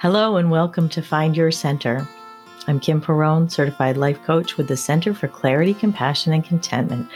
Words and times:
Hello 0.00 0.36
and 0.36 0.50
welcome 0.50 0.88
to 0.88 1.02
Find 1.02 1.36
Your 1.36 1.50
Center. 1.50 2.08
I'm 2.66 2.80
Kim 2.80 3.02
Perrone, 3.02 3.50
certified 3.50 3.98
life 3.98 4.18
coach 4.22 4.56
with 4.56 4.66
the 4.66 4.74
Center 4.74 5.12
for 5.12 5.28
Clarity, 5.28 5.74
Compassion, 5.74 6.32
and 6.32 6.42
Contentment. 6.42 7.06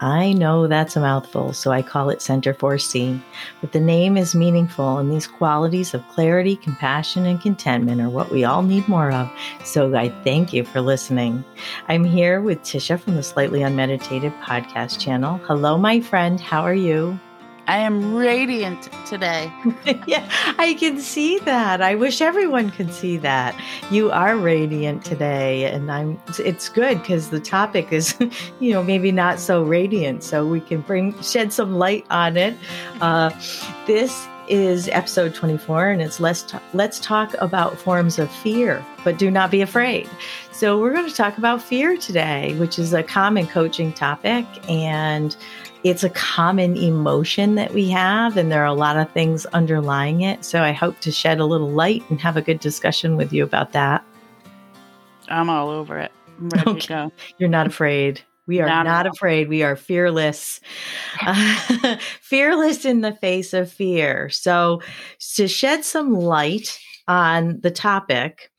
I 0.00 0.34
know 0.34 0.66
that's 0.66 0.94
a 0.94 1.00
mouthful, 1.00 1.54
so 1.54 1.72
I 1.72 1.80
call 1.80 2.10
it 2.10 2.20
Center 2.20 2.52
4C. 2.52 3.18
But 3.62 3.72
the 3.72 3.80
name 3.80 4.18
is 4.18 4.34
meaningful, 4.34 4.98
and 4.98 5.10
these 5.10 5.26
qualities 5.26 5.94
of 5.94 6.06
clarity, 6.08 6.56
compassion, 6.56 7.24
and 7.24 7.40
contentment 7.40 8.02
are 8.02 8.10
what 8.10 8.30
we 8.30 8.44
all 8.44 8.62
need 8.62 8.86
more 8.88 9.10
of. 9.10 9.32
So 9.64 9.96
I 9.96 10.10
thank 10.22 10.52
you 10.52 10.64
for 10.64 10.82
listening. 10.82 11.42
I'm 11.88 12.04
here 12.04 12.42
with 12.42 12.60
Tisha 12.60 13.00
from 13.00 13.16
the 13.16 13.22
Slightly 13.22 13.62
Unmeditated 13.62 14.34
podcast 14.42 15.00
channel. 15.00 15.38
Hello, 15.44 15.78
my 15.78 15.98
friend. 15.98 16.38
How 16.38 16.60
are 16.60 16.74
you? 16.74 17.18
I 17.66 17.78
am 17.78 18.14
radiant 18.14 18.90
today. 19.06 19.50
yeah, 20.06 20.28
I 20.58 20.74
can 20.74 21.00
see 21.00 21.38
that. 21.40 21.80
I 21.80 21.94
wish 21.94 22.20
everyone 22.20 22.70
could 22.70 22.92
see 22.92 23.16
that. 23.18 23.58
You 23.90 24.10
are 24.10 24.36
radiant 24.36 25.04
today 25.04 25.64
and 25.64 25.90
I'm 25.90 26.20
it's 26.38 26.68
good 26.68 27.02
cuz 27.04 27.28
the 27.28 27.40
topic 27.40 27.92
is, 27.92 28.16
you 28.60 28.72
know, 28.72 28.82
maybe 28.82 29.12
not 29.12 29.40
so 29.40 29.62
radiant 29.62 30.22
so 30.22 30.46
we 30.46 30.60
can 30.60 30.82
bring 30.82 31.20
shed 31.22 31.52
some 31.52 31.78
light 31.78 32.04
on 32.10 32.36
it. 32.36 32.54
Uh, 33.00 33.30
this 33.86 34.26
is 34.48 34.88
episode 34.88 35.34
24 35.34 35.88
and 35.88 36.02
it's 36.02 36.20
let's 36.20 36.42
talk, 36.42 36.62
let's 36.74 37.00
talk 37.00 37.34
about 37.40 37.78
forms 37.78 38.18
of 38.18 38.30
fear 38.30 38.84
but 39.02 39.18
do 39.18 39.30
not 39.30 39.50
be 39.50 39.62
afraid 39.62 40.06
so 40.52 40.78
we're 40.78 40.92
going 40.92 41.08
to 41.08 41.14
talk 41.14 41.38
about 41.38 41.62
fear 41.62 41.96
today 41.96 42.54
which 42.58 42.78
is 42.78 42.92
a 42.92 43.02
common 43.02 43.46
coaching 43.46 43.90
topic 43.90 44.44
and 44.68 45.34
it's 45.84 46.02
a 46.02 46.08
common 46.10 46.76
emotion 46.78 47.56
that 47.56 47.74
we 47.74 47.90
have, 47.90 48.38
and 48.38 48.50
there 48.50 48.62
are 48.62 48.66
a 48.66 48.74
lot 48.74 48.96
of 48.96 49.10
things 49.12 49.44
underlying 49.46 50.22
it. 50.22 50.42
So 50.42 50.62
I 50.62 50.72
hope 50.72 50.98
to 51.00 51.12
shed 51.12 51.38
a 51.38 51.44
little 51.44 51.70
light 51.70 52.02
and 52.08 52.18
have 52.22 52.38
a 52.38 52.42
good 52.42 52.58
discussion 52.58 53.16
with 53.18 53.34
you 53.34 53.44
about 53.44 53.72
that. 53.72 54.02
I'm 55.28 55.50
all 55.50 55.68
over 55.68 55.98
it. 55.98 56.10
I'm 56.38 56.48
ready 56.48 56.70
okay. 56.70 56.80
to 56.80 56.88
go. 56.88 57.12
You're 57.38 57.50
not 57.50 57.66
afraid. 57.66 58.22
We 58.46 58.60
are 58.60 58.66
not, 58.66 58.86
not 58.86 59.06
afraid. 59.06 59.48
We 59.48 59.62
are 59.62 59.76
fearless. 59.76 60.60
Uh, 61.20 61.96
fearless 62.20 62.84
in 62.84 63.02
the 63.02 63.12
face 63.12 63.52
of 63.52 63.70
fear. 63.70 64.30
So, 64.30 64.82
to 65.36 65.48
shed 65.48 65.84
some 65.84 66.14
light 66.14 66.78
on 67.06 67.60
the 67.60 67.70
topic, 67.70 68.50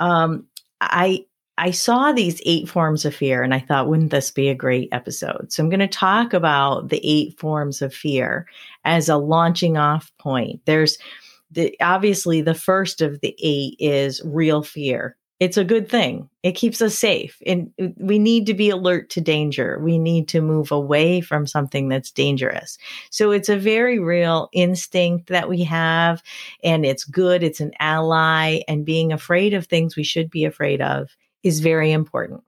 um, 0.00 0.46
I 0.80 1.24
I 1.56 1.70
saw 1.70 2.12
these 2.12 2.40
eight 2.44 2.68
forms 2.68 3.04
of 3.04 3.14
fear 3.14 3.42
and 3.42 3.54
I 3.54 3.60
thought, 3.60 3.88
wouldn't 3.88 4.10
this 4.10 4.30
be 4.30 4.48
a 4.48 4.54
great 4.54 4.88
episode? 4.90 5.52
So 5.52 5.62
I'm 5.62 5.70
going 5.70 5.80
to 5.80 5.86
talk 5.86 6.32
about 6.32 6.88
the 6.88 7.00
eight 7.04 7.38
forms 7.38 7.80
of 7.80 7.94
fear 7.94 8.46
as 8.84 9.08
a 9.08 9.16
launching 9.16 9.76
off 9.76 10.12
point. 10.18 10.60
There's 10.64 10.98
the, 11.52 11.76
obviously 11.80 12.40
the 12.40 12.54
first 12.54 13.00
of 13.00 13.20
the 13.20 13.36
eight 13.40 13.76
is 13.78 14.20
real 14.24 14.64
fear. 14.64 15.16
It's 15.40 15.56
a 15.56 15.64
good 15.64 15.88
thing. 15.88 16.28
It 16.42 16.52
keeps 16.52 16.80
us 16.80 16.96
safe. 16.96 17.40
And 17.46 17.70
we 17.98 18.18
need 18.18 18.46
to 18.46 18.54
be 18.54 18.70
alert 18.70 19.10
to 19.10 19.20
danger. 19.20 19.78
We 19.80 19.98
need 19.98 20.26
to 20.28 20.40
move 20.40 20.72
away 20.72 21.20
from 21.20 21.46
something 21.46 21.88
that's 21.88 22.10
dangerous. 22.10 22.78
So 23.10 23.30
it's 23.30 23.48
a 23.48 23.56
very 23.56 23.98
real 23.98 24.48
instinct 24.52 25.28
that 25.28 25.48
we 25.48 25.62
have, 25.64 26.22
and 26.62 26.86
it's 26.86 27.04
good. 27.04 27.42
It's 27.42 27.60
an 27.60 27.72
ally, 27.78 28.60
and 28.68 28.84
being 28.84 29.12
afraid 29.12 29.54
of 29.54 29.66
things 29.66 29.96
we 29.96 30.04
should 30.04 30.30
be 30.30 30.44
afraid 30.44 30.80
of 30.80 31.10
is 31.44 31.60
very 31.60 31.92
important. 31.92 32.42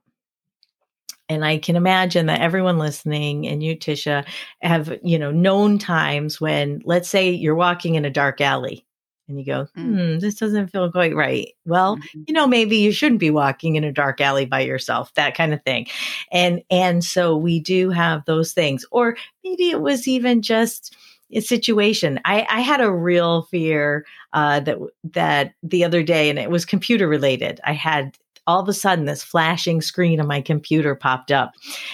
And 1.29 1.45
I 1.45 1.57
can 1.57 1.75
imagine 1.75 2.25
that 2.25 2.41
everyone 2.41 2.77
listening 2.77 3.47
and 3.47 3.61
you, 3.61 3.75
Tisha, 3.75 4.25
have, 4.61 4.97
you 5.03 5.19
know, 5.19 5.31
known 5.31 5.77
times 5.77 6.41
when, 6.41 6.81
let's 6.85 7.09
say 7.09 7.29
you're 7.31 7.55
walking 7.55 7.95
in 7.95 8.05
a 8.05 8.09
dark 8.09 8.41
alley 8.41 8.85
and 9.27 9.37
you 9.37 9.45
go, 9.45 9.67
mm. 9.77 10.13
hmm, 10.13 10.19
this 10.19 10.35
doesn't 10.35 10.69
feel 10.69 10.89
quite 10.91 11.13
right. 11.13 11.49
Well, 11.65 11.97
mm-hmm. 11.97 12.23
you 12.27 12.33
know, 12.33 12.47
maybe 12.47 12.77
you 12.77 12.93
shouldn't 12.93 13.19
be 13.19 13.29
walking 13.29 13.75
in 13.75 13.83
a 13.83 13.91
dark 13.91 14.21
alley 14.21 14.45
by 14.45 14.61
yourself, 14.61 15.13
that 15.15 15.35
kind 15.35 15.53
of 15.53 15.61
thing. 15.63 15.87
And, 16.31 16.63
and 16.71 17.03
so 17.03 17.35
we 17.35 17.59
do 17.59 17.89
have 17.89 18.23
those 18.25 18.53
things. 18.53 18.85
Or 18.91 19.17
maybe 19.43 19.69
it 19.69 19.81
was 19.81 20.07
even 20.07 20.41
just, 20.41 20.95
a 21.33 21.41
situation. 21.41 22.21
I, 22.23 22.47
I 22.49 22.61
had 22.61 22.79
a 22.79 22.89
real 22.89 23.41
fear 23.43 24.05
uh, 24.31 24.61
that 24.61 24.77
that 25.11 25.53
the 25.61 25.83
other 25.83 26.01
day, 26.01 26.29
and 26.29 26.39
it 26.39 26.49
was 26.49 26.63
computer 26.63 27.05
related. 27.05 27.59
I 27.65 27.73
had 27.73 28.17
all 28.47 28.61
of 28.61 28.69
a 28.69 28.73
sudden 28.73 29.05
this 29.05 29.23
flashing 29.23 29.81
screen 29.81 30.19
on 30.19 30.27
my 30.27 30.41
computer 30.41 30.95
popped 30.95 31.31
up 31.31 31.51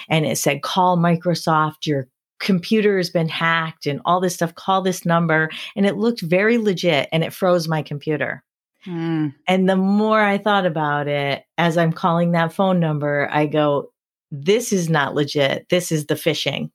and 0.08 0.24
it 0.24 0.38
said, 0.38 0.62
call 0.62 0.96
Microsoft, 0.96 1.84
your 1.84 2.08
computer 2.40 2.96
has 2.96 3.10
been 3.10 3.28
hacked 3.28 3.86
and 3.86 4.00
all 4.04 4.20
this 4.20 4.34
stuff, 4.34 4.54
call 4.54 4.82
this 4.82 5.04
number. 5.04 5.50
And 5.76 5.84
it 5.84 5.96
looked 5.96 6.20
very 6.20 6.58
legit 6.58 7.08
and 7.12 7.24
it 7.24 7.32
froze 7.32 7.68
my 7.68 7.82
computer. 7.82 8.42
Mm. 8.86 9.34
And 9.48 9.68
the 9.68 9.76
more 9.76 10.20
I 10.20 10.38
thought 10.38 10.66
about 10.66 11.08
it, 11.08 11.42
as 11.58 11.76
I'm 11.78 11.92
calling 11.92 12.32
that 12.32 12.52
phone 12.52 12.80
number, 12.80 13.28
I 13.30 13.46
go, 13.46 13.90
this 14.30 14.72
is 14.72 14.90
not 14.90 15.14
legit. 15.14 15.68
This 15.70 15.90
is 15.90 16.06
the 16.06 16.14
phishing. 16.14 16.70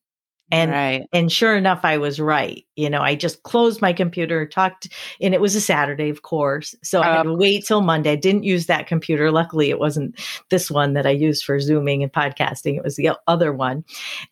And 0.52 0.72
right. 0.72 1.08
and 1.14 1.32
sure 1.32 1.56
enough, 1.56 1.82
I 1.84 1.98
was 1.98 2.20
right. 2.20 2.66
You 2.76 2.90
know, 2.90 3.02
I 3.02 3.16
just 3.16 3.44
closed 3.44 3.82
my 3.82 3.94
computer, 3.94 4.48
talked, 4.48 4.90
and 5.22 5.34
it 5.34 5.42
was 5.42 5.56
a 5.56 5.62
Saturday, 5.62 6.10
of 6.10 6.24
course. 6.24 6.76
So 6.84 7.02
I 7.02 7.18
had 7.18 7.28
oh. 7.28 7.32
to 7.32 7.36
wait 7.36 7.66
till 7.66 7.82
Monday. 7.82 8.12
I 8.12 8.16
didn't 8.16 8.44
use 8.44 8.66
that 8.66 8.88
computer. 8.88 9.32
Luckily, 9.32 9.70
it 9.70 9.80
wasn't 9.80 10.20
this 10.50 10.72
one 10.72 10.94
that 10.94 11.06
I 11.06 11.12
used 11.12 11.44
for 11.44 11.60
Zooming 11.60 12.02
and 12.04 12.12
podcasting. 12.12 12.78
It 12.78 12.84
was 12.84 12.96
the 12.96 13.12
other 13.28 13.54
one. 13.54 13.84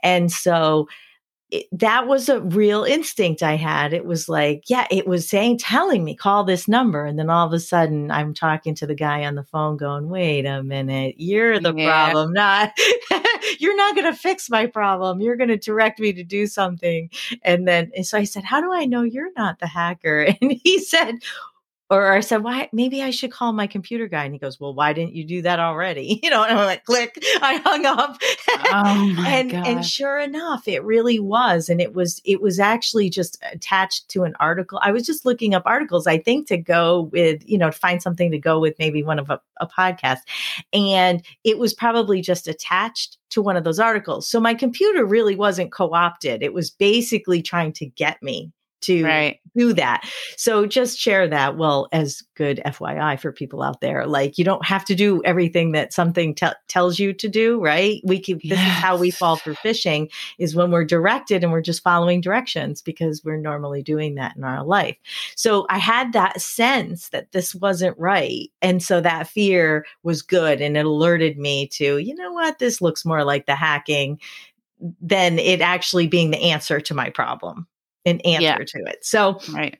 And 0.01 0.31
so 0.31 0.87
it, 1.49 1.67
that 1.71 2.07
was 2.07 2.27
a 2.27 2.41
real 2.41 2.83
instinct 2.83 3.41
I 3.41 3.55
had. 3.55 3.93
It 3.93 4.05
was 4.05 4.27
like, 4.27 4.65
yeah, 4.67 4.85
it 4.91 5.07
was 5.07 5.29
saying, 5.29 5.59
telling 5.59 6.03
me, 6.03 6.13
call 6.13 6.43
this 6.43 6.67
number. 6.67 7.05
And 7.05 7.17
then 7.17 7.29
all 7.29 7.47
of 7.47 7.53
a 7.53 7.59
sudden, 7.59 8.11
I'm 8.11 8.33
talking 8.33 8.75
to 8.75 8.87
the 8.87 8.95
guy 8.95 9.23
on 9.23 9.35
the 9.35 9.43
phone 9.43 9.77
going, 9.77 10.09
wait 10.09 10.45
a 10.45 10.61
minute, 10.61 11.15
you're 11.17 11.59
the 11.59 11.73
yeah. 11.73 11.85
problem, 11.85 12.33
not, 12.33 12.73
you're 13.59 13.77
not 13.77 13.95
going 13.95 14.11
to 14.11 14.17
fix 14.17 14.49
my 14.49 14.65
problem. 14.65 15.21
You're 15.21 15.37
going 15.37 15.47
to 15.47 15.57
direct 15.57 15.99
me 15.99 16.11
to 16.13 16.23
do 16.23 16.47
something. 16.47 17.09
And 17.43 17.65
then, 17.65 17.91
and 17.95 18.05
so 18.05 18.17
I 18.17 18.25
said, 18.25 18.43
how 18.43 18.59
do 18.59 18.73
I 18.73 18.85
know 18.85 19.03
you're 19.03 19.33
not 19.37 19.59
the 19.59 19.67
hacker? 19.67 20.27
And 20.41 20.59
he 20.63 20.79
said, 20.79 21.15
or 21.89 22.11
I 22.11 22.19
said, 22.19 22.43
why, 22.43 22.67
maybe 22.73 23.01
I 23.01 23.11
should 23.11 23.31
call 23.31 23.53
my 23.53 23.65
computer 23.65 24.07
guy. 24.07 24.25
And 24.25 24.33
he 24.33 24.39
goes, 24.39 24.59
well, 24.59 24.73
why 24.73 24.91
didn't 24.91 25.15
you 25.15 25.23
do 25.23 25.41
that 25.43 25.59
already? 25.59 26.19
You 26.27 26.31
know, 26.31 26.43
and 26.43 26.57
I'm 26.57 26.65
like, 26.65 26.83
click, 26.83 27.17
I 27.41 27.61
hung 27.63 27.85
up. 27.85 28.17
Oh 28.49 29.13
my 29.15 29.29
and, 29.29 29.51
God. 29.51 29.67
and 29.67 29.85
sure 29.85 30.19
enough, 30.19 30.67
it 30.67 30.83
really 30.83 31.19
was. 31.19 31.69
And 31.69 31.79
it 31.79 31.93
was, 31.93 32.21
it 32.25 32.41
was 32.41 32.59
actually 32.59 33.09
just 33.09 33.41
attached 33.53 34.09
to 34.09 34.23
an 34.23 34.35
article. 34.41 34.79
I 34.81 34.91
was 34.91 35.05
just 35.05 35.25
looking 35.25 35.53
up 35.53 35.63
articles, 35.65 36.05
I 36.05 36.17
think 36.17 36.47
to 36.47 36.57
go 36.57 37.03
with, 37.13 37.47
you 37.47 37.57
know, 37.57 37.69
to 37.69 37.77
find 37.77 38.01
something 38.01 38.31
to 38.31 38.37
go 38.37 38.59
with 38.59 38.75
maybe 38.77 39.03
one 39.03 39.19
of 39.19 39.29
a, 39.29 39.39
a 39.61 39.67
podcast. 39.67 40.19
And 40.73 41.23
it 41.45 41.59
was 41.59 41.73
probably 41.73 42.19
just 42.19 42.49
attached 42.49 43.17
to 43.29 43.41
one 43.41 43.55
of 43.55 43.63
those 43.63 43.79
articles. 43.79 44.27
So 44.27 44.41
my 44.41 44.53
computer 44.53 45.05
really 45.05 45.35
wasn't 45.35 45.71
co 45.71 45.93
opted. 45.93 46.43
It 46.43 46.53
was 46.53 46.69
basically 46.69 47.41
trying 47.41 47.71
to 47.73 47.85
get 47.85 48.21
me 48.21 48.51
to 48.87 49.03
right. 49.03 49.39
do 49.55 49.73
that. 49.73 50.09
So 50.35 50.65
just 50.65 50.97
share 50.97 51.27
that. 51.27 51.57
Well, 51.57 51.87
as 51.91 52.23
good 52.35 52.61
FYI 52.65 53.19
for 53.19 53.31
people 53.31 53.61
out 53.61 53.81
there, 53.81 54.07
like 54.07 54.37
you 54.37 54.45
don't 54.45 54.65
have 54.65 54.85
to 54.85 54.95
do 54.95 55.21
everything 55.23 55.73
that 55.73 55.93
something 55.93 56.33
te- 56.33 56.47
tells 56.67 56.99
you 56.99 57.13
to 57.13 57.27
do, 57.27 57.61
right? 57.61 58.01
We 58.03 58.19
keep, 58.19 58.43
yes. 58.43 58.57
this 58.57 58.65
is 58.65 58.73
how 58.73 58.97
we 58.97 59.11
fall 59.11 59.35
for 59.35 59.53
phishing 59.55 60.09
is 60.39 60.55
when 60.55 60.71
we're 60.71 60.85
directed 60.85 61.43
and 61.43 61.51
we're 61.51 61.61
just 61.61 61.83
following 61.83 62.21
directions 62.21 62.81
because 62.81 63.23
we're 63.23 63.37
normally 63.37 63.83
doing 63.83 64.15
that 64.15 64.35
in 64.37 64.43
our 64.43 64.63
life. 64.63 64.97
So 65.35 65.65
I 65.69 65.77
had 65.77 66.13
that 66.13 66.41
sense 66.41 67.09
that 67.09 67.31
this 67.31 67.53
wasn't 67.53 67.97
right. 67.99 68.49
And 68.61 68.81
so 68.81 69.01
that 69.01 69.27
fear 69.27 69.85
was 70.03 70.21
good 70.21 70.61
and 70.61 70.77
it 70.77 70.85
alerted 70.85 71.37
me 71.37 71.67
to, 71.73 71.97
you 71.97 72.15
know 72.15 72.31
what, 72.31 72.59
this 72.59 72.81
looks 72.81 73.05
more 73.05 73.23
like 73.23 73.45
the 73.45 73.55
hacking 73.55 74.19
than 75.01 75.39
it 75.39 75.61
actually 75.61 76.07
being 76.07 76.31
the 76.31 76.51
answer 76.51 76.79
to 76.79 76.93
my 76.93 77.09
problem 77.09 77.67
an 78.07 78.21
answer 78.21 78.41
yeah. 78.41 78.57
to 78.57 78.79
it. 78.89 79.05
So, 79.05 79.39
right. 79.53 79.77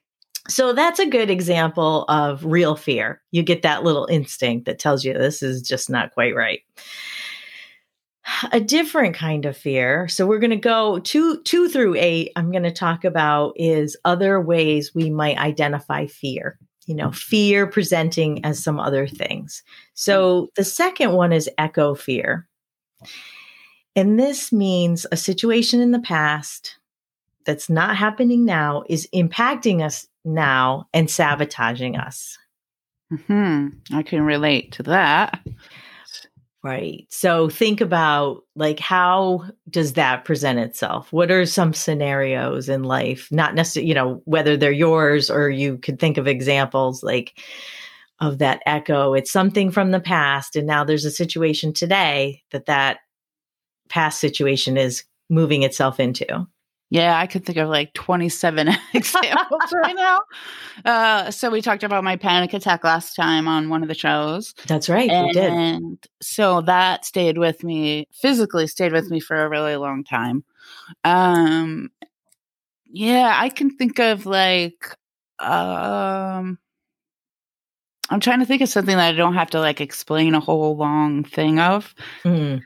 So 0.49 0.73
that's 0.73 0.99
a 0.99 1.05
good 1.05 1.29
example 1.29 2.05
of 2.07 2.45
real 2.45 2.75
fear. 2.75 3.21
You 3.31 3.43
get 3.43 3.63
that 3.63 3.83
little 3.83 4.05
instinct 4.05 4.65
that 4.65 4.79
tells 4.79 5.03
you 5.03 5.13
this 5.13 5.43
is 5.43 5.61
just 5.61 5.89
not 5.89 6.13
quite 6.13 6.35
right. 6.35 6.61
A 8.51 8.59
different 8.59 9.15
kind 9.15 9.45
of 9.45 9.57
fear. 9.57 10.07
So 10.07 10.25
we're 10.25 10.39
going 10.39 10.51
to 10.51 10.55
go 10.57 10.99
two 10.99 11.41
two 11.43 11.69
through 11.69 11.95
eight. 11.95 12.31
I'm 12.35 12.51
going 12.51 12.63
to 12.63 12.71
talk 12.71 13.03
about 13.03 13.53
is 13.55 13.97
other 14.05 14.39
ways 14.39 14.93
we 14.93 15.09
might 15.09 15.37
identify 15.37 16.07
fear. 16.07 16.57
You 16.85 16.95
know, 16.95 17.11
fear 17.11 17.67
presenting 17.67 18.43
as 18.45 18.63
some 18.63 18.79
other 18.79 19.07
things. 19.07 19.61
So 19.93 20.49
the 20.55 20.63
second 20.63 21.11
one 21.11 21.33
is 21.33 21.49
echo 21.57 21.95
fear. 21.95 22.47
And 23.97 24.17
this 24.17 24.53
means 24.53 25.05
a 25.11 25.17
situation 25.17 25.81
in 25.81 25.91
the 25.91 25.99
past 25.99 26.76
that's 27.47 27.69
not 27.69 27.95
happening 27.95 28.45
now 28.45 28.83
is 28.89 29.07
impacting 29.15 29.81
us 29.81 30.05
now 30.25 30.87
and 30.93 31.09
sabotaging 31.09 31.95
us. 31.95 32.37
Hmm. 33.25 33.69
I 33.93 34.03
can 34.03 34.21
relate 34.21 34.73
to 34.73 34.83
that. 34.83 35.39
Right. 36.61 37.07
So 37.09 37.49
think 37.49 37.79
about 37.79 38.43
like 38.57 38.79
how 38.79 39.45
does 39.69 39.93
that 39.93 40.25
present 40.25 40.59
itself? 40.59 41.13
What 41.13 41.31
are 41.31 41.45
some 41.45 41.73
scenarios 41.73 42.67
in 42.67 42.83
life? 42.83 43.29
Not 43.31 43.55
necessarily, 43.55 43.87
you 43.87 43.95
know, 43.95 44.21
whether 44.25 44.57
they're 44.57 44.71
yours 44.71 45.31
or 45.31 45.49
you 45.49 45.77
could 45.77 45.99
think 45.99 46.17
of 46.17 46.27
examples 46.27 47.01
like 47.01 47.39
of 48.19 48.39
that 48.39 48.61
echo. 48.65 49.13
It's 49.13 49.31
something 49.31 49.71
from 49.71 49.91
the 49.91 50.01
past. 50.01 50.57
And 50.57 50.67
now 50.67 50.83
there's 50.83 51.05
a 51.05 51.11
situation 51.11 51.71
today 51.71 52.43
that 52.51 52.65
that 52.65 52.97
past 53.87 54.19
situation 54.19 54.75
is 54.75 55.05
moving 55.29 55.63
itself 55.63 55.97
into. 55.97 56.45
Yeah, 56.89 57.19
I 57.19 57.27
could 57.27 57.45
think 57.45 57.57
of 57.57 57.67
like 57.67 57.93
27 57.93 58.69
examples 58.93 59.73
right 59.73 59.95
now. 59.95 60.21
Uh, 60.85 61.31
so 61.31 61.49
we 61.49 61.61
talked 61.61 61.83
about 61.83 62.03
my 62.03 62.15
panic 62.15 62.53
attack 62.53 62.83
last 62.83 63.15
time 63.15 63.47
on 63.47 63.69
one 63.69 63.81
of 63.81 63.89
the 63.89 63.93
shows. 63.93 64.53
That's 64.67 64.87
right, 64.87 65.09
and, 65.09 65.27
we 65.27 65.33
did. 65.33 65.51
And 65.51 66.07
so 66.21 66.61
that 66.61 67.03
stayed 67.03 67.37
with 67.37 67.63
me, 67.63 68.07
physically 68.13 68.67
stayed 68.67 68.93
with 68.93 69.09
me 69.09 69.19
for 69.19 69.35
a 69.35 69.49
really 69.49 69.75
long 69.75 70.03
time. 70.05 70.45
Um, 71.03 71.89
yeah, 72.85 73.33
I 73.35 73.49
can 73.49 73.75
think 73.75 73.99
of 73.99 74.25
like, 74.25 74.95
um, 75.39 76.57
I'm 78.09 78.19
trying 78.21 78.39
to 78.39 78.45
think 78.45 78.61
of 78.61 78.69
something 78.69 78.95
that 78.95 79.13
I 79.13 79.17
don't 79.17 79.33
have 79.33 79.49
to 79.51 79.59
like 79.59 79.81
explain 79.81 80.33
a 80.35 80.39
whole 80.39 80.77
long 80.77 81.25
thing 81.25 81.59
of. 81.59 81.93
Mm. 82.23 82.61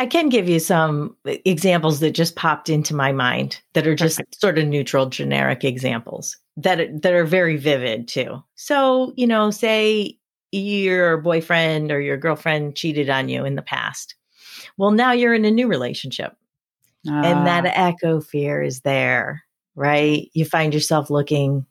I 0.00 0.06
can 0.06 0.30
give 0.30 0.48
you 0.48 0.60
some 0.60 1.14
examples 1.26 2.00
that 2.00 2.12
just 2.12 2.34
popped 2.34 2.70
into 2.70 2.94
my 2.94 3.12
mind 3.12 3.60
that 3.74 3.86
are 3.86 3.94
just 3.94 4.16
Perfect. 4.16 4.40
sort 4.40 4.58
of 4.58 4.66
neutral, 4.66 5.04
generic 5.04 5.62
examples 5.62 6.38
that 6.56 6.80
are, 6.80 6.98
that 7.00 7.12
are 7.12 7.26
very 7.26 7.58
vivid 7.58 8.08
too. 8.08 8.42
So, 8.54 9.12
you 9.16 9.26
know, 9.26 9.50
say 9.50 10.16
your 10.52 11.18
boyfriend 11.18 11.92
or 11.92 12.00
your 12.00 12.16
girlfriend 12.16 12.76
cheated 12.76 13.10
on 13.10 13.28
you 13.28 13.44
in 13.44 13.56
the 13.56 13.62
past. 13.62 14.14
Well, 14.78 14.90
now 14.90 15.12
you're 15.12 15.34
in 15.34 15.44
a 15.44 15.50
new 15.50 15.68
relationship. 15.68 16.34
And 17.04 17.46
that 17.46 17.66
ah. 17.66 17.72
echo 17.74 18.22
fear 18.22 18.62
is 18.62 18.80
there, 18.80 19.42
right? 19.74 20.30
You 20.32 20.46
find 20.46 20.72
yourself 20.72 21.10
looking 21.10 21.66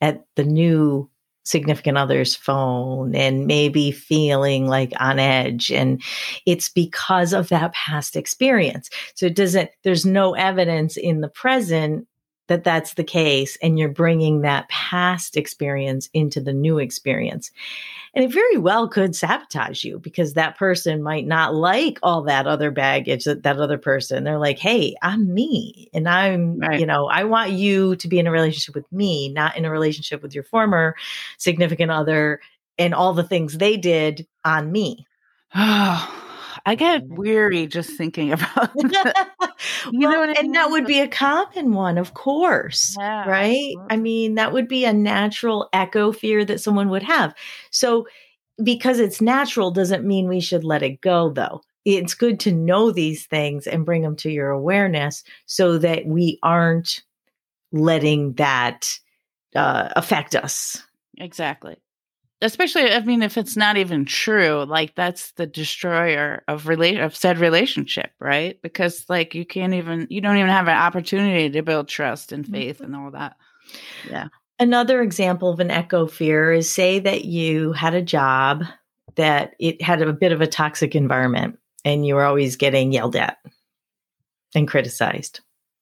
at 0.00 0.24
the 0.34 0.44
new 0.44 1.08
significant 1.48 1.96
other's 1.96 2.34
phone 2.34 3.14
and 3.14 3.46
maybe 3.46 3.90
feeling 3.90 4.66
like 4.66 4.92
on 5.00 5.18
edge. 5.18 5.72
And 5.72 6.02
it's 6.44 6.68
because 6.68 7.32
of 7.32 7.48
that 7.48 7.72
past 7.72 8.16
experience. 8.16 8.90
So 9.14 9.26
it 9.26 9.34
doesn't, 9.34 9.70
there's 9.82 10.04
no 10.04 10.34
evidence 10.34 10.96
in 10.96 11.22
the 11.22 11.28
present 11.28 12.06
that 12.48 12.64
that's 12.64 12.94
the 12.94 13.04
case 13.04 13.56
and 13.62 13.78
you're 13.78 13.88
bringing 13.88 14.40
that 14.40 14.68
past 14.68 15.36
experience 15.36 16.10
into 16.12 16.40
the 16.40 16.52
new 16.52 16.78
experience. 16.78 17.50
And 18.14 18.24
it 18.24 18.32
very 18.32 18.56
well 18.56 18.88
could 18.88 19.14
sabotage 19.14 19.84
you 19.84 19.98
because 19.98 20.34
that 20.34 20.58
person 20.58 21.02
might 21.02 21.26
not 21.26 21.54
like 21.54 21.98
all 22.02 22.22
that 22.22 22.46
other 22.46 22.70
baggage 22.70 23.24
that 23.24 23.42
that 23.44 23.60
other 23.60 23.78
person. 23.78 24.24
They're 24.24 24.38
like, 24.38 24.58
"Hey, 24.58 24.96
I'm 25.02 25.32
me 25.32 25.88
and 25.92 26.08
I'm, 26.08 26.58
right. 26.58 26.80
you 26.80 26.86
know, 26.86 27.06
I 27.06 27.24
want 27.24 27.52
you 27.52 27.96
to 27.96 28.08
be 28.08 28.18
in 28.18 28.26
a 28.26 28.32
relationship 28.32 28.74
with 28.74 28.90
me, 28.90 29.28
not 29.28 29.56
in 29.56 29.64
a 29.64 29.70
relationship 29.70 30.22
with 30.22 30.34
your 30.34 30.44
former 30.44 30.96
significant 31.36 31.90
other 31.90 32.40
and 32.78 32.94
all 32.94 33.12
the 33.12 33.24
things 33.24 33.58
they 33.58 33.76
did 33.76 34.26
on 34.44 34.72
me." 34.72 35.06
Oh, 35.54 36.27
I 36.68 36.74
get 36.74 37.02
mm-hmm. 37.02 37.14
weary 37.14 37.66
just 37.66 37.96
thinking 37.96 38.30
about 38.34 38.74
that. 38.74 39.30
you 39.90 40.00
well, 40.00 40.10
know 40.12 40.20
what 40.20 40.28
I 40.28 40.32
and 40.32 40.42
mean? 40.42 40.52
that 40.52 40.70
would 40.70 40.84
be 40.84 41.00
a 41.00 41.08
common 41.08 41.72
one, 41.72 41.96
of 41.96 42.12
course. 42.12 42.94
Yeah, 42.98 43.26
right? 43.26 43.54
Absolutely. 43.54 43.86
I 43.88 43.96
mean, 43.96 44.34
that 44.34 44.52
would 44.52 44.68
be 44.68 44.84
a 44.84 44.92
natural 44.92 45.70
echo 45.72 46.12
fear 46.12 46.44
that 46.44 46.60
someone 46.60 46.90
would 46.90 47.02
have. 47.04 47.34
So 47.70 48.06
because 48.62 49.00
it's 49.00 49.22
natural 49.22 49.70
doesn't 49.70 50.04
mean 50.04 50.28
we 50.28 50.40
should 50.40 50.62
let 50.62 50.82
it 50.82 51.00
go 51.00 51.30
though. 51.30 51.62
It's 51.86 52.12
good 52.12 52.38
to 52.40 52.52
know 52.52 52.90
these 52.90 53.24
things 53.24 53.66
and 53.66 53.86
bring 53.86 54.02
them 54.02 54.16
to 54.16 54.30
your 54.30 54.50
awareness 54.50 55.24
so 55.46 55.78
that 55.78 56.04
we 56.04 56.38
aren't 56.42 57.02
letting 57.72 58.34
that 58.34 58.92
uh, 59.54 59.88
affect 59.96 60.36
us. 60.36 60.82
Exactly 61.16 61.78
especially 62.42 62.90
i 62.92 63.00
mean 63.00 63.22
if 63.22 63.36
it's 63.36 63.56
not 63.56 63.76
even 63.76 64.04
true 64.04 64.64
like 64.64 64.94
that's 64.94 65.32
the 65.32 65.46
destroyer 65.46 66.42
of 66.48 66.68
relate 66.68 66.98
of 66.98 67.16
said 67.16 67.38
relationship 67.38 68.10
right? 68.20 68.60
Because 68.62 69.04
like 69.08 69.34
you 69.34 69.44
can't 69.44 69.74
even 69.74 70.06
you 70.10 70.20
don't 70.20 70.36
even 70.36 70.50
have 70.50 70.68
an 70.68 70.76
opportunity 70.76 71.50
to 71.50 71.62
build 71.62 71.88
trust 71.88 72.32
and 72.32 72.46
faith 72.46 72.76
mm-hmm. 72.76 72.94
and 72.94 72.96
all 72.96 73.10
that. 73.12 73.36
Yeah. 74.08 74.28
Another 74.58 75.02
example 75.02 75.50
of 75.50 75.60
an 75.60 75.70
echo 75.70 76.06
fear 76.06 76.52
is 76.52 76.70
say 76.70 76.98
that 76.98 77.24
you 77.24 77.72
had 77.72 77.94
a 77.94 78.02
job 78.02 78.64
that 79.14 79.54
it 79.58 79.80
had 79.80 80.02
a 80.02 80.12
bit 80.12 80.32
of 80.32 80.40
a 80.40 80.46
toxic 80.46 80.94
environment 80.94 81.58
and 81.84 82.06
you 82.06 82.14
were 82.14 82.24
always 82.24 82.56
getting 82.56 82.92
yelled 82.92 83.16
at 83.16 83.38
and 84.54 84.68
criticized. 84.68 85.40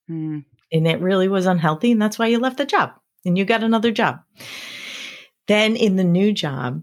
Mm. 0.09 0.45
and 0.71 0.87
it 0.87 1.01
really 1.01 1.27
was 1.27 1.45
unhealthy 1.45 1.91
and 1.91 2.01
that's 2.01 2.17
why 2.17 2.27
you 2.27 2.39
left 2.39 2.57
the 2.57 2.65
job 2.65 2.91
and 3.25 3.37
you 3.37 3.43
got 3.43 3.61
another 3.61 3.91
job 3.91 4.21
then 5.47 5.75
in 5.75 5.95
the 5.95 6.03
new 6.03 6.33
job, 6.33 6.81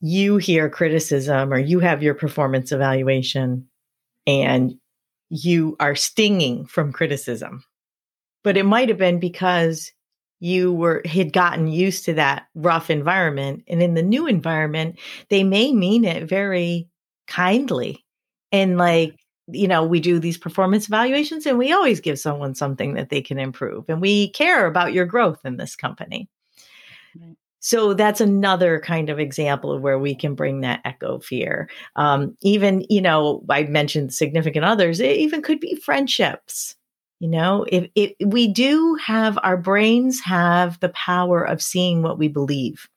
you 0.00 0.36
hear 0.36 0.68
criticism 0.68 1.52
or 1.52 1.58
you 1.58 1.78
have 1.78 2.02
your 2.02 2.14
performance 2.14 2.72
evaluation 2.72 3.68
and 4.26 4.74
you 5.30 5.76
are 5.80 5.94
stinging 5.94 6.66
from 6.66 6.92
criticism. 6.92 7.64
But 8.44 8.56
it 8.56 8.64
might 8.64 8.88
have 8.88 8.98
been 8.98 9.20
because 9.20 9.92
you 10.40 10.72
were 10.72 11.02
had 11.06 11.32
gotten 11.32 11.68
used 11.68 12.04
to 12.04 12.14
that 12.14 12.46
rough 12.56 12.90
environment 12.90 13.62
and 13.68 13.80
in 13.80 13.94
the 13.94 14.02
new 14.02 14.26
environment 14.26 14.98
they 15.30 15.44
may 15.44 15.72
mean 15.72 16.04
it 16.04 16.28
very 16.28 16.88
kindly 17.28 18.04
and 18.50 18.76
like 18.76 19.14
you 19.46 19.68
know 19.68 19.84
we 19.84 20.00
do 20.00 20.18
these 20.18 20.36
performance 20.36 20.88
evaluations 20.88 21.46
and 21.46 21.58
we 21.58 21.72
always 21.72 22.00
give 22.00 22.18
someone 22.18 22.56
something 22.56 22.94
that 22.94 23.08
they 23.08 23.22
can 23.22 23.38
improve 23.38 23.84
and 23.88 24.00
we 24.00 24.30
care 24.30 24.66
about 24.66 24.92
your 24.92 25.06
growth 25.06 25.38
in 25.44 25.58
this 25.58 25.76
company. 25.76 26.28
So 27.62 27.94
that's 27.94 28.20
another 28.20 28.80
kind 28.80 29.08
of 29.08 29.20
example 29.20 29.70
of 29.70 29.82
where 29.82 29.98
we 29.98 30.16
can 30.16 30.34
bring 30.34 30.60
that 30.60 30.80
echo 30.84 31.20
fear. 31.20 31.70
Um, 31.94 32.36
even, 32.42 32.84
you 32.90 33.00
know, 33.00 33.44
I 33.48 33.62
mentioned 33.62 34.12
significant 34.12 34.64
others, 34.64 34.98
it 34.98 35.16
even 35.16 35.42
could 35.42 35.60
be 35.60 35.76
friendships. 35.76 36.74
You 37.20 37.28
know, 37.28 37.64
if, 37.68 37.88
if 37.94 38.14
we 38.26 38.48
do 38.48 38.96
have 38.96 39.38
our 39.44 39.56
brains 39.56 40.20
have 40.22 40.80
the 40.80 40.88
power 40.88 41.44
of 41.44 41.62
seeing 41.62 42.02
what 42.02 42.18
we 42.18 42.26
believe. 42.26 42.88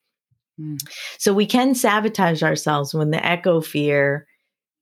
Mm. 0.59 0.79
So 1.19 1.31
we 1.31 1.45
can 1.45 1.75
sabotage 1.75 2.41
ourselves 2.41 2.91
when 2.91 3.12
the 3.12 3.23
echo 3.23 3.62
fear 3.62 4.25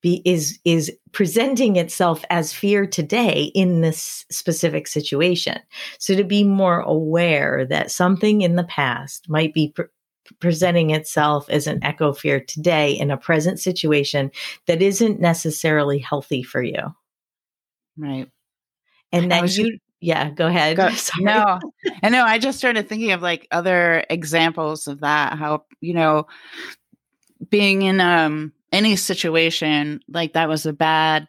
be, 0.03 0.21
is 0.25 0.59
is 0.65 0.91
presenting 1.13 1.77
itself 1.77 2.23
as 2.29 2.53
fear 2.53 2.85
today 2.85 3.51
in 3.55 3.81
this 3.81 4.25
specific 4.29 4.85
situation. 4.85 5.57
So 5.97 6.15
to 6.15 6.23
be 6.23 6.43
more 6.43 6.81
aware 6.81 7.65
that 7.65 7.89
something 7.89 8.41
in 8.41 8.55
the 8.55 8.65
past 8.65 9.27
might 9.29 9.53
be 9.53 9.69
pre- 9.69 9.85
presenting 10.39 10.91
itself 10.91 11.49
as 11.49 11.65
an 11.65 11.83
echo 11.83 12.13
fear 12.13 12.39
today 12.39 12.91
in 12.91 13.09
a 13.09 13.17
present 13.17 13.59
situation 13.59 14.29
that 14.67 14.81
isn't 14.81 15.19
necessarily 15.19 15.99
healthy 15.99 16.43
for 16.43 16.61
you. 16.61 16.93
Right. 17.97 18.29
And 19.11 19.31
then 19.31 19.47
you 19.47 19.79
yeah, 20.01 20.31
go 20.31 20.47
ahead. 20.47 20.75
Go, 20.75 20.89
no, 21.19 21.59
I 22.03 22.09
know. 22.09 22.25
I 22.25 22.39
just 22.39 22.57
started 22.57 22.89
thinking 22.89 23.13
of 23.13 23.21
like 23.21 23.47
other 23.51 24.03
examples 24.09 24.87
of 24.87 24.99
that. 24.99 25.37
How 25.37 25.63
you 25.79 25.93
know, 25.93 26.27
being 27.49 27.83
in 27.83 28.01
um 28.01 28.51
any 28.73 28.95
situation 28.95 30.01
like 30.09 30.33
that 30.33 30.49
was 30.49 30.65
a 30.65 30.73
bad 30.73 31.27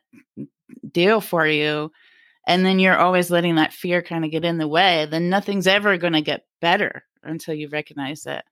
deal 0.91 1.21
for 1.21 1.47
you 1.47 1.93
and 2.47 2.65
then 2.65 2.79
you're 2.79 2.99
always 2.99 3.31
letting 3.31 3.57
that 3.57 3.73
fear 3.73 4.03
kind 4.03 4.25
of 4.25 4.31
get 4.31 4.45
in 4.45 4.59
the 4.59 4.69
way 4.69 5.07
then 5.11 5.29
nothing's 5.29 5.67
ever 5.67 5.97
going 5.97 6.13
to 6.13 6.21
get 6.21 6.47
better 6.61 7.05
until 7.23 7.55
you 7.55 7.69
recognize 7.69 8.27
it 8.27 8.43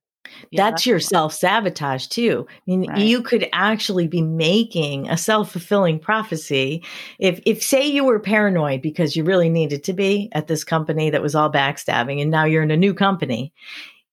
yeah, 0.50 0.64
that's, 0.64 0.72
that's 0.72 0.86
your 0.86 1.00
self 1.00 1.32
sabotage 1.34 2.06
too. 2.06 2.46
I 2.48 2.54
mean, 2.66 2.88
right. 2.88 2.98
you 2.98 3.22
could 3.22 3.48
actually 3.52 4.06
be 4.06 4.22
making 4.22 5.08
a 5.08 5.16
self 5.16 5.52
fulfilling 5.52 5.98
prophecy 5.98 6.84
if, 7.18 7.40
if 7.44 7.62
say 7.62 7.86
you 7.86 8.04
were 8.04 8.20
paranoid 8.20 8.82
because 8.82 9.16
you 9.16 9.24
really 9.24 9.48
needed 9.48 9.84
to 9.84 9.92
be 9.92 10.30
at 10.32 10.46
this 10.46 10.64
company 10.64 11.10
that 11.10 11.22
was 11.22 11.34
all 11.34 11.50
backstabbing, 11.50 12.20
and 12.20 12.30
now 12.30 12.44
you're 12.44 12.62
in 12.62 12.70
a 12.70 12.76
new 12.76 12.94
company. 12.94 13.52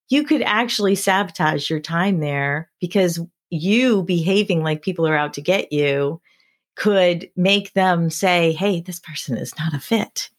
You 0.09 0.23
could 0.23 0.41
actually 0.41 0.95
sabotage 0.95 1.69
your 1.69 1.79
time 1.79 2.19
there 2.19 2.71
because 2.79 3.19
you 3.49 4.03
behaving 4.03 4.63
like 4.63 4.81
people 4.81 5.07
are 5.07 5.17
out 5.17 5.33
to 5.33 5.41
get 5.41 5.71
you 5.71 6.21
could 6.75 7.29
make 7.35 7.73
them 7.73 8.09
say, 8.09 8.53
hey, 8.53 8.81
this 8.81 8.99
person 8.99 9.37
is 9.37 9.53
not 9.57 9.73
a 9.73 9.79
fit. 9.79 10.29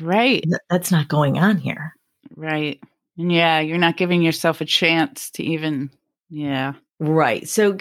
Right. 0.00 0.44
That's 0.70 0.90
not 0.90 1.08
going 1.08 1.38
on 1.38 1.58
here. 1.58 1.94
Right. 2.34 2.80
And 3.18 3.30
yeah, 3.30 3.60
you're 3.60 3.78
not 3.78 3.98
giving 3.98 4.22
yourself 4.22 4.60
a 4.60 4.64
chance 4.64 5.30
to 5.32 5.44
even, 5.44 5.90
yeah. 6.30 6.74
Right. 6.98 7.46
So, 7.46 7.76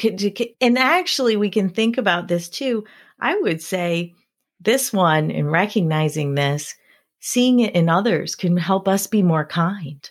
and 0.60 0.78
actually, 0.78 1.38
we 1.38 1.50
can 1.50 1.70
think 1.70 1.98
about 1.98 2.28
this 2.28 2.50
too. 2.50 2.84
I 3.20 3.38
would 3.38 3.62
say 3.62 4.14
this 4.60 4.92
one, 4.92 5.32
in 5.32 5.48
recognizing 5.48 6.36
this, 6.36 6.76
seeing 7.20 7.62
it 7.62 7.76
in 7.76 7.88
others 7.88 8.36
can 8.36 8.58
help 8.58 8.88
us 8.88 9.08
be 9.08 9.24
more 9.24 9.46
kind. 9.46 10.10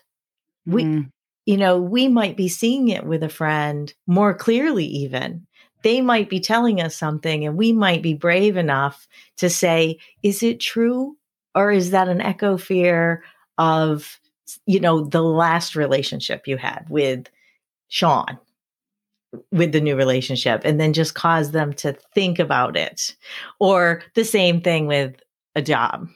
We, 0.65 0.85
mm 0.85 1.11
you 1.51 1.57
know, 1.57 1.81
we 1.81 2.07
might 2.07 2.37
be 2.37 2.47
seeing 2.47 2.91
it 2.91 3.05
with 3.05 3.25
a 3.25 3.29
friend 3.29 3.93
more 4.07 4.33
clearly, 4.35 4.85
even. 4.85 5.49
They 5.83 6.01
might 6.01 6.31
be 6.31 6.39
telling 6.39 6.81
us 6.81 6.95
something, 6.95 7.45
and 7.45 7.57
we 7.57 7.73
might 7.73 8.03
be 8.03 8.15
brave 8.15 8.57
enough 8.57 9.09
to 9.39 9.51
say, 9.51 9.99
Is 10.23 10.45
it 10.45 10.61
true? 10.61 11.17
Or 11.57 11.73
is 11.73 11.91
that 11.91 12.07
an 12.07 12.21
echo 12.21 12.57
fear 12.57 13.25
of, 13.59 14.21
you 14.65 14.79
know, 14.79 15.05
the 15.05 15.25
last 15.25 15.75
relationship 15.75 16.47
you 16.47 16.57
had 16.57 16.87
with 16.89 17.29
Sean 17.89 18.39
with 19.51 19.73
the 19.73 19.81
new 19.81 19.97
relationship 19.97 20.63
and 20.65 20.81
then 20.81 20.93
just 20.93 21.17
cause 21.17 21.51
them 21.51 21.73
to 21.73 21.95
think 22.15 22.39
about 22.39 22.77
it. 22.77 23.17
Or 23.59 24.05
the 24.15 24.25
same 24.25 24.61
thing 24.61 24.87
with 24.87 25.17
a 25.57 25.63
job. 25.63 26.09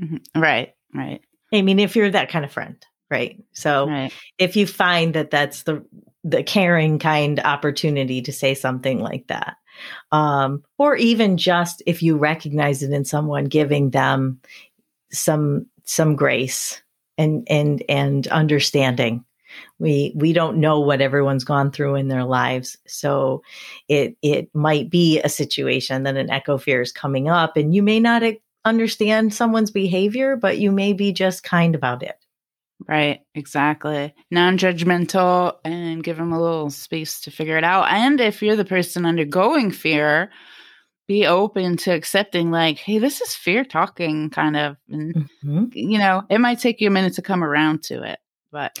Mm-hmm. 0.00 0.40
Right, 0.40 0.74
right. 0.92 1.20
I 1.52 1.62
mean, 1.62 1.78
if 1.78 1.94
you're 1.94 2.10
that 2.10 2.28
kind 2.28 2.44
of 2.44 2.50
friend, 2.50 2.84
right? 3.10 3.42
So 3.52 3.88
right. 3.88 4.12
if 4.38 4.56
you 4.56 4.66
find 4.66 5.14
that 5.14 5.30
that's 5.30 5.62
the 5.62 5.84
the 6.24 6.42
caring 6.42 6.98
kind 6.98 7.40
opportunity 7.40 8.20
to 8.22 8.32
say 8.32 8.54
something 8.54 8.98
like 9.00 9.28
that, 9.28 9.56
um, 10.12 10.64
or 10.76 10.96
even 10.96 11.36
just 11.36 11.82
if 11.86 12.02
you 12.02 12.16
recognize 12.16 12.82
it 12.82 12.92
in 12.92 13.04
someone, 13.04 13.44
giving 13.44 13.90
them 13.90 14.40
some 15.10 15.66
some 15.84 16.16
grace 16.16 16.82
and 17.16 17.46
and 17.48 17.82
and 17.88 18.26
understanding 18.28 19.24
we 19.78 20.12
we 20.14 20.32
don't 20.32 20.58
know 20.58 20.80
what 20.80 21.00
everyone's 21.00 21.44
gone 21.44 21.70
through 21.70 21.94
in 21.94 22.08
their 22.08 22.24
lives 22.24 22.76
so 22.86 23.42
it 23.88 24.16
it 24.22 24.54
might 24.54 24.90
be 24.90 25.20
a 25.20 25.28
situation 25.28 26.02
that 26.02 26.16
an 26.16 26.30
echo 26.30 26.58
fear 26.58 26.80
is 26.80 26.92
coming 26.92 27.28
up 27.28 27.56
and 27.56 27.74
you 27.74 27.82
may 27.82 28.00
not 28.00 28.22
understand 28.64 29.32
someone's 29.32 29.70
behavior 29.70 30.36
but 30.36 30.58
you 30.58 30.70
may 30.70 30.92
be 30.92 31.12
just 31.12 31.42
kind 31.42 31.74
about 31.74 32.02
it 32.02 32.16
right 32.86 33.20
exactly 33.34 34.14
non-judgmental 34.30 35.56
and 35.64 36.04
give 36.04 36.16
them 36.16 36.32
a 36.32 36.40
little 36.40 36.70
space 36.70 37.20
to 37.20 37.30
figure 37.30 37.56
it 37.56 37.64
out 37.64 37.88
and 37.90 38.20
if 38.20 38.42
you're 38.42 38.56
the 38.56 38.64
person 38.64 39.04
undergoing 39.04 39.70
fear 39.70 40.30
be 41.08 41.26
open 41.26 41.76
to 41.76 41.90
accepting 41.90 42.50
like 42.50 42.78
hey 42.78 42.98
this 42.98 43.20
is 43.20 43.34
fear 43.34 43.64
talking 43.64 44.30
kind 44.30 44.56
of 44.56 44.76
and 44.90 45.14
mm-hmm. 45.14 45.64
you 45.72 45.98
know 45.98 46.22
it 46.30 46.38
might 46.38 46.60
take 46.60 46.80
you 46.80 46.88
a 46.88 46.92
minute 46.92 47.14
to 47.14 47.22
come 47.22 47.42
around 47.42 47.82
to 47.82 48.02
it 48.02 48.18
but 48.52 48.78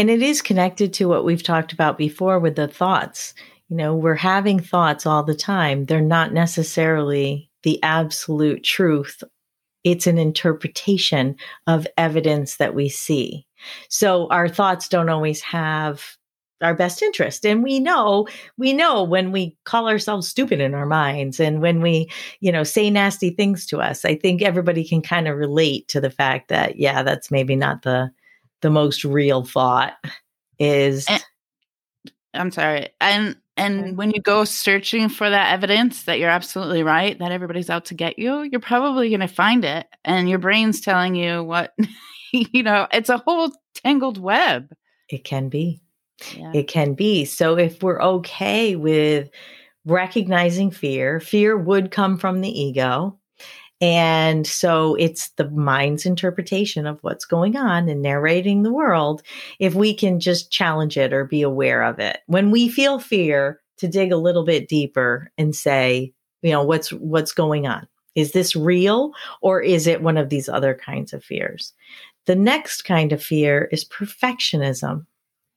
and 0.00 0.08
it 0.08 0.22
is 0.22 0.40
connected 0.40 0.94
to 0.94 1.08
what 1.08 1.26
we've 1.26 1.42
talked 1.42 1.74
about 1.74 1.98
before 1.98 2.38
with 2.38 2.56
the 2.56 2.66
thoughts. 2.66 3.34
You 3.68 3.76
know, 3.76 3.94
we're 3.94 4.14
having 4.14 4.58
thoughts 4.58 5.04
all 5.04 5.22
the 5.22 5.34
time. 5.34 5.84
They're 5.84 6.00
not 6.00 6.32
necessarily 6.32 7.50
the 7.64 7.82
absolute 7.82 8.64
truth. 8.64 9.22
It's 9.84 10.06
an 10.06 10.18
interpretation 10.18 11.36
of 11.66 11.86
evidence 11.96 12.56
that 12.56 12.74
we 12.74 12.88
see. 12.88 13.46
So 13.88 14.28
our 14.28 14.48
thoughts 14.48 14.88
don't 14.88 15.08
always 15.08 15.40
have 15.42 16.16
our 16.62 16.74
best 16.74 17.00
interest 17.00 17.46
and 17.46 17.62
we 17.62 17.80
know 17.80 18.28
we 18.58 18.74
know 18.74 19.02
when 19.02 19.32
we 19.32 19.56
call 19.64 19.88
ourselves 19.88 20.28
stupid 20.28 20.60
in 20.60 20.74
our 20.74 20.84
minds 20.84 21.40
and 21.40 21.62
when 21.62 21.80
we 21.80 22.06
you 22.40 22.52
know 22.52 22.62
say 22.62 22.90
nasty 22.90 23.30
things 23.30 23.64
to 23.64 23.80
us 23.80 24.04
i 24.04 24.14
think 24.14 24.42
everybody 24.42 24.86
can 24.86 25.00
kind 25.00 25.26
of 25.26 25.38
relate 25.38 25.88
to 25.88 26.02
the 26.02 26.10
fact 26.10 26.48
that 26.48 26.76
yeah 26.76 27.02
that's 27.02 27.30
maybe 27.30 27.56
not 27.56 27.80
the 27.80 28.10
the 28.60 28.68
most 28.68 29.06
real 29.06 29.42
thought 29.42 29.94
is 30.58 31.06
and, 31.08 31.24
I'm 32.34 32.50
sorry. 32.50 32.88
And 33.00 33.36
and 33.60 33.96
when 33.96 34.10
you 34.10 34.20
go 34.20 34.44
searching 34.44 35.08
for 35.08 35.28
that 35.28 35.52
evidence 35.52 36.04
that 36.04 36.18
you're 36.18 36.30
absolutely 36.30 36.82
right 36.82 37.18
that 37.18 37.32
everybody's 37.32 37.70
out 37.70 37.86
to 37.86 37.94
get 37.94 38.18
you, 38.18 38.42
you're 38.42 38.60
probably 38.60 39.08
going 39.08 39.20
to 39.20 39.28
find 39.28 39.64
it 39.64 39.86
and 40.04 40.28
your 40.28 40.38
brain's 40.38 40.80
telling 40.80 41.14
you 41.14 41.44
what 41.44 41.74
you 42.32 42.62
know, 42.62 42.86
it's 42.92 43.08
a 43.08 43.18
whole 43.18 43.52
tangled 43.74 44.18
web. 44.18 44.72
It 45.08 45.24
can 45.24 45.48
be. 45.48 45.80
Yeah. 46.36 46.52
It 46.54 46.68
can 46.68 46.94
be. 46.94 47.24
So 47.24 47.56
if 47.56 47.82
we're 47.82 48.00
okay 48.00 48.76
with 48.76 49.30
recognizing 49.84 50.70
fear, 50.70 51.20
fear 51.20 51.56
would 51.56 51.90
come 51.90 52.18
from 52.18 52.40
the 52.40 52.60
ego. 52.60 53.18
And 53.80 54.46
so 54.46 54.94
it's 54.96 55.30
the 55.30 55.48
mind's 55.50 56.04
interpretation 56.04 56.86
of 56.86 56.98
what's 57.02 57.24
going 57.24 57.56
on 57.56 57.88
and 57.88 58.02
narrating 58.02 58.62
the 58.62 58.72
world. 58.72 59.22
If 59.58 59.74
we 59.74 59.94
can 59.94 60.20
just 60.20 60.50
challenge 60.50 60.98
it 60.98 61.12
or 61.12 61.24
be 61.24 61.40
aware 61.42 61.82
of 61.82 61.98
it. 61.98 62.18
When 62.26 62.50
we 62.50 62.68
feel 62.68 62.98
fear, 62.98 63.60
to 63.80 63.88
dig 63.88 64.12
a 64.12 64.16
little 64.16 64.44
bit 64.44 64.68
deeper 64.68 65.32
and 65.38 65.56
say, 65.56 66.12
you 66.42 66.52
know, 66.52 66.62
what's 66.62 66.92
what's 66.92 67.32
going 67.32 67.66
on? 67.66 67.88
Is 68.14 68.32
this 68.32 68.54
real 68.54 69.12
or 69.40 69.60
is 69.60 69.86
it 69.86 70.02
one 70.02 70.16
of 70.16 70.28
these 70.28 70.48
other 70.48 70.74
kinds 70.74 71.12
of 71.12 71.24
fears? 71.24 71.72
The 72.26 72.36
next 72.36 72.82
kind 72.82 73.12
of 73.12 73.22
fear 73.22 73.68
is 73.72 73.88
perfectionism. 73.88 75.06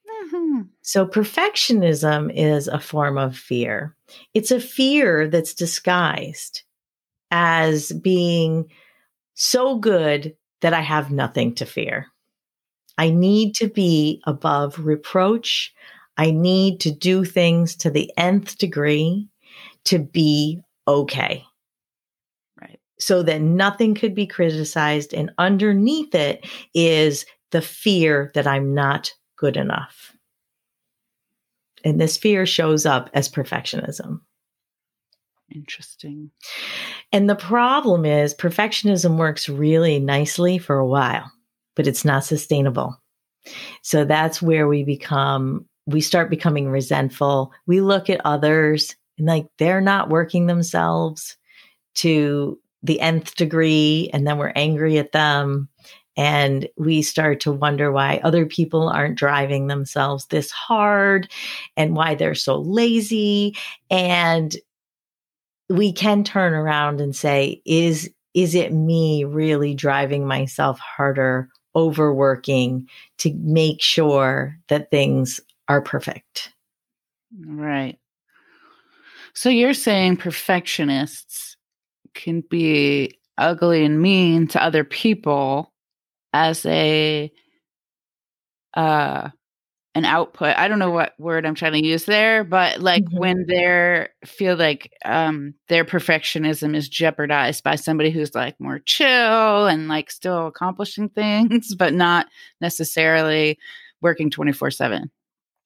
Mm-hmm. 0.10 0.62
So, 0.82 1.06
perfectionism 1.06 2.34
is 2.34 2.68
a 2.70 2.80
form 2.80 3.18
of 3.18 3.36
fear. 3.38 3.96
It's 4.34 4.52
a 4.52 4.62
fear 4.62 5.28
that's 5.28 5.54
disguised 5.54 6.64
as 7.34 7.92
being 7.94 8.70
so 9.34 9.76
good 9.76 10.36
that 10.62 10.74
I 10.74 10.82
have 10.82 11.12
nothing 11.12 11.56
to 11.56 11.66
fear. 11.66 12.06
I 13.00 13.10
need 13.10 13.56
to 13.56 13.68
be 13.68 14.22
above 14.28 14.78
reproach. 14.78 15.74
I 16.16 16.30
need 16.30 16.80
to 16.82 16.92
do 16.92 17.26
things 17.26 17.76
to 17.78 17.90
the 17.90 18.12
nth 18.18 18.60
degree 18.60 19.28
to 19.86 19.98
be 19.98 20.62
okay. 20.88 21.44
Right. 22.62 22.80
So 23.00 23.24
that 23.24 23.42
nothing 23.42 23.96
could 23.96 24.14
be 24.14 24.28
criticized. 24.28 25.12
And 25.12 25.32
underneath 25.40 26.14
it 26.14 26.46
is 26.76 27.26
the 27.50 27.64
fear 27.64 28.32
that 28.36 28.46
I'm 28.46 28.76
not 28.76 29.12
good 29.38 29.58
enough. 29.58 30.16
And 31.84 32.00
this 32.00 32.16
fear 32.16 32.46
shows 32.46 32.86
up 32.86 33.10
as 33.16 33.28
perfectionism. 33.28 34.22
Interesting. 35.54 36.32
And 37.12 37.30
the 37.30 37.36
problem 37.36 38.06
is 38.06 38.34
perfectionism 38.34 39.18
works 39.18 39.48
really 39.48 40.00
nicely 40.00 40.58
for 40.58 40.78
a 40.78 40.88
while, 40.88 41.32
but 41.76 41.88
it's 41.88 42.04
not 42.04 42.26
sustainable. 42.26 43.00
So 43.82 44.06
that's 44.06 44.42
where 44.42 44.68
we 44.68 44.84
become, 44.84 45.66
we 45.86 46.02
start 46.02 46.30
becoming 46.30 46.70
resentful. 46.70 47.52
We 47.68 47.82
look 47.82 48.10
at 48.10 48.22
others 48.26 48.96
and 49.18 49.28
like 49.28 49.48
they're 49.60 49.82
not 49.82 50.10
working 50.10 50.48
themselves 50.48 51.38
to 51.96 52.60
the 52.82 53.00
nth 53.00 53.36
degree, 53.36 54.10
and 54.12 54.28
then 54.28 54.38
we're 54.38 54.52
angry 54.56 54.98
at 54.98 55.12
them. 55.12 55.70
And 56.16 56.68
we 56.78 57.02
start 57.02 57.40
to 57.42 57.52
wonder 57.52 57.92
why 57.92 58.20
other 58.24 58.46
people 58.46 58.90
aren't 58.90 59.18
driving 59.18 59.68
themselves 59.68 60.26
this 60.28 60.52
hard 60.52 61.32
and 61.76 61.96
why 61.96 62.16
they're 62.16 62.36
so 62.36 62.60
lazy. 62.60 63.56
And 63.90 64.56
we 65.70 65.92
can 65.92 66.24
turn 66.24 66.54
around 66.54 67.02
and 67.02 67.16
say, 67.16 67.62
is, 67.66 68.10
is 68.34 68.56
it 68.56 68.74
me 68.74 69.24
really 69.24 69.74
driving 69.74 70.28
myself 70.28 70.80
harder, 70.80 71.50
overworking 71.76 72.88
to 73.20 73.34
make 73.42 73.82
sure 73.82 74.58
that 74.70 74.92
things 74.92 75.40
are 75.68 75.82
perfect? 75.82 76.52
Right. 77.46 77.98
So 79.34 79.50
you're 79.50 79.74
saying 79.74 80.18
perfectionists 80.18 81.58
can 82.14 82.42
be 82.42 83.18
ugly 83.38 83.84
and 83.84 84.02
mean 84.02 84.48
to 84.48 84.64
other 84.64 84.84
people 84.84 85.74
as 86.34 86.66
a 86.66 87.32
uh 88.76 89.30
an 89.96 90.06
output. 90.06 90.58
I 90.58 90.68
don't 90.68 90.80
know 90.80 90.90
what 90.90 91.14
word 91.20 91.46
I'm 91.46 91.56
trying 91.56 91.74
to 91.74 91.86
use 91.86 92.06
there, 92.06 92.44
but 92.44 92.80
like 92.82 93.04
mm-hmm. 93.04 93.18
when 93.18 93.46
they 93.48 94.08
feel 94.26 94.56
like 94.56 94.92
um 95.06 95.54
their 95.68 95.86
perfectionism 95.86 96.76
is 96.76 96.90
jeopardized 96.90 97.64
by 97.64 97.76
somebody 97.76 98.10
who's 98.10 98.34
like 98.34 98.60
more 98.60 98.80
chill 98.80 99.68
and 99.68 99.88
like 99.88 100.10
still 100.10 100.48
accomplishing 100.48 101.10
things, 101.16 101.76
but 101.76 101.94
not 101.94 102.28
necessarily 102.60 103.60
working 104.02 104.30
24 104.30 104.72
7. 104.72 105.12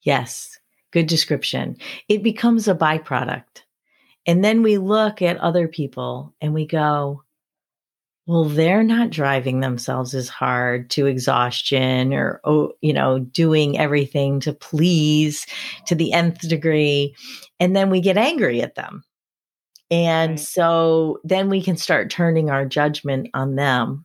Yes, 0.02 0.58
good 0.92 1.06
description. 1.06 1.76
It 2.08 2.22
becomes 2.22 2.68
a 2.68 2.74
byproduct. 2.74 3.62
And 4.26 4.44
then 4.44 4.62
we 4.62 4.76
look 4.76 5.22
at 5.22 5.38
other 5.38 5.68
people 5.68 6.34
and 6.40 6.52
we 6.52 6.66
go, 6.66 7.22
well, 8.28 8.44
they're 8.44 8.82
not 8.82 9.08
driving 9.08 9.60
themselves 9.60 10.14
as 10.14 10.28
hard 10.28 10.90
to 10.90 11.06
exhaustion 11.06 12.12
or, 12.12 12.42
oh, 12.44 12.72
you 12.82 12.92
know, 12.92 13.20
doing 13.20 13.78
everything 13.78 14.38
to 14.40 14.52
please 14.52 15.46
to 15.86 15.94
the 15.94 16.12
nth 16.12 16.46
degree. 16.46 17.16
And 17.58 17.74
then 17.74 17.88
we 17.88 18.02
get 18.02 18.18
angry 18.18 18.60
at 18.60 18.74
them. 18.74 19.02
And 19.90 20.32
right. 20.32 20.40
so 20.40 21.20
then 21.24 21.48
we 21.48 21.62
can 21.62 21.78
start 21.78 22.10
turning 22.10 22.50
our 22.50 22.66
judgment 22.66 23.30
on 23.32 23.54
them 23.54 24.04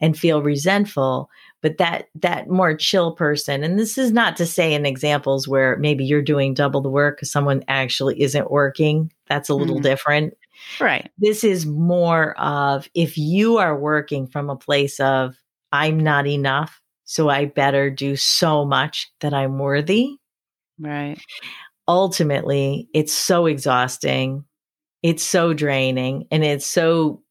and 0.00 0.16
feel 0.16 0.42
resentful 0.42 1.28
but 1.62 1.78
that 1.78 2.08
that 2.14 2.48
more 2.48 2.76
chill 2.76 3.12
person 3.12 3.64
and 3.64 3.78
this 3.78 3.98
is 3.98 4.12
not 4.12 4.36
to 4.36 4.46
say 4.46 4.74
in 4.74 4.86
examples 4.86 5.48
where 5.48 5.76
maybe 5.78 6.04
you're 6.04 6.22
doing 6.22 6.54
double 6.54 6.80
the 6.80 6.88
work 6.88 7.16
because 7.16 7.30
someone 7.30 7.64
actually 7.68 8.20
isn't 8.20 8.50
working 8.50 9.10
that's 9.26 9.48
a 9.48 9.54
little 9.54 9.76
mm-hmm. 9.76 9.82
different 9.82 10.34
Right. 10.80 11.10
This 11.18 11.44
is 11.44 11.66
more 11.66 12.38
of 12.40 12.88
if 12.94 13.16
you 13.16 13.58
are 13.58 13.78
working 13.78 14.26
from 14.26 14.50
a 14.50 14.56
place 14.56 15.00
of, 15.00 15.36
I'm 15.72 15.98
not 15.98 16.26
enough, 16.26 16.80
so 17.04 17.28
I 17.28 17.46
better 17.46 17.90
do 17.90 18.16
so 18.16 18.64
much 18.64 19.10
that 19.20 19.34
I'm 19.34 19.58
worthy. 19.58 20.16
Right. 20.78 21.18
Ultimately, 21.88 22.88
it's 22.94 23.12
so 23.12 23.46
exhausting. 23.46 24.44
It's 25.02 25.22
so 25.22 25.54
draining 25.54 26.26
and 26.30 26.44
it's 26.44 26.66
so 26.66 27.22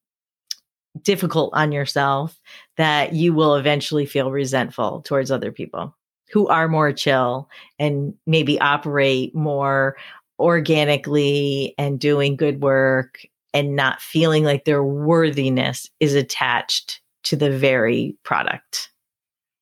difficult 1.02 1.54
on 1.54 1.72
yourself 1.74 2.40
that 2.78 3.14
you 3.14 3.34
will 3.34 3.56
eventually 3.56 4.06
feel 4.06 4.32
resentful 4.32 5.02
towards 5.02 5.30
other 5.30 5.52
people. 5.52 5.94
who 6.32 6.48
are 6.48 6.68
more 6.68 6.92
chill 6.92 7.50
and 7.80 8.14
maybe 8.26 8.60
operate 8.60 9.36
more 9.36 9.96
organically 10.40 11.74
and 11.78 12.00
doing 12.00 12.36
good 12.36 12.62
work 12.62 13.26
and 13.54 13.76
not 13.76 14.02
feeling 14.02 14.44
like 14.44 14.66
their 14.66 14.84
worthiness 14.84 15.90
is 16.00 16.14
attached 16.14 17.02
to 17.24 17.36
the 17.36 17.50
very 17.50 18.18
product. 18.24 18.92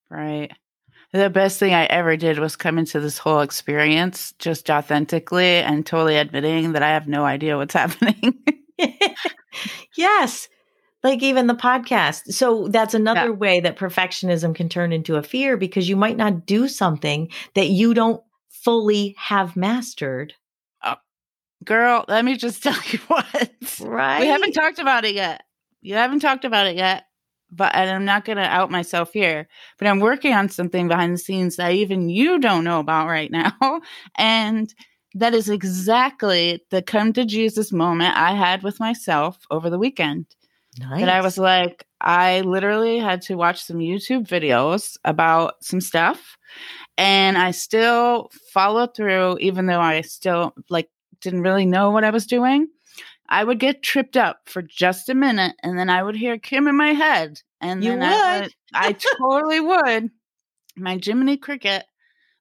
Right. 0.09 0.51
The 1.11 1.29
best 1.29 1.59
thing 1.59 1.75
I 1.75 1.85
ever 1.85 2.17
did 2.17 2.39
was 2.39 2.55
come 2.55 2.79
into 2.79 2.99
this 2.99 3.19
whole 3.19 3.41
experience 3.41 4.33
just 4.39 4.69
authentically 4.69 5.57
and 5.57 5.85
totally 5.85 6.17
admitting 6.17 6.73
that 6.73 6.81
I 6.81 6.89
have 6.89 7.07
no 7.07 7.23
idea 7.23 7.55
what's 7.55 7.73
happening. 7.75 8.43
yes. 9.95 10.49
Like 11.03 11.21
even 11.21 11.45
the 11.45 11.53
podcast. 11.53 12.33
So 12.33 12.67
that's 12.69 12.95
another 12.95 13.25
yeah. 13.25 13.31
way 13.31 13.59
that 13.59 13.77
perfectionism 13.77 14.55
can 14.55 14.69
turn 14.69 14.91
into 14.91 15.15
a 15.15 15.23
fear 15.23 15.55
because 15.55 15.87
you 15.87 15.95
might 15.95 16.17
not 16.17 16.47
do 16.47 16.67
something 16.67 17.29
that 17.53 17.67
you 17.67 17.93
don't 17.93 18.23
fully 18.49 19.13
have 19.19 19.55
mastered. 19.55 20.33
Girl, 21.63 22.05
let 22.07 22.25
me 22.25 22.37
just 22.37 22.63
tell 22.63 22.77
you 22.91 22.99
what. 23.07 23.51
Right. 23.81 24.21
We 24.21 24.27
haven't 24.27 24.53
talked 24.53 24.79
about 24.79 25.05
it 25.05 25.15
yet. 25.15 25.43
You 25.81 25.95
haven't 25.95 26.19
talked 26.19 26.45
about 26.45 26.67
it 26.67 26.75
yet 26.75 27.05
but 27.55 27.73
and 27.75 27.89
I'm 27.89 28.05
not 28.05 28.25
going 28.25 28.37
to 28.37 28.43
out 28.43 28.71
myself 28.71 29.13
here, 29.13 29.47
but 29.77 29.87
I'm 29.87 29.99
working 29.99 30.33
on 30.33 30.49
something 30.49 30.87
behind 30.87 31.13
the 31.13 31.17
scenes 31.19 31.55
that 31.57 31.73
even 31.73 32.09
you 32.09 32.39
don't 32.39 32.63
know 32.63 32.79
about 32.79 33.07
right 33.07 33.31
now. 33.31 33.53
And 34.15 34.73
that 35.15 35.33
is 35.33 35.49
exactly 35.49 36.63
the 36.71 36.81
come 36.81 37.13
to 37.13 37.25
Jesus 37.25 37.71
moment 37.71 38.17
I 38.17 38.33
had 38.33 38.63
with 38.63 38.79
myself 38.79 39.37
over 39.51 39.69
the 39.69 39.77
weekend. 39.77 40.25
Nice. 40.79 41.01
That 41.01 41.09
I 41.09 41.21
was 41.21 41.37
like, 41.37 41.85
I 42.01 42.41
literally 42.41 42.97
had 42.97 43.21
to 43.23 43.35
watch 43.35 43.63
some 43.63 43.77
YouTube 43.77 44.27
videos 44.27 44.97
about 45.05 45.63
some 45.63 45.81
stuff 45.81 46.37
and 46.97 47.37
I 47.37 47.51
still 47.51 48.31
followed 48.51 48.95
through, 48.95 49.37
even 49.39 49.67
though 49.67 49.79
I 49.79 50.01
still 50.01 50.53
like 50.69 50.89
didn't 51.23 51.41
really 51.41 51.65
know 51.65 51.91
what 51.91 52.03
I 52.03 52.11
was 52.11 52.25
doing. 52.25 52.67
I 53.27 53.43
would 53.43 53.59
get 53.59 53.81
tripped 53.81 54.17
up 54.17 54.41
for 54.45 54.61
just 54.61 55.09
a 55.09 55.15
minute 55.15 55.55
and 55.63 55.77
then 55.77 55.89
I 55.89 56.03
would 56.03 56.15
hear 56.15 56.37
Kim 56.37 56.67
in 56.67 56.75
my 56.75 56.93
head. 56.93 57.41
And 57.61 57.83
you 57.83 57.91
then 57.91 57.99
would. 57.99 58.07
I, 58.09 58.41
would, 58.41 58.51
I 58.73 58.91
totally 59.17 59.59
would. 59.59 60.11
My 60.75 60.99
Jiminy 61.01 61.37
Cricket, 61.37 61.85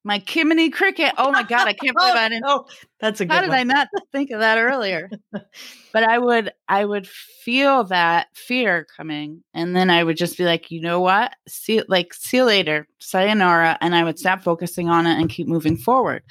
my 0.03 0.19
Kiminy 0.19 0.71
Cricket. 0.71 1.13
Oh 1.17 1.31
my 1.31 1.43
God, 1.43 1.67
I 1.67 1.73
can't 1.73 1.95
believe 1.95 2.13
oh, 2.13 2.19
I 2.19 2.29
didn't. 2.29 2.43
Oh, 2.45 2.65
that's 2.99 3.21
a 3.21 3.25
good 3.25 3.33
How 3.33 3.41
did 3.41 3.49
one. 3.49 3.59
I 3.59 3.63
not 3.63 3.87
think 4.11 4.31
of 4.31 4.39
that 4.39 4.57
earlier? 4.57 5.09
but 5.31 6.03
I 6.03 6.17
would, 6.19 6.51
I 6.67 6.83
would 6.83 7.07
feel 7.07 7.85
that 7.85 8.27
fear 8.33 8.85
coming. 8.95 9.43
And 9.53 9.75
then 9.75 9.89
I 9.89 10.03
would 10.03 10.17
just 10.17 10.37
be 10.37 10.43
like, 10.43 10.71
you 10.71 10.81
know 10.81 10.99
what? 10.99 11.33
See, 11.47 11.81
like, 11.87 12.13
see 12.13 12.37
you 12.37 12.43
later, 12.43 12.87
sayonara. 12.99 13.77
And 13.79 13.95
I 13.95 14.03
would 14.03 14.19
stop 14.19 14.43
focusing 14.43 14.89
on 14.89 15.07
it 15.07 15.19
and 15.19 15.29
keep 15.29 15.47
moving 15.47 15.77
forward. 15.77 16.23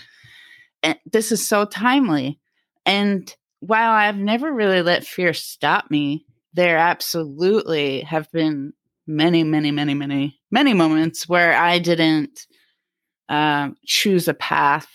And 0.83 0.99
this 1.11 1.33
is 1.33 1.47
so 1.47 1.65
timely. 1.65 2.39
And 2.87 3.35
while 3.61 3.93
I've 3.93 4.17
never 4.17 4.53
really 4.53 4.83
let 4.83 5.07
fear 5.07 5.33
stop 5.35 5.91
me, 5.91 6.27
there 6.55 6.79
absolutely 6.79 8.01
have 8.03 8.31
been 8.33 8.73
many, 9.07 9.45
many, 9.45 9.71
many, 9.71 9.95
many, 9.95 10.41
many 10.51 10.75
moments 10.75 11.29
where 11.29 11.55
I 11.55 11.79
didn't 11.79 12.47
uh, 13.29 13.71
choose 13.87 14.29
a 14.29 14.35
path 14.35 14.89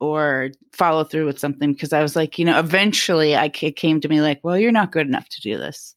or 0.00 0.50
follow 0.72 1.04
through 1.04 1.26
with 1.26 1.38
something 1.38 1.72
because 1.72 1.92
I 1.92 2.02
was 2.02 2.14
like, 2.14 2.38
you 2.38 2.44
know, 2.44 2.58
eventually 2.58 3.36
I 3.36 3.46
it 3.46 3.76
came 3.76 4.00
to 4.00 4.08
me 4.08 4.20
like, 4.20 4.40
well, 4.42 4.58
you're 4.58 4.72
not 4.72 4.92
good 4.92 5.06
enough 5.06 5.28
to 5.30 5.40
do 5.40 5.56
this. 5.56 5.94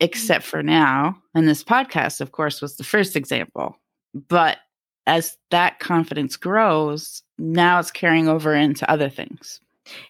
Except 0.00 0.44
for 0.44 0.62
now, 0.62 1.18
and 1.34 1.46
this 1.46 1.62
podcast, 1.62 2.22
of 2.22 2.32
course, 2.32 2.62
was 2.62 2.76
the 2.76 2.84
first 2.84 3.16
example. 3.16 3.76
But 4.14 4.58
as 5.06 5.36
that 5.50 5.78
confidence 5.78 6.36
grows, 6.36 7.22
now 7.38 7.78
it's 7.78 7.90
carrying 7.90 8.26
over 8.26 8.54
into 8.54 8.90
other 8.90 9.10
things. 9.10 9.60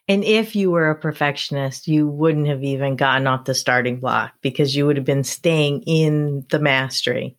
And 0.09 0.25
if 0.25 0.57
you 0.57 0.71
were 0.71 0.91
a 0.91 0.99
perfectionist, 0.99 1.89
you 1.89 2.07
wouldn't 2.07 2.49
have 2.49 2.63
even 2.63 2.97
gotten 2.97 3.27
off 3.27 3.45
the 3.45 3.55
starting 3.55 4.01
block 4.01 4.33
because 4.43 4.75
you 4.75 4.87
would 4.87 4.97
have 4.97 5.07
been 5.07 5.25
staying 5.25 5.83
in 5.83 6.45
the 6.51 6.59
mastery. 6.59 7.37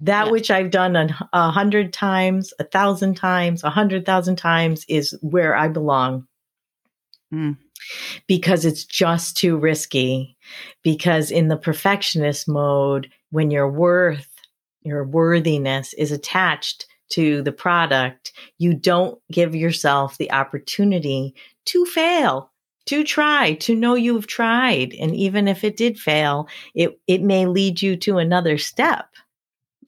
That 0.00 0.26
yeah. 0.26 0.32
which 0.32 0.50
I've 0.50 0.70
done 0.70 0.96
a, 0.96 1.50
hundred 1.50 1.92
times, 1.92 2.52
a 2.58 2.64
thousand 2.64 3.16
times, 3.16 3.62
a 3.62 3.70
hundred 3.70 4.04
thousand 4.04 4.36
times 4.36 4.84
is 4.88 5.16
where 5.20 5.54
I 5.54 5.68
belong. 5.68 6.26
Mm. 7.32 7.56
Because 8.26 8.64
it's 8.64 8.84
just 8.84 9.36
too 9.36 9.56
risky. 9.56 10.36
Because 10.82 11.30
in 11.30 11.48
the 11.48 11.56
perfectionist 11.56 12.48
mode, 12.48 13.10
when 13.30 13.50
your 13.50 13.68
worth, 13.70 14.28
your 14.82 15.04
worthiness 15.04 15.94
is 15.94 16.10
attached 16.10 16.86
to 17.12 17.42
the 17.42 17.52
product, 17.52 18.32
you 18.58 18.74
don't 18.74 19.18
give 19.30 19.54
yourself 19.54 20.18
the 20.18 20.32
opportunity 20.32 21.34
to 21.66 21.84
fail, 21.84 22.50
to 22.86 23.04
try, 23.04 23.54
to 23.54 23.74
know 23.74 23.94
you've 23.94 24.26
tried. 24.26 24.94
And 24.94 25.14
even 25.14 25.46
if 25.46 25.62
it 25.62 25.76
did 25.76 25.98
fail, 25.98 26.48
it, 26.74 26.98
it 27.06 27.22
may 27.22 27.46
lead 27.46 27.82
you 27.82 27.96
to 27.98 28.18
another 28.18 28.58
step. 28.58 29.06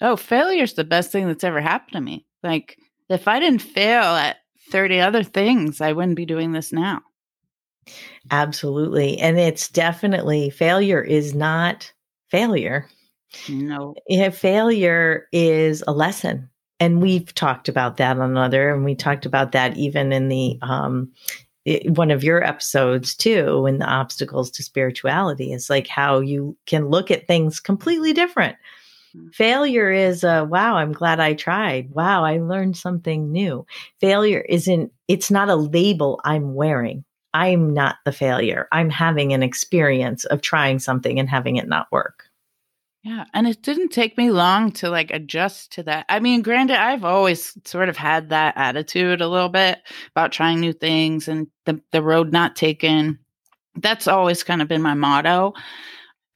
Oh, 0.01 0.17
failure's 0.17 0.75
the 0.75 0.85
best 0.85 1.13
thing 1.13 1.27
that's 1.27 1.45
ever 1.45 1.61
happened 1.61 1.93
to 1.93 2.01
me. 2.01 2.27
Like, 2.43 2.79
if 3.09 3.27
I 3.27 3.41
didn't 3.41 3.63
fail 3.63 4.03
at 4.03 4.37
30 4.71 5.01
other 5.01 5.23
things, 5.23 5.81
I 5.81 5.93
wouldn't 5.93 6.17
be 6.17 6.27
doing 6.27 6.53
this 6.53 6.73
now. 6.73 7.03
Absolutely. 8.31 9.19
And 9.19 9.39
it's 9.39 9.69
definitely 9.69 10.51
failure 10.51 11.03
is 11.03 11.35
not 11.35 11.93
failure. 12.31 12.89
No. 13.49 13.95
Yeah, 14.09 14.31
failure 14.31 15.29
is 15.33 15.83
a 15.87 15.93
lesson 15.93 16.49
and 16.85 17.01
we've 17.01 17.35
talked 17.35 17.69
about 17.69 17.97
that 17.97 18.19
on 18.19 18.31
another, 18.31 18.75
and 18.75 18.85
we 18.85 18.95
talked 18.95 19.25
about 19.25 19.53
that 19.53 19.77
even 19.77 20.13
in 20.13 20.29
the 20.29 20.59
um, 20.61 21.11
it, 21.65 21.91
one 21.91 22.11
of 22.11 22.23
your 22.23 22.45
episodes 22.45 23.15
too, 23.15 23.65
in 23.67 23.79
the 23.79 23.87
obstacles 23.87 24.51
to 24.51 24.63
spirituality. 24.63 25.53
Is 25.53 25.71
like 25.71 25.87
how 25.87 26.21
you 26.21 26.57
can 26.67 26.89
look 26.89 27.11
at 27.11 27.27
things 27.27 27.59
completely 27.59 28.13
different. 28.13 28.57
Mm-hmm. 29.17 29.29
Failure 29.31 29.91
is, 29.91 30.25
uh, 30.25 30.47
wow, 30.49 30.77
I'm 30.77 30.93
glad 30.93 31.21
I 31.21 31.35
tried. 31.35 31.91
Wow, 31.91 32.25
I 32.25 32.39
learned 32.39 32.77
something 32.77 33.33
new. 33.33 33.65
Failure 34.01 34.45
isn't, 34.49 34.93
it's 35.09 35.31
not 35.31 35.49
a 35.49 35.57
label 35.57 36.21
I'm 36.25 36.55
wearing. 36.55 37.05
I'm 37.33 37.73
not 37.73 37.97
the 38.05 38.13
failure. 38.13 38.69
I'm 38.73 38.91
having 38.91 39.33
an 39.33 39.43
experience 39.43 40.25
of 40.27 40.41
trying 40.41 40.79
something 40.79 41.19
and 41.19 41.29
having 41.29 41.57
it 41.57 41.69
not 41.69 41.91
work. 41.91 42.24
Yeah, 43.05 43.27
and 43.35 43.47
it 43.47 43.63
didn't 43.63 43.91
take 43.91 44.17
me 44.17 44.31
long 44.31 44.73
to 44.73 44.89
like 44.89 45.11
adjust 45.11 45.73
to 45.73 45.83
that. 45.83 46.07
I 46.09 46.21
mean, 46.21 46.41
granted, 46.41 46.79
I've 46.81 47.05
always 47.05 47.57
sort 47.67 47.91
of 47.91 47.99
had 47.99 48.31
that 48.31 48.55
attitude 48.57 49.21
a 49.21 49.29
little 49.29 49.51
bit 49.51 49.79
about 50.13 50.33
trying 50.33 50.59
new 50.61 50.73
things 50.73 51.29
and 51.29 51.47
the 51.67 51.81
the 51.93 52.03
road 52.03 52.33
not 52.33 52.57
taken. 52.57 53.19
That's 53.77 54.09
always 54.09 54.45
kind 54.45 54.63
of 54.63 54.69
been 54.69 54.83
my 54.83 54.95
motto 54.95 55.55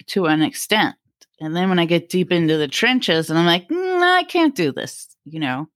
to 0.09 0.27
an 0.27 0.43
extent. 0.43 0.97
And 1.41 1.57
then 1.57 1.69
when 1.71 1.79
I 1.81 1.87
get 1.87 2.11
deep 2.11 2.33
into 2.33 2.59
the 2.59 2.69
trenches 2.69 3.31
and 3.31 3.39
I'm 3.39 3.47
like, 3.47 3.69
mm, 3.69 4.03
I 4.03 4.25
can't 4.25 4.55
do 4.57 4.73
this, 4.73 5.09
you 5.25 5.41
know, 5.41 5.69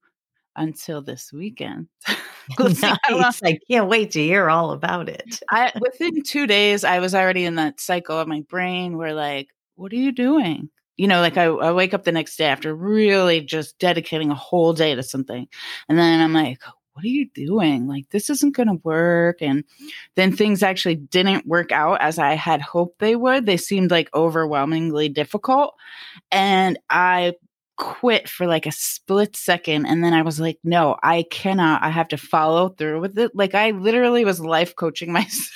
until 0.56 1.02
this 1.02 1.32
weekend. 1.32 1.88
nice. 2.60 3.42
I 3.44 3.58
can't 3.70 3.88
wait 3.88 4.12
to 4.12 4.20
hear 4.22 4.50
all 4.50 4.72
about 4.72 5.08
it. 5.08 5.40
I 5.50 5.72
within 5.80 6.22
2 6.24 6.46
days 6.48 6.84
I 6.84 7.00
was 7.00 7.14
already 7.14 7.44
in 7.46 7.56
that 7.56 7.80
cycle 7.80 8.18
of 8.20 8.28
my 8.28 8.42
brain 8.48 8.96
where 8.98 9.14
like 9.14 9.48
what 9.76 9.92
are 9.92 9.96
you 9.96 10.12
doing? 10.12 10.70
You 10.96 11.08
know, 11.08 11.20
like 11.20 11.36
I, 11.36 11.44
I 11.44 11.72
wake 11.72 11.94
up 11.94 12.04
the 12.04 12.12
next 12.12 12.36
day 12.36 12.44
after 12.44 12.74
really 12.74 13.40
just 13.40 13.78
dedicating 13.78 14.30
a 14.30 14.34
whole 14.34 14.72
day 14.72 14.94
to 14.94 15.02
something. 15.02 15.48
And 15.88 15.98
then 15.98 16.20
I'm 16.20 16.32
like, 16.32 16.60
what 16.92 17.04
are 17.04 17.08
you 17.08 17.28
doing? 17.34 17.86
Like, 17.86 18.08
this 18.10 18.28
isn't 18.28 18.54
going 18.54 18.68
to 18.68 18.80
work. 18.84 19.40
And 19.40 19.64
then 20.14 20.36
things 20.36 20.62
actually 20.62 20.96
didn't 20.96 21.46
work 21.46 21.72
out 21.72 22.00
as 22.02 22.18
I 22.18 22.34
had 22.34 22.60
hoped 22.60 22.98
they 22.98 23.16
would. 23.16 23.46
They 23.46 23.56
seemed 23.56 23.90
like 23.90 24.10
overwhelmingly 24.14 25.08
difficult. 25.08 25.74
And 26.30 26.78
I 26.90 27.32
quit 27.76 28.28
for 28.28 28.46
like 28.46 28.66
a 28.66 28.72
split 28.72 29.36
second. 29.36 29.86
And 29.86 30.04
then 30.04 30.14
I 30.14 30.22
was 30.22 30.40
like, 30.40 30.58
no, 30.64 30.96
I 31.02 31.24
cannot. 31.30 31.82
I 31.82 31.90
have 31.90 32.08
to 32.08 32.16
follow 32.16 32.70
through 32.70 33.00
with 33.00 33.18
it. 33.18 33.32
Like, 33.34 33.54
I 33.54 33.70
literally 33.70 34.24
was 34.24 34.40
life 34.40 34.76
coaching 34.76 35.12
myself 35.12 35.50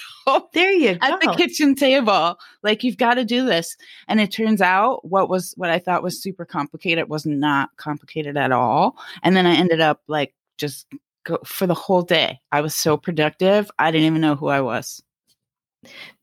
there 0.53 0.73
you 0.73 0.95
go. 0.97 1.07
At 1.07 1.21
the 1.21 1.35
kitchen 1.37 1.75
table. 1.75 2.39
Like 2.63 2.83
you've 2.85 2.97
got 2.97 3.15
to 3.15 3.25
do 3.25 3.47
this. 3.47 3.77
And 4.09 4.21
it 4.21 4.33
turns 4.33 4.61
out 4.61 5.05
what 5.05 5.29
was 5.29 5.55
what 5.57 5.71
I 5.71 5.79
thought 5.79 6.03
was 6.03 6.21
super 6.21 6.45
complicated 6.45 7.09
was 7.09 7.27
not 7.27 7.71
complicated 7.77 8.37
at 8.37 8.53
all. 8.53 8.97
And 9.23 9.37
then 9.37 9.47
I 9.47 9.55
ended 9.55 9.81
up 9.81 10.03
like 10.09 10.35
just 10.59 10.87
go 11.25 11.39
for 11.45 11.67
the 11.67 11.75
whole 11.75 12.03
day. 12.03 12.41
I 12.53 12.61
was 12.61 12.75
so 12.75 12.97
productive. 12.97 13.71
I 13.79 13.91
didn't 13.91 14.07
even 14.07 14.21
know 14.21 14.37
who 14.37 14.49
I 14.49 14.61
was. 14.61 15.03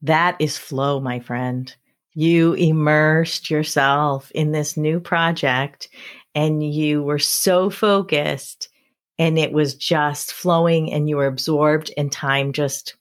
That 0.01 0.36
is 0.39 0.58
flow, 0.58 0.99
my 0.99 1.19
friend. 1.19 1.73
You 2.13 2.54
immersed 2.54 3.49
yourself 3.49 4.32
in 4.32 4.52
this 4.52 4.78
new 4.78 4.99
project 4.99 5.89
and 6.36 6.63
you 6.63 7.04
were 7.04 7.19
so 7.19 7.69
focused 7.69 8.69
and 9.17 9.38
it 9.38 9.52
was 9.52 9.76
just 9.76 10.34
flowing 10.34 10.91
and 10.91 11.08
you 11.08 11.17
were 11.17 11.28
absorbed 11.28 11.91
and 11.97 12.12
time 12.12 12.54
just 12.54 12.95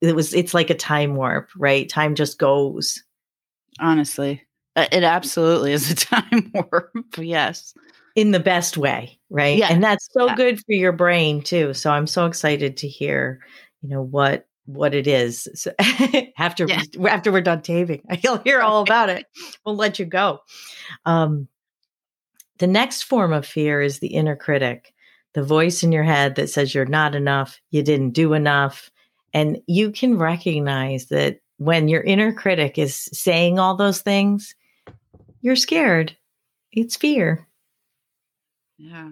it 0.00 0.14
was 0.14 0.34
it's 0.34 0.54
like 0.54 0.70
a 0.70 0.74
time 0.74 1.14
warp 1.14 1.50
right 1.56 1.88
time 1.88 2.14
just 2.14 2.38
goes 2.38 3.02
honestly 3.80 4.42
uh, 4.76 4.86
it 4.92 5.04
absolutely 5.04 5.72
is 5.72 5.90
a 5.90 5.94
time 5.94 6.50
warp 6.54 6.92
yes 7.18 7.74
in 8.18 8.32
the 8.32 8.40
best 8.40 8.76
way, 8.76 9.16
right? 9.30 9.58
Yeah. 9.58 9.68
And 9.70 9.82
that's 9.82 10.08
so 10.10 10.26
Yeah. 10.26 10.34
good 10.34 10.58
for 10.58 10.72
your 10.72 10.90
brain 10.90 11.40
too. 11.40 11.72
So 11.72 11.92
I'm 11.92 12.08
so 12.08 12.26
excited 12.26 12.76
to 12.78 12.88
hear, 12.88 13.38
you 13.80 13.88
know, 13.88 14.02
what 14.02 14.48
what 14.68 14.94
it 14.94 15.06
is. 15.06 15.48
So 15.54 15.72
after 16.38 16.66
Yeah. 16.68 16.82
after 17.08 17.32
we're 17.32 17.40
done 17.40 17.62
taping, 17.62 18.02
you'll 18.22 18.38
hear 18.38 18.60
all 18.60 18.82
about 18.82 19.08
it. 19.08 19.26
We'll 19.64 19.76
let 19.76 19.98
you 19.98 20.04
go. 20.04 20.40
Um, 21.06 21.48
the 22.58 22.66
next 22.66 23.02
form 23.04 23.32
of 23.32 23.46
fear 23.46 23.80
is 23.80 23.98
the 23.98 24.08
inner 24.08 24.36
critic, 24.36 24.92
the 25.32 25.42
voice 25.42 25.82
in 25.82 25.90
your 25.92 26.02
head 26.02 26.34
that 26.34 26.50
says 26.50 26.74
you're 26.74 26.84
not 26.84 27.14
enough, 27.14 27.60
you 27.70 27.82
didn't 27.82 28.10
do 28.10 28.34
enough, 28.34 28.90
and 29.32 29.58
you 29.66 29.90
can 29.90 30.18
recognize 30.18 31.06
that 31.06 31.40
when 31.56 31.88
your 31.88 32.02
inner 32.02 32.32
critic 32.32 32.78
is 32.78 32.94
saying 33.12 33.58
all 33.58 33.74
those 33.76 34.00
things, 34.02 34.54
you're 35.40 35.56
scared. 35.56 36.16
It's 36.72 36.96
fear. 36.96 37.46
Yeah. 38.76 39.10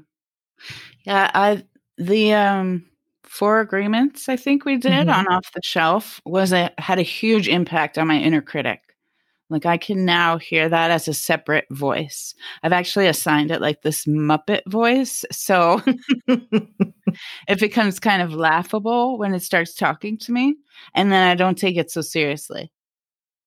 Yeah, 1.04 1.30
I 1.32 1.64
the 1.98 2.34
um 2.34 2.84
four 3.38 3.60
agreements 3.60 4.28
I 4.28 4.36
think 4.36 4.64
we 4.64 4.76
did 4.76 5.08
Mhm. 5.08 5.14
on 5.14 5.28
off 5.28 5.52
the 5.52 5.60
shelf 5.64 6.20
was 6.24 6.52
a 6.52 6.70
had 6.78 6.98
a 6.98 7.02
huge 7.02 7.48
impact 7.48 7.98
on 7.98 8.08
my 8.08 8.18
inner 8.18 8.42
critic. 8.42 8.80
Like 9.50 9.66
I 9.66 9.78
can 9.78 10.04
now 10.04 10.38
hear 10.38 10.68
that 10.68 10.90
as 10.90 11.08
a 11.08 11.14
separate 11.14 11.66
voice. 11.70 12.34
I've 12.64 12.72
actually 12.72 13.06
assigned 13.08 13.50
it 13.52 13.60
like 13.60 13.82
this 13.82 14.06
Muppet 14.06 14.62
voice. 14.68 15.24
So 15.32 15.82
it 17.48 17.60
becomes 17.60 17.98
kind 18.00 18.22
of 18.22 18.32
laughable 18.34 19.18
when 19.18 19.34
it 19.34 19.42
starts 19.42 19.74
talking 19.74 20.18
to 20.18 20.32
me. 20.32 20.56
And 20.94 21.12
then 21.12 21.28
I 21.28 21.34
don't 21.34 21.58
take 21.58 21.76
it 21.76 21.90
so 21.90 22.00
seriously. 22.02 22.72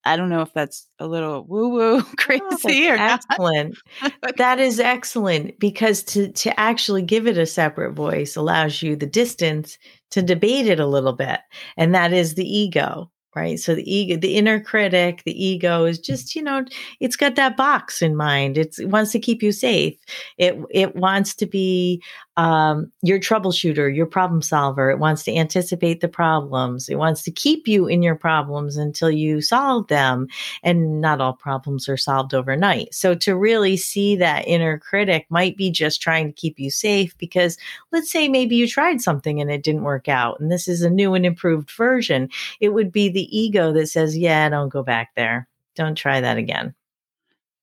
I 0.10 0.16
don't 0.16 0.30
know 0.30 0.42
if 0.42 0.52
that's 0.54 0.88
a 0.98 1.06
little 1.06 1.44
woo 1.44 1.70
woo 1.70 1.98
oh, 2.00 2.12
crazy 2.18 2.90
or 2.90 2.98
not. 2.98 3.24
excellent. 3.30 3.78
that 4.38 4.60
is 4.60 4.80
excellent 4.80 5.60
because 5.60 6.02
to 6.04 6.32
to 6.32 6.60
actually 6.60 7.04
give 7.04 7.28
it 7.28 7.38
a 7.38 7.46
separate 7.46 7.94
voice 7.94 8.36
allows 8.36 8.82
you 8.82 8.96
the 8.96 9.06
distance 9.06 9.78
to 10.10 10.24
debate 10.24 10.66
it 10.66 10.80
a 10.80 10.88
little 10.88 11.14
bit, 11.14 11.40
and 11.78 11.94
that 11.94 12.12
is 12.12 12.34
the 12.34 12.46
ego. 12.46 13.12
Right. 13.36 13.60
So 13.60 13.76
the 13.76 13.90
ego, 13.90 14.18
the 14.18 14.36
inner 14.36 14.60
critic, 14.60 15.22
the 15.24 15.46
ego 15.46 15.86
is 15.86 16.00
just, 16.00 16.36
you 16.36 16.42
know, 16.42 16.66
it's 17.00 17.16
got 17.16 17.36
that 17.36 17.56
box 17.56 18.02
in 18.02 18.16
mind. 18.16 18.58
It's, 18.58 18.80
it 18.80 18.90
wants 18.90 19.12
to 19.12 19.20
keep 19.20 19.44
you 19.44 19.52
safe. 19.52 19.96
It, 20.40 20.60
it 20.72 20.96
wants 20.96 21.36
to 21.36 21.46
be, 21.46 22.02
um, 22.40 22.90
your 23.02 23.20
troubleshooter, 23.20 23.94
your 23.94 24.06
problem 24.06 24.42
solver. 24.42 24.90
It 24.90 24.98
wants 24.98 25.24
to 25.24 25.36
anticipate 25.36 26.00
the 26.00 26.08
problems. 26.08 26.88
It 26.88 26.96
wants 26.96 27.22
to 27.24 27.32
keep 27.32 27.68
you 27.68 27.88
in 27.88 28.02
your 28.02 28.16
problems 28.16 28.78
until 28.78 29.12
you 29.12 29.42
solve 29.42 29.88
them. 29.88 30.30
And 30.64 31.02
not 31.02 31.20
all 31.20 31.34
problems 31.34 31.90
are 31.90 31.98
solved 31.98 32.34
overnight. 32.34 32.94
So 32.94 33.14
to 33.16 33.36
really 33.36 33.76
see 33.76 34.16
that 34.16 34.48
inner 34.48 34.80
critic 34.80 35.26
might 35.30 35.58
be 35.58 35.70
just 35.70 36.02
trying 36.02 36.28
to 36.28 36.32
keep 36.32 36.58
you 36.62 36.72
safe 36.72 37.14
because 37.18 37.58
let's 37.92 38.10
say 38.10 38.30
maybe 38.30 38.56
you 38.56 38.70
tried 38.70 39.02
something 39.02 39.42
and 39.42 39.52
it 39.52 39.62
didn't 39.62 39.84
work 39.84 40.08
out. 40.08 40.40
And 40.40 40.50
this 40.50 40.70
is 40.70 40.82
a 40.82 40.90
new 40.90 41.16
and 41.16 41.26
improved 41.26 41.70
version. 41.70 42.30
It 42.62 42.70
would 42.70 42.90
be 42.90 43.10
the 43.10 43.38
ego 43.38 43.74
that 43.74 43.88
says, 43.88 44.18
yeah, 44.18 44.48
don't 44.48 44.70
go 44.70 44.82
back 44.82 45.10
there. 45.14 45.50
Don't 45.76 45.96
try 45.96 46.22
that 46.22 46.38
again. 46.38 46.74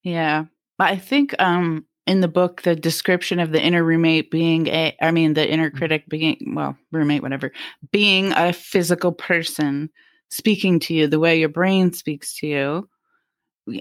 Yeah. 0.02 0.44
I 0.78 0.96
think 0.96 1.34
um 1.38 1.86
in 2.06 2.20
the 2.20 2.28
book 2.28 2.62
the 2.62 2.76
description 2.76 3.40
of 3.40 3.52
the 3.52 3.60
inner 3.60 3.82
roommate 3.84 4.30
being 4.30 4.68
a 4.68 4.96
I 5.00 5.10
mean 5.10 5.34
the 5.34 5.48
inner 5.48 5.70
critic 5.70 6.04
being 6.08 6.54
well, 6.54 6.76
roommate 6.92 7.22
whatever, 7.22 7.52
being 7.90 8.32
a 8.32 8.52
physical 8.52 9.12
person 9.12 9.90
speaking 10.28 10.80
to 10.80 10.94
you 10.94 11.06
the 11.06 11.20
way 11.20 11.38
your 11.38 11.48
brain 11.48 11.92
speaks 11.92 12.34
to 12.38 12.46
you 12.46 12.88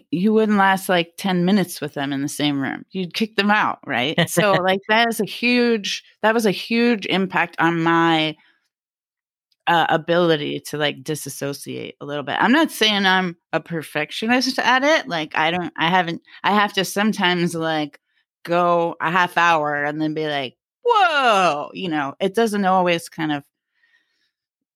you 0.09 0.33
wouldn't 0.33 0.57
last 0.57 0.89
like 0.89 1.13
10 1.17 1.45
minutes 1.45 1.79
with 1.79 1.93
them 1.93 2.11
in 2.11 2.21
the 2.21 2.27
same 2.27 2.59
room. 2.59 2.85
You'd 2.89 3.13
kick 3.13 3.35
them 3.35 3.51
out, 3.51 3.79
right? 3.85 4.29
So 4.29 4.53
like 4.63 4.79
that 4.89 5.09
is 5.09 5.19
a 5.19 5.25
huge 5.25 6.03
that 6.21 6.33
was 6.33 6.45
a 6.45 6.51
huge 6.51 7.05
impact 7.05 7.55
on 7.59 7.83
my 7.83 8.35
uh, 9.67 9.85
ability 9.89 10.59
to 10.59 10.77
like 10.77 11.03
disassociate 11.03 11.95
a 12.01 12.05
little 12.05 12.23
bit. 12.23 12.38
I'm 12.39 12.51
not 12.51 12.71
saying 12.71 13.05
I'm 13.05 13.35
a 13.51 13.59
perfectionist 13.59 14.59
at 14.59 14.83
it. 14.83 15.07
Like 15.07 15.35
I 15.35 15.51
don't, 15.51 15.73
I 15.77 15.89
haven't, 15.89 16.21
I 16.43 16.53
have 16.53 16.73
to 16.73 16.85
sometimes 16.85 17.55
like 17.55 17.99
go 18.45 18.95
a 19.01 19.12
half 19.12 19.38
hour 19.38 19.84
and 19.84 20.01
then 20.01 20.13
be 20.13 20.27
like, 20.27 20.55
whoa, 20.86 21.71
you 21.73 21.89
know, 21.89 22.13
it 22.21 22.34
doesn't 22.34 22.63
always 22.63 23.10
kind 23.10 23.34
of 23.34 23.43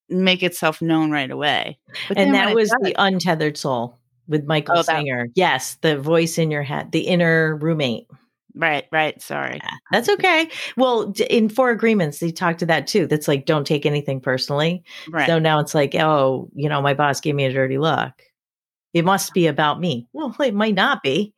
make 0.10 0.43
itself 0.43 0.82
known 0.82 1.12
right 1.12 1.29
away. 1.32 1.79
But 2.08 2.17
and 2.17 2.34
that 2.34 2.55
was 2.55 2.69
the 2.82 2.95
untethered 2.97 3.58
soul 3.58 3.97
with 4.27 4.45
Michael 4.45 4.79
Oh, 4.79 4.84
that- 4.84 4.97
Singer. 4.97 5.27
yes, 5.36 5.75
the 5.82 5.97
voice 5.97 6.38
in 6.38 6.51
your 6.51 6.63
head, 6.63 6.91
the 6.91 7.01
inner 7.01 7.55
roommate. 7.58 8.08
right, 8.55 8.86
right. 8.91 9.21
Sorry. 9.21 9.60
Yeah, 9.63 9.69
that's 9.91 10.10
okay. 10.10 10.49
Well, 10.75 11.13
in 11.29 11.47
Four 11.49 11.69
Agreements, 11.69 12.19
they 12.19 12.32
talked 12.32 12.60
to 12.60 12.65
that 12.65 12.88
too. 12.88 13.05
That's 13.08 13.27
like, 13.27 13.45
don't 13.45 13.65
take 13.67 13.86
anything 13.86 14.19
personally. 14.19 14.84
Right. 15.12 15.27
So 15.27 15.38
now 15.39 15.60
it's 15.60 15.75
like, 15.75 15.93
oh, 15.95 16.49
you 16.55 16.67
know, 16.69 16.82
my 16.82 16.93
boss 16.95 17.21
gave 17.21 17.36
me 17.36 17.45
a 17.45 17.53
dirty 17.53 17.77
look. 17.77 18.12
It 18.93 19.05
must 19.05 19.34
be 19.36 19.45
about 19.45 19.79
me. 19.79 20.08
Well, 20.13 20.36
it 20.43 20.55
might 20.55 20.73
not 20.75 21.03
be. 21.03 21.34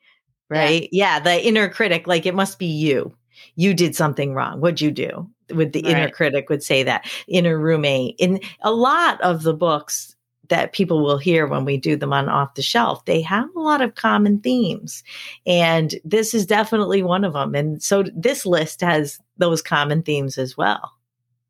Right. 0.51 0.89
Yeah. 0.91 1.19
the 1.19 1.45
inner 1.45 1.69
critic, 1.69 2.07
like 2.07 2.25
it 2.25 2.35
must 2.35 2.59
be 2.59 2.65
you. 2.65 3.15
You 3.55 3.73
did 3.73 3.95
something 3.95 4.33
wrong. 4.33 4.61
What'd 4.61 4.81
you 4.81 4.91
do? 4.91 5.29
Would 5.51 5.73
the 5.73 5.81
inner 5.81 6.09
critic 6.09 6.49
would 6.49 6.63
say 6.63 6.83
that 6.83 7.09
inner 7.27 7.59
roommate 7.59 8.15
in 8.19 8.39
a 8.61 8.71
lot 8.71 9.19
of 9.21 9.43
the 9.43 9.53
books 9.53 10.15
that 10.51 10.73
people 10.73 11.01
will 11.01 11.17
hear 11.17 11.47
when 11.47 11.63
we 11.63 11.77
do 11.77 11.95
them 11.95 12.11
on 12.11 12.27
off 12.27 12.55
the 12.55 12.61
shelf, 12.61 13.05
they 13.05 13.21
have 13.21 13.49
a 13.55 13.59
lot 13.59 13.81
of 13.81 13.95
common 13.95 14.39
themes. 14.39 15.01
And 15.45 15.95
this 16.03 16.33
is 16.33 16.45
definitely 16.45 17.03
one 17.03 17.23
of 17.23 17.33
them. 17.33 17.55
And 17.55 17.81
so 17.81 18.03
this 18.13 18.45
list 18.45 18.81
has 18.81 19.19
those 19.37 19.61
common 19.61 20.03
themes 20.03 20.37
as 20.37 20.57
well. 20.57 20.91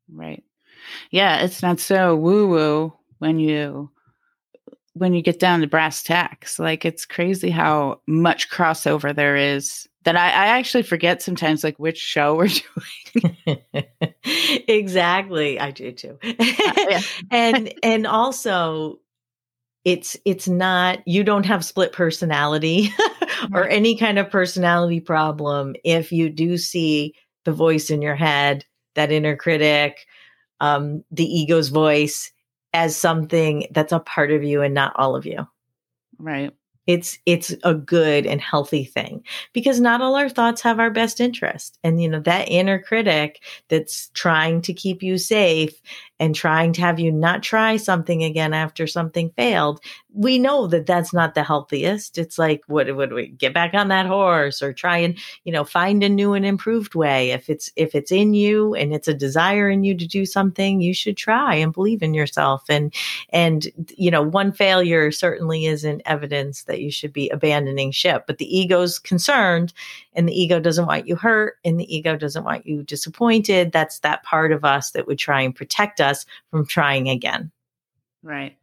Right. 0.08 0.44
Yeah, 1.10 1.40
it's 1.40 1.62
not 1.62 1.80
so 1.80 2.14
woo 2.14 2.48
woo 2.48 2.92
when 3.18 3.38
you 3.38 3.90
when 4.94 5.14
you 5.14 5.22
get 5.22 5.40
down 5.40 5.60
to 5.60 5.66
brass 5.66 6.02
tacks. 6.02 6.58
Like 6.58 6.84
it's 6.84 7.06
crazy 7.06 7.50
how 7.50 8.00
much 8.06 8.50
crossover 8.50 9.14
there 9.14 9.36
is 9.36 9.88
that 10.04 10.16
I, 10.16 10.26
I 10.26 10.46
actually 10.58 10.82
forget 10.82 11.22
sometimes 11.22 11.62
like 11.62 11.78
which 11.78 11.98
show 11.98 12.36
we're 12.36 12.48
doing. 13.46 13.56
exactly. 14.68 15.60
I 15.60 15.70
do 15.70 15.92
too. 15.92 16.18
and 17.30 17.72
and 17.82 18.06
also 18.06 18.98
it's 19.84 20.16
it's 20.24 20.48
not 20.48 21.00
you 21.06 21.24
don't 21.24 21.46
have 21.46 21.64
split 21.64 21.92
personality 21.92 22.90
or 23.52 23.68
any 23.68 23.96
kind 23.96 24.18
of 24.18 24.30
personality 24.30 25.00
problem 25.00 25.74
if 25.84 26.12
you 26.12 26.30
do 26.30 26.56
see 26.56 27.14
the 27.44 27.52
voice 27.52 27.90
in 27.90 28.02
your 28.02 28.14
head, 28.14 28.64
that 28.94 29.10
inner 29.10 29.36
critic, 29.36 30.06
um, 30.60 31.02
the 31.10 31.24
ego's 31.24 31.68
voice 31.68 32.30
as 32.72 32.96
something 32.96 33.66
that's 33.70 33.92
a 33.92 34.00
part 34.00 34.30
of 34.30 34.42
you 34.42 34.62
and 34.62 34.74
not 34.74 34.92
all 34.96 35.14
of 35.16 35.26
you. 35.26 35.46
Right. 36.18 36.52
It's 36.88 37.18
it's 37.26 37.54
a 37.62 37.74
good 37.74 38.26
and 38.26 38.40
healthy 38.40 38.84
thing 38.84 39.24
because 39.52 39.80
not 39.80 40.00
all 40.00 40.16
our 40.16 40.28
thoughts 40.28 40.62
have 40.62 40.80
our 40.80 40.90
best 40.90 41.20
interest. 41.20 41.78
And 41.84 42.02
you 42.02 42.08
know, 42.08 42.20
that 42.20 42.48
inner 42.48 42.80
critic 42.80 43.40
that's 43.68 44.08
trying 44.14 44.62
to 44.62 44.74
keep 44.74 45.00
you 45.00 45.16
safe 45.16 45.80
and 46.22 46.36
trying 46.36 46.72
to 46.72 46.80
have 46.80 47.00
you 47.00 47.10
not 47.10 47.42
try 47.42 47.76
something 47.76 48.22
again 48.22 48.54
after 48.54 48.86
something 48.86 49.30
failed, 49.30 49.80
we 50.14 50.38
know 50.38 50.68
that 50.68 50.86
that's 50.86 51.12
not 51.12 51.34
the 51.34 51.42
healthiest. 51.42 52.16
It's 52.16 52.38
like, 52.38 52.62
what 52.68 52.94
would 52.94 53.12
we 53.12 53.26
get 53.26 53.52
back 53.52 53.74
on 53.74 53.88
that 53.88 54.06
horse 54.06 54.62
or 54.62 54.72
try 54.72 54.98
and, 54.98 55.18
you 55.42 55.52
know, 55.52 55.64
find 55.64 56.04
a 56.04 56.08
new 56.08 56.34
and 56.34 56.46
improved 56.46 56.94
way. 56.94 57.32
If 57.32 57.50
it's, 57.50 57.72
if 57.74 57.96
it's 57.96 58.12
in 58.12 58.34
you 58.34 58.72
and 58.72 58.94
it's 58.94 59.08
a 59.08 59.14
desire 59.14 59.68
in 59.68 59.82
you 59.82 59.96
to 59.96 60.06
do 60.06 60.24
something, 60.24 60.80
you 60.80 60.94
should 60.94 61.16
try 61.16 61.56
and 61.56 61.72
believe 61.72 62.04
in 62.04 62.14
yourself. 62.14 62.62
And, 62.68 62.94
and, 63.30 63.66
you 63.96 64.12
know, 64.12 64.22
one 64.22 64.52
failure 64.52 65.10
certainly 65.10 65.66
isn't 65.66 66.02
evidence 66.04 66.62
that 66.64 66.80
you 66.80 66.92
should 66.92 67.12
be 67.12 67.30
abandoning 67.30 67.90
ship, 67.90 68.28
but 68.28 68.38
the 68.38 68.56
ego's 68.56 69.00
concerned 69.00 69.72
and 70.14 70.28
the 70.28 70.40
ego 70.40 70.60
doesn't 70.60 70.86
want 70.86 71.06
you 71.06 71.16
hurt 71.16 71.56
and 71.64 71.78
the 71.78 71.94
ego 71.94 72.16
doesn't 72.16 72.44
want 72.44 72.66
you 72.66 72.82
disappointed. 72.82 73.72
That's 73.72 74.00
that 74.00 74.22
part 74.22 74.52
of 74.52 74.64
us 74.64 74.90
that 74.92 75.06
would 75.06 75.18
try 75.18 75.40
and 75.40 75.54
protect 75.54 76.00
us 76.00 76.26
from 76.50 76.66
trying 76.66 77.08
again. 77.08 77.50
Right. 78.22 78.56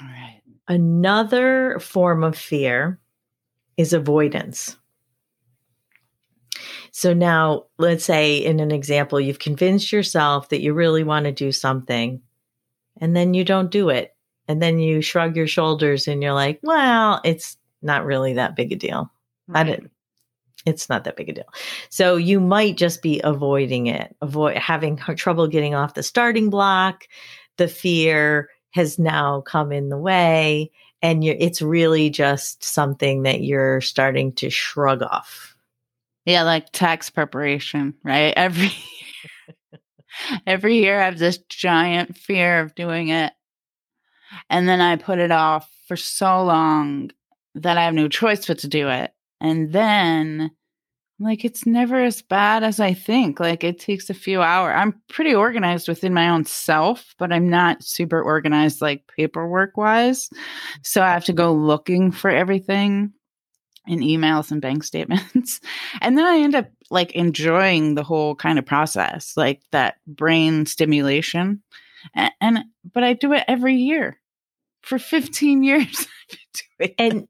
All 0.00 0.06
right. 0.06 0.40
Another 0.66 1.78
form 1.80 2.24
of 2.24 2.36
fear 2.36 2.98
is 3.76 3.92
avoidance. 3.92 4.76
So 6.90 7.12
now, 7.12 7.64
let's 7.78 8.04
say 8.04 8.36
in 8.36 8.60
an 8.60 8.70
example, 8.70 9.20
you've 9.20 9.40
convinced 9.40 9.92
yourself 9.92 10.48
that 10.50 10.60
you 10.60 10.72
really 10.72 11.02
want 11.02 11.24
to 11.24 11.32
do 11.32 11.50
something, 11.50 12.22
and 13.00 13.16
then 13.16 13.34
you 13.34 13.44
don't 13.44 13.70
do 13.70 13.88
it. 13.88 14.14
And 14.46 14.62
then 14.62 14.78
you 14.78 15.00
shrug 15.00 15.36
your 15.36 15.46
shoulders 15.46 16.06
and 16.06 16.22
you're 16.22 16.34
like, 16.34 16.60
well, 16.62 17.20
it's 17.24 17.56
not 17.82 18.04
really 18.04 18.34
that 18.34 18.54
big 18.54 18.72
a 18.72 18.76
deal. 18.76 19.10
I 19.52 19.62
Right. 19.62 19.66
didn't. 19.66 19.90
It's 20.66 20.88
not 20.88 21.04
that 21.04 21.16
big 21.16 21.28
a 21.28 21.32
deal. 21.32 21.52
So 21.90 22.16
you 22.16 22.40
might 22.40 22.76
just 22.76 23.02
be 23.02 23.20
avoiding 23.22 23.86
it, 23.86 24.16
avoid 24.22 24.56
having 24.56 24.96
trouble 24.96 25.46
getting 25.46 25.74
off 25.74 25.94
the 25.94 26.02
starting 26.02 26.48
block. 26.50 27.06
The 27.58 27.68
fear 27.68 28.48
has 28.70 28.98
now 28.98 29.42
come 29.42 29.72
in 29.72 29.88
the 29.90 29.98
way, 29.98 30.70
and 31.02 31.22
you're, 31.22 31.36
it's 31.38 31.60
really 31.62 32.10
just 32.10 32.64
something 32.64 33.22
that 33.24 33.42
you're 33.42 33.80
starting 33.82 34.32
to 34.34 34.50
shrug 34.50 35.02
off. 35.02 35.54
Yeah, 36.24 36.42
like 36.42 36.70
tax 36.72 37.10
preparation, 37.10 37.94
right? 38.02 38.32
Every 38.36 38.72
every 40.46 40.76
year 40.76 41.00
I 41.00 41.04
have 41.06 41.18
this 41.18 41.38
giant 41.48 42.16
fear 42.16 42.60
of 42.60 42.74
doing 42.74 43.08
it. 43.08 43.32
And 44.50 44.68
then 44.68 44.80
I 44.80 44.96
put 44.96 45.18
it 45.18 45.30
off 45.30 45.68
for 45.86 45.96
so 45.96 46.42
long 46.44 47.10
that 47.56 47.78
I 47.78 47.84
have 47.84 47.94
no 47.94 48.08
choice 48.08 48.46
but 48.46 48.58
to 48.60 48.68
do 48.68 48.88
it. 48.88 49.13
And 49.40 49.72
then 49.72 50.50
like 51.20 51.44
it's 51.44 51.64
never 51.64 52.02
as 52.02 52.22
bad 52.22 52.62
as 52.64 52.80
I 52.80 52.92
think. 52.92 53.38
Like 53.38 53.62
it 53.62 53.78
takes 53.78 54.10
a 54.10 54.14
few 54.14 54.42
hours. 54.42 54.74
I'm 54.76 55.00
pretty 55.08 55.34
organized 55.34 55.88
within 55.88 56.12
my 56.12 56.28
own 56.28 56.44
self, 56.44 57.14
but 57.18 57.32
I'm 57.32 57.48
not 57.48 57.84
super 57.84 58.20
organized 58.20 58.80
like 58.80 59.04
paperwork 59.16 59.76
wise. 59.76 60.28
So 60.82 61.02
I 61.02 61.10
have 61.10 61.24
to 61.26 61.32
go 61.32 61.52
looking 61.52 62.10
for 62.10 62.30
everything 62.30 63.12
in 63.86 64.00
emails 64.00 64.50
and 64.50 64.60
bank 64.60 64.82
statements. 64.84 65.60
and 66.00 66.18
then 66.18 66.24
I 66.24 66.38
end 66.38 66.54
up 66.54 66.68
like 66.90 67.12
enjoying 67.12 67.94
the 67.94 68.04
whole 68.04 68.34
kind 68.34 68.58
of 68.58 68.66
process, 68.66 69.36
like 69.36 69.62
that 69.70 69.96
brain 70.06 70.66
stimulation. 70.66 71.62
And, 72.14 72.32
and 72.40 72.58
but 72.92 73.04
I 73.04 73.12
do 73.12 73.32
it 73.32 73.44
every 73.46 73.76
year 73.76 74.20
for 74.82 74.98
15 74.98 75.62
years. 75.62 76.06
and 76.98 77.28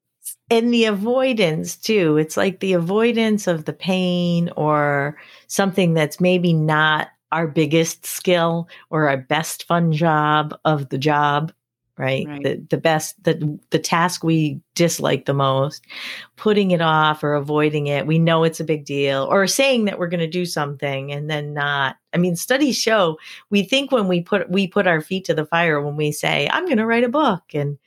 and 0.50 0.72
the 0.72 0.84
avoidance 0.84 1.76
too. 1.76 2.16
It's 2.16 2.36
like 2.36 2.60
the 2.60 2.74
avoidance 2.74 3.46
of 3.46 3.64
the 3.64 3.72
pain 3.72 4.50
or 4.56 5.16
something 5.46 5.94
that's 5.94 6.20
maybe 6.20 6.52
not 6.52 7.08
our 7.32 7.48
biggest 7.48 8.06
skill 8.06 8.68
or 8.90 9.08
our 9.08 9.16
best 9.16 9.64
fun 9.64 9.92
job 9.92 10.56
of 10.64 10.88
the 10.90 10.98
job 10.98 11.52
right? 11.96 12.26
right? 12.26 12.42
The 12.42 12.66
the 12.70 12.76
best 12.76 13.22
the 13.24 13.58
the 13.70 13.78
task 13.78 14.24
we 14.24 14.60
dislike 14.74 15.26
the 15.26 15.34
most, 15.34 15.84
putting 16.36 16.70
it 16.72 16.80
off 16.80 17.22
or 17.22 17.34
avoiding 17.34 17.86
it. 17.86 18.06
We 18.06 18.18
know 18.18 18.44
it's 18.44 18.60
a 18.60 18.64
big 18.64 18.84
deal 18.84 19.24
or 19.30 19.46
saying 19.46 19.84
that 19.84 19.98
we're 19.98 20.08
going 20.08 20.20
to 20.20 20.26
do 20.26 20.44
something 20.44 21.12
and 21.12 21.30
then 21.30 21.54
not. 21.54 21.96
I 22.12 22.18
mean, 22.18 22.36
studies 22.36 22.76
show 22.76 23.18
we 23.50 23.62
think 23.62 23.92
when 23.92 24.08
we 24.08 24.20
put 24.22 24.50
we 24.50 24.66
put 24.66 24.86
our 24.86 25.00
feet 25.00 25.24
to 25.26 25.34
the 25.34 25.46
fire 25.46 25.80
when 25.80 25.96
we 25.96 26.12
say 26.12 26.48
I'm 26.50 26.66
going 26.66 26.78
to 26.78 26.86
write 26.86 27.04
a 27.04 27.08
book 27.08 27.42
and 27.54 27.78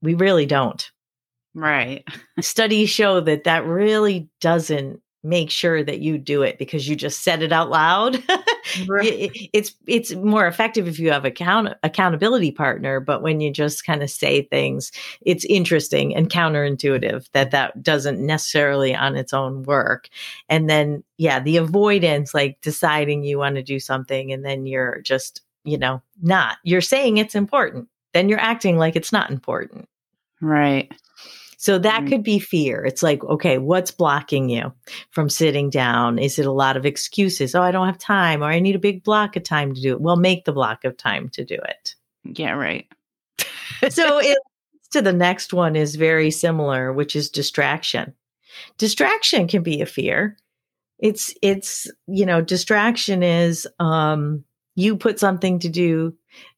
we 0.00 0.14
really 0.14 0.46
don't. 0.46 0.90
Right. 1.54 2.04
Studies 2.40 2.90
show 2.90 3.20
that 3.20 3.44
that 3.44 3.64
really 3.64 4.28
doesn't 4.40 5.00
make 5.24 5.50
sure 5.50 5.82
that 5.82 6.00
you 6.00 6.16
do 6.16 6.42
it 6.42 6.58
because 6.58 6.88
you 6.88 6.94
just 6.94 7.22
said 7.22 7.42
it 7.42 7.52
out 7.52 7.70
loud. 7.70 8.22
right. 8.86 9.06
it, 9.06 9.50
it's 9.52 9.74
it's 9.86 10.14
more 10.14 10.46
effective 10.46 10.86
if 10.86 10.98
you 10.98 11.10
have 11.10 11.24
a 11.24 11.30
count, 11.30 11.74
accountability 11.82 12.52
partner, 12.52 13.00
but 13.00 13.20
when 13.22 13.40
you 13.40 13.52
just 13.52 13.84
kind 13.84 14.02
of 14.02 14.10
say 14.10 14.42
things, 14.42 14.92
it's 15.22 15.44
interesting 15.46 16.14
and 16.14 16.30
counterintuitive 16.30 17.26
that 17.32 17.50
that 17.50 17.82
doesn't 17.82 18.24
necessarily 18.24 18.94
on 18.94 19.16
its 19.16 19.32
own 19.32 19.64
work. 19.64 20.08
And 20.48 20.70
then 20.70 21.02
yeah, 21.16 21.40
the 21.40 21.56
avoidance 21.56 22.32
like 22.32 22.60
deciding 22.60 23.24
you 23.24 23.38
want 23.38 23.56
to 23.56 23.62
do 23.62 23.80
something 23.80 24.32
and 24.32 24.44
then 24.44 24.66
you're 24.66 25.00
just, 25.00 25.42
you 25.64 25.78
know, 25.78 26.00
not. 26.22 26.58
You're 26.62 26.80
saying 26.80 27.16
it's 27.16 27.34
important. 27.34 27.88
Then 28.14 28.28
you're 28.28 28.40
acting 28.40 28.78
like 28.78 28.94
it's 28.94 29.12
not 29.12 29.30
important. 29.30 29.88
Right. 30.40 30.92
So 31.60 31.76
that 31.76 32.02
mm-hmm. 32.02 32.08
could 32.08 32.22
be 32.22 32.38
fear. 32.38 32.84
It's 32.84 33.02
like, 33.02 33.22
okay, 33.24 33.58
what's 33.58 33.90
blocking 33.90 34.48
you 34.48 34.72
from 35.10 35.28
sitting 35.28 35.70
down? 35.70 36.16
Is 36.16 36.38
it 36.38 36.46
a 36.46 36.52
lot 36.52 36.76
of 36.76 36.86
excuses? 36.86 37.52
Oh, 37.52 37.62
I 37.62 37.72
don't 37.72 37.86
have 37.86 37.98
time, 37.98 38.42
or 38.42 38.46
I 38.46 38.60
need 38.60 38.76
a 38.76 38.80
big 38.80 39.02
block 39.02 39.34
of 39.34 39.42
time 39.42 39.74
to 39.74 39.80
do 39.80 39.92
it. 39.94 40.00
Well, 40.00 40.14
make 40.14 40.44
the 40.44 40.52
block 40.52 40.84
of 40.84 40.96
time 40.96 41.28
to 41.30 41.44
do 41.44 41.56
it. 41.56 41.96
Yeah, 42.22 42.52
right. 42.52 42.86
so 43.90 44.18
it 44.18 44.38
to 44.92 45.02
the 45.02 45.12
next 45.12 45.52
one 45.52 45.74
is 45.74 45.96
very 45.96 46.30
similar, 46.30 46.92
which 46.92 47.16
is 47.16 47.28
distraction. 47.28 48.14
Distraction 48.78 49.48
can 49.48 49.64
be 49.64 49.80
a 49.80 49.86
fear. 49.86 50.36
It's 51.00 51.34
it's 51.42 51.90
you 52.06 52.24
know 52.24 52.40
distraction 52.40 53.24
is 53.24 53.66
um 53.80 54.44
you 54.76 54.96
put 54.96 55.18
something 55.18 55.58
to 55.58 55.68
do 55.68 56.14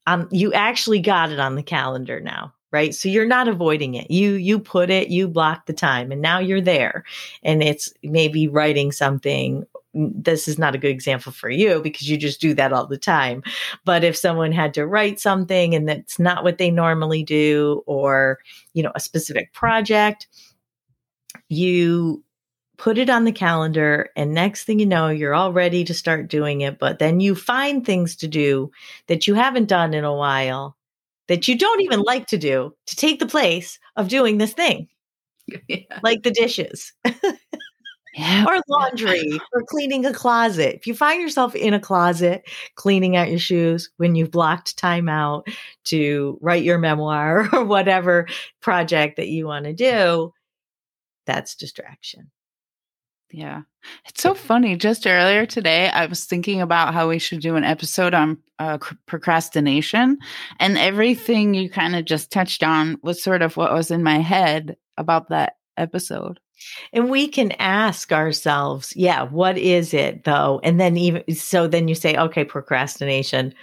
um 0.06 0.28
you 0.30 0.52
actually 0.52 1.00
got 1.00 1.30
it 1.30 1.40
on 1.40 1.54
the 1.54 1.62
calendar 1.62 2.20
now 2.20 2.52
right? 2.72 2.94
So 2.94 3.08
you're 3.08 3.26
not 3.26 3.48
avoiding 3.48 3.94
it. 3.94 4.10
You 4.10 4.32
you 4.32 4.58
put 4.58 4.90
it 4.90 5.08
you 5.08 5.28
block 5.28 5.66
the 5.66 5.72
time 5.72 6.12
and 6.12 6.22
now 6.22 6.38
you're 6.38 6.60
there. 6.60 7.04
And 7.42 7.62
it's 7.62 7.92
maybe 8.02 8.48
writing 8.48 8.92
something 8.92 9.64
mm, 9.94 10.12
this 10.24 10.48
is 10.48 10.58
not 10.58 10.74
a 10.74 10.78
good 10.78 10.90
example 10.90 11.32
for 11.32 11.50
you 11.50 11.80
because 11.82 12.08
you 12.08 12.16
just 12.16 12.40
do 12.40 12.54
that 12.54 12.72
all 12.72 12.86
the 12.86 12.98
time. 12.98 13.42
But 13.84 14.04
if 14.04 14.16
someone 14.16 14.52
had 14.52 14.74
to 14.74 14.86
write 14.86 15.20
something 15.20 15.74
and 15.74 15.88
that's 15.88 16.18
not 16.18 16.44
what 16.44 16.58
they 16.58 16.70
normally 16.70 17.22
do 17.22 17.82
or 17.86 18.38
you 18.74 18.82
know 18.82 18.92
a 18.94 19.00
specific 19.00 19.52
project 19.52 20.28
you 21.48 22.22
put 22.76 22.96
it 22.96 23.10
on 23.10 23.24
the 23.24 23.32
calendar 23.32 24.08
and 24.16 24.32
next 24.32 24.64
thing 24.64 24.80
you 24.80 24.86
know 24.86 25.08
you're 25.08 25.34
all 25.34 25.52
ready 25.52 25.84
to 25.84 25.92
start 25.92 26.28
doing 26.28 26.62
it 26.62 26.78
but 26.78 26.98
then 26.98 27.20
you 27.20 27.34
find 27.34 27.84
things 27.84 28.16
to 28.16 28.26
do 28.26 28.70
that 29.06 29.26
you 29.26 29.34
haven't 29.34 29.68
done 29.68 29.92
in 29.92 30.04
a 30.04 30.14
while 30.14 30.76
that 31.30 31.46
you 31.46 31.56
don't 31.56 31.80
even 31.80 32.00
like 32.00 32.26
to 32.26 32.36
do 32.36 32.74
to 32.86 32.96
take 32.96 33.20
the 33.20 33.26
place 33.26 33.78
of 33.94 34.08
doing 34.08 34.38
this 34.38 34.52
thing, 34.52 34.88
yeah. 35.68 35.78
like 36.02 36.24
the 36.24 36.32
dishes. 36.32 36.92
Yeah. 38.12 38.44
or 38.48 38.60
laundry 38.68 39.40
or 39.52 39.62
cleaning 39.62 40.04
a 40.04 40.12
closet. 40.12 40.74
If 40.74 40.88
you 40.88 40.96
find 40.96 41.22
yourself 41.22 41.54
in 41.54 41.74
a 41.74 41.78
closet 41.78 42.42
cleaning 42.74 43.14
out 43.14 43.30
your 43.30 43.38
shoes 43.38 43.88
when 43.98 44.16
you've 44.16 44.32
blocked 44.32 44.76
time 44.76 45.08
out 45.08 45.46
to 45.84 46.36
write 46.42 46.64
your 46.64 46.78
memoir 46.78 47.48
or 47.54 47.64
whatever 47.64 48.26
project 48.60 49.16
that 49.16 49.28
you 49.28 49.46
want 49.46 49.66
to 49.66 49.72
do, 49.72 50.32
that's 51.24 51.54
distraction. 51.54 52.32
Yeah. 53.32 53.62
It's 54.06 54.22
so 54.22 54.34
funny. 54.34 54.76
Just 54.76 55.06
earlier 55.06 55.46
today, 55.46 55.88
I 55.88 56.06
was 56.06 56.24
thinking 56.24 56.60
about 56.60 56.92
how 56.92 57.08
we 57.08 57.18
should 57.18 57.40
do 57.40 57.56
an 57.56 57.64
episode 57.64 58.12
on 58.12 58.38
uh, 58.58 58.78
procrastination. 59.06 60.18
And 60.58 60.76
everything 60.76 61.54
you 61.54 61.70
kind 61.70 61.96
of 61.96 62.04
just 62.04 62.30
touched 62.30 62.62
on 62.62 62.98
was 63.02 63.22
sort 63.22 63.42
of 63.42 63.56
what 63.56 63.72
was 63.72 63.90
in 63.90 64.02
my 64.02 64.18
head 64.18 64.76
about 64.96 65.28
that 65.28 65.56
episode. 65.76 66.40
And 66.92 67.08
we 67.08 67.28
can 67.28 67.52
ask 67.52 68.12
ourselves, 68.12 68.92
yeah, 68.94 69.22
what 69.22 69.56
is 69.56 69.94
it 69.94 70.24
though? 70.24 70.60
And 70.62 70.78
then 70.78 70.96
even 70.98 71.34
so, 71.34 71.66
then 71.66 71.88
you 71.88 71.94
say, 71.94 72.16
okay, 72.16 72.44
procrastination. 72.44 73.54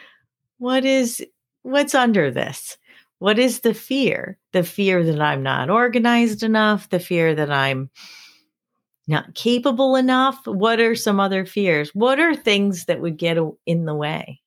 What 0.58 0.84
is, 0.86 1.24
what's 1.62 1.94
under 1.94 2.32
this? 2.32 2.78
What 3.20 3.38
is 3.38 3.60
the 3.60 3.74
fear? 3.74 4.40
The 4.54 4.64
fear 4.64 5.04
that 5.04 5.22
I'm 5.22 5.44
not 5.44 5.70
organized 5.70 6.42
enough, 6.42 6.90
the 6.90 7.00
fear 7.00 7.36
that 7.36 7.52
I'm, 7.52 7.92
not 9.08 9.36
capable 9.36 9.96
enough? 9.96 10.46
What 10.46 10.80
are 10.80 10.96
some 10.96 11.20
other 11.20 11.46
fears? 11.46 11.90
What 11.94 12.20
are 12.20 12.36
things 12.36 12.86
that 12.86 13.02
would 13.02 13.18
get 13.18 13.38
in 13.66 13.86
the 13.86 13.96
way? 13.96 14.42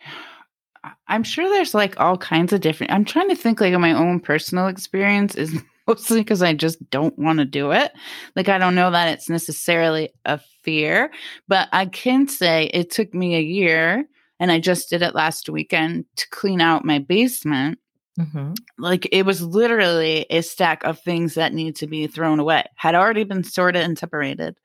I'm 1.08 1.24
sure 1.24 1.48
there's 1.48 1.74
like 1.74 1.98
all 1.98 2.16
kinds 2.16 2.52
of 2.52 2.60
different. 2.60 2.92
I'm 2.92 3.04
trying 3.04 3.28
to 3.28 3.36
think 3.36 3.60
like 3.60 3.74
my 3.74 3.92
own 3.92 4.20
personal 4.20 4.68
experience 4.68 5.34
is 5.34 5.60
mostly 5.86 6.20
because 6.20 6.42
I 6.42 6.54
just 6.54 6.88
don't 6.90 7.18
want 7.18 7.40
to 7.40 7.44
do 7.44 7.72
it. 7.72 7.92
Like 8.36 8.48
I 8.48 8.58
don't 8.58 8.76
know 8.76 8.90
that 8.90 9.08
it's 9.08 9.28
necessarily 9.28 10.10
a 10.24 10.38
fear, 10.62 11.10
but 11.48 11.68
I 11.72 11.86
can 11.86 12.28
say 12.28 12.70
it 12.72 12.90
took 12.90 13.12
me 13.12 13.34
a 13.34 13.40
year 13.40 14.04
and 14.38 14.50
I 14.52 14.60
just 14.60 14.88
did 14.88 15.02
it 15.02 15.14
last 15.14 15.48
weekend 15.48 16.04
to 16.16 16.28
clean 16.30 16.60
out 16.60 16.84
my 16.84 16.98
basement 16.98 17.78
Mm-hmm. 18.20 18.52
Like 18.78 19.08
it 19.12 19.24
was 19.24 19.42
literally 19.42 20.26
a 20.30 20.42
stack 20.42 20.84
of 20.84 21.00
things 21.00 21.34
that 21.34 21.52
need 21.52 21.76
to 21.76 21.86
be 21.86 22.06
thrown 22.06 22.38
away. 22.38 22.64
Had 22.76 22.94
already 22.94 23.24
been 23.24 23.44
sorted 23.44 23.82
and 23.82 23.98
separated. 23.98 24.56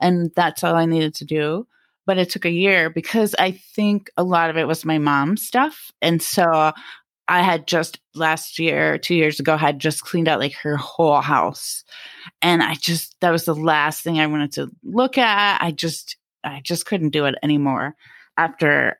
And 0.00 0.30
that's 0.36 0.62
all 0.62 0.74
I 0.74 0.86
needed 0.86 1.14
to 1.16 1.24
do. 1.24 1.66
But 2.06 2.18
it 2.18 2.30
took 2.30 2.44
a 2.44 2.50
year 2.50 2.88
because 2.88 3.34
I 3.38 3.50
think 3.50 4.10
a 4.16 4.24
lot 4.24 4.48
of 4.48 4.56
it 4.56 4.66
was 4.66 4.84
my 4.84 4.98
mom's 4.98 5.42
stuff. 5.42 5.92
And 6.00 6.22
so 6.22 6.72
I 7.28 7.42
had 7.42 7.66
just 7.66 8.00
last 8.14 8.58
year, 8.58 8.96
two 8.96 9.14
years 9.14 9.38
ago, 9.38 9.58
had 9.58 9.78
just 9.78 10.02
cleaned 10.02 10.28
out 10.28 10.40
like 10.40 10.54
her 10.54 10.78
whole 10.78 11.20
house. 11.20 11.84
And 12.40 12.62
I 12.62 12.74
just, 12.76 13.14
that 13.20 13.30
was 13.30 13.44
the 13.44 13.54
last 13.54 14.02
thing 14.02 14.18
I 14.18 14.26
wanted 14.26 14.52
to 14.52 14.70
look 14.82 15.18
at. 15.18 15.62
I 15.62 15.70
just, 15.70 16.16
I 16.42 16.60
just 16.62 16.86
couldn't 16.86 17.10
do 17.10 17.26
it 17.26 17.34
anymore 17.42 17.94
after, 18.38 18.98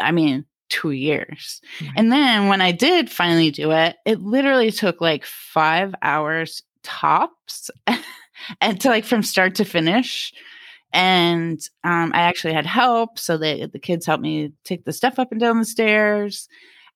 I 0.00 0.10
mean, 0.10 0.44
two 0.68 0.90
years. 0.90 1.60
Right. 1.80 1.90
And 1.96 2.12
then 2.12 2.48
when 2.48 2.60
I 2.60 2.72
did 2.72 3.10
finally 3.10 3.50
do 3.50 3.70
it, 3.72 3.96
it 4.04 4.20
literally 4.20 4.70
took 4.70 5.00
like 5.00 5.24
five 5.24 5.94
hours 6.02 6.62
tops 6.82 7.70
and 8.60 8.80
to 8.80 8.88
like 8.88 9.04
from 9.04 9.22
start 9.22 9.54
to 9.56 9.64
finish. 9.64 10.32
And 10.92 11.60
um, 11.84 12.12
I 12.14 12.20
actually 12.20 12.54
had 12.54 12.66
help. 12.66 13.18
So 13.18 13.36
they, 13.36 13.66
the 13.66 13.78
kids 13.78 14.06
helped 14.06 14.22
me 14.22 14.52
take 14.64 14.84
the 14.84 14.92
stuff 14.92 15.18
up 15.18 15.30
and 15.30 15.40
down 15.40 15.58
the 15.58 15.64
stairs. 15.64 16.48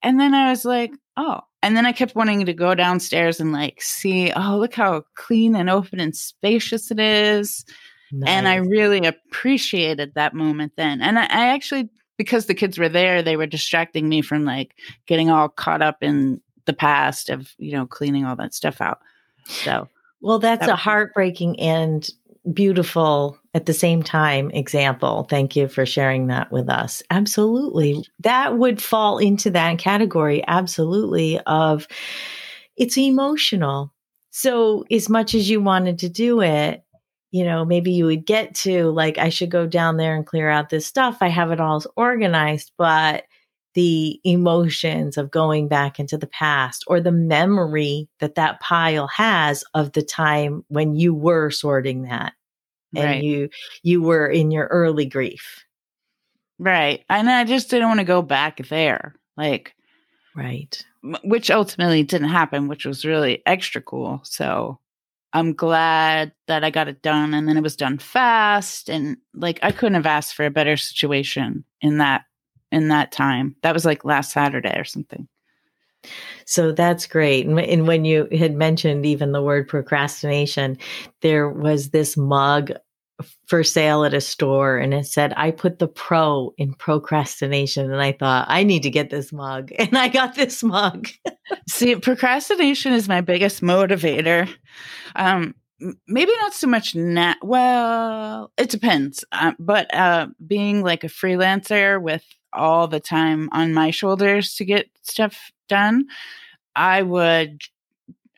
And 0.03 0.19
then 0.19 0.35
I 0.35 0.51
was 0.51 0.65
like, 0.65 0.93
oh. 1.17 1.41
And 1.63 1.77
then 1.77 1.87
I 1.87 1.93
kept 1.93 2.17
wanting 2.17 2.45
to 2.47 2.55
go 2.55 2.75
downstairs 2.75 3.39
and 3.39 3.53
like 3.53 3.81
see, 3.81 4.33
oh, 4.33 4.59
look 4.59 4.75
how 4.75 5.05
clean 5.15 5.55
and 5.55 5.71
open 5.71 6.01
and 6.01 6.17
spacious 6.17 6.91
it 6.91 6.99
is. 6.99 7.65
Nice. 8.11 8.29
And 8.29 8.49
I 8.49 8.57
really 8.57 9.07
appreciated 9.07 10.15
that 10.15 10.35
moment 10.35 10.73
then. 10.77 11.01
And 11.01 11.19
I, 11.19 11.25
I 11.25 11.49
actually 11.49 11.89
because 12.23 12.47
the 12.47 12.55
kids 12.55 12.79
were 12.79 12.89
there, 12.89 13.21
they 13.21 13.37
were 13.37 13.47
distracting 13.47 14.09
me 14.09 14.23
from 14.23 14.45
like 14.45 14.77
getting 15.07 15.29
all 15.29 15.49
caught 15.49 15.83
up 15.83 15.99
in 16.01 16.41
the 16.67 16.73
past 16.73 17.29
of, 17.29 17.53
you 17.59 17.73
know, 17.73 17.85
cleaning 17.85 18.25
all 18.25 18.37
that 18.37 18.55
stuff 18.55 18.81
out. 18.81 19.01
So 19.47 19.89
Well, 20.21 20.39
that's 20.39 20.67
that 20.67 20.73
a 20.73 20.77
heartbreaking 20.77 21.59
and 21.59 22.09
beautiful 22.53 23.37
at 23.55 23.67
the 23.67 23.75
same 23.75 24.05
time 24.05 24.53
example. 24.53 25.27
Thank 25.29 25.57
you 25.57 25.67
for 25.67 25.85
sharing 25.85 26.29
that 26.29 26.53
with 26.53 26.69
us. 26.69 27.03
Absolutely. 27.11 28.07
That 28.21 28.57
would 28.57 28.81
fall 28.81 29.19
into 29.19 29.51
that 29.51 29.79
category, 29.79 30.45
absolutely, 30.47 31.41
of 31.41 31.89
it's 32.77 32.97
emotional. 32.97 33.93
So, 34.31 34.85
as 34.91 35.09
much 35.09 35.35
as 35.35 35.51
you 35.51 35.61
wanted 35.61 35.99
to 35.99 36.09
do 36.09 36.41
it, 36.41 36.85
you 37.33 37.45
know, 37.45 37.64
maybe 37.64 37.90
you 37.90 38.05
would 38.05 38.27
get 38.27 38.55
to 38.55 38.90
like, 38.90 39.18
I 39.18 39.31
should 39.31 39.51
go 39.51 39.66
down 39.66 39.97
there 39.97 40.14
and 40.14 40.27
clear 40.27 40.49
out 40.49 40.68
this 40.68 40.87
stuff. 40.87 41.18
I 41.21 41.29
have 41.29 41.51
it 41.51 41.61
all 41.61 41.83
organized, 41.97 42.73
but 42.79 43.25
the 43.75 44.21
emotions 44.23 45.16
of 45.16 45.31
going 45.31 45.66
back 45.66 45.99
into 45.99 46.18
the 46.18 46.27
past 46.27 46.85
or 46.87 47.01
the 47.01 47.11
memory 47.11 48.09
that 48.21 48.35
that 48.35 48.61
pile 48.61 49.07
has 49.07 49.64
of 49.75 49.92
the 49.92 50.03
time 50.03 50.62
when 50.68 50.95
you 50.95 51.14
were 51.14 51.51
sorting 51.51 52.03
that 52.03 52.35
and 52.95 53.05
right. 53.05 53.23
you 53.23 53.49
you 53.83 54.03
were 54.03 54.27
in 54.27 54.51
your 54.51 54.66
early 54.66 55.07
grief 55.07 55.64
right 56.59 57.03
and 57.09 57.31
i 57.31 57.45
just 57.45 57.71
didn't 57.71 57.88
want 57.88 58.01
to 58.01 58.05
go 58.05 58.21
back 58.21 58.59
there 58.68 59.14
like 59.38 59.75
right 60.37 60.85
which 61.25 61.51
ultimately 61.51 62.03
didn't 62.03 62.29
happen 62.29 62.68
which 62.68 62.85
was 62.85 63.07
really 63.07 63.42
extra 63.47 63.81
cool 63.81 64.21
so 64.25 64.79
i'm 65.33 65.53
glad 65.53 66.33
that 66.47 66.64
i 66.64 66.71
got 66.71 66.88
it 66.88 67.03
done 67.03 67.35
and 67.35 67.49
then 67.49 67.57
it 67.57 67.62
was 67.62 67.77
done 67.77 67.99
fast 67.99 68.88
and 68.88 69.16
like 69.35 69.59
i 69.62 69.71
couldn't 69.71 69.95
have 69.95 70.07
asked 70.07 70.35
for 70.35 70.45
a 70.45 70.51
better 70.51 70.77
situation 70.77 71.64
in 71.81 71.99
that 71.99 72.25
in 72.73 72.88
that 72.88 73.12
time. 73.12 73.55
That 73.62 73.75
was 73.75 73.85
like 73.85 74.05
last 74.05 74.33
Saturday 74.33 74.77
or 74.77 74.85
something. 74.85 75.29
So 76.47 76.73
that's 76.73 77.07
great. 77.07 77.47
And 77.47 77.87
when 77.87 78.05
you 78.05 78.27
had 78.37 78.57
mentioned 78.57 79.07
even 79.07 79.31
the 79.31 79.42
word 79.42 79.68
procrastination, 79.68 80.79
there 81.21 81.49
was 81.49 81.90
this 81.90 82.16
mug 82.16 82.73
for 83.47 83.65
sale 83.65 84.05
at 84.05 84.15
a 84.15 84.21
store 84.21 84.77
and 84.77 84.95
it 84.95 85.07
said, 85.07 85.33
I 85.37 85.51
put 85.51 85.79
the 85.79 85.89
pro 85.89 86.55
in 86.59 86.75
procrastination. 86.75 87.91
And 87.91 88.01
I 88.01 88.13
thought, 88.13 88.47
I 88.49 88.65
need 88.65 88.83
to 88.85 88.91
get 88.91 89.11
this 89.11 89.33
mug. 89.33 89.71
And 89.79 89.99
I 89.99 90.09
got 90.09 90.35
this 90.35 90.63
mug. 90.63 91.09
See, 91.69 91.97
procrastination 91.97 92.93
is 92.93 93.09
my 93.09 93.21
biggest 93.21 93.63
motivator. 93.63 94.49
Um, 95.17 95.55
maybe 96.07 96.33
not 96.41 96.55
so 96.55 96.67
much 96.67 96.95
now. 96.95 97.35
Well, 97.43 98.53
it 98.57 98.71
depends. 98.71 99.25
Uh, 99.33 99.53
but 99.59 99.93
uh, 99.95 100.29
being 100.47 100.83
like 100.83 101.05
a 101.05 101.09
freelancer 101.09 102.01
with 102.01 102.25
all 102.53 102.87
the 102.87 103.01
time 103.01 103.49
on 103.53 103.75
my 103.75 103.91
shoulders 103.91 104.55
to 104.57 104.65
get 104.65 104.89
stuff 105.03 105.51
done, 105.69 106.07
I 106.75 107.03
would 107.03 107.63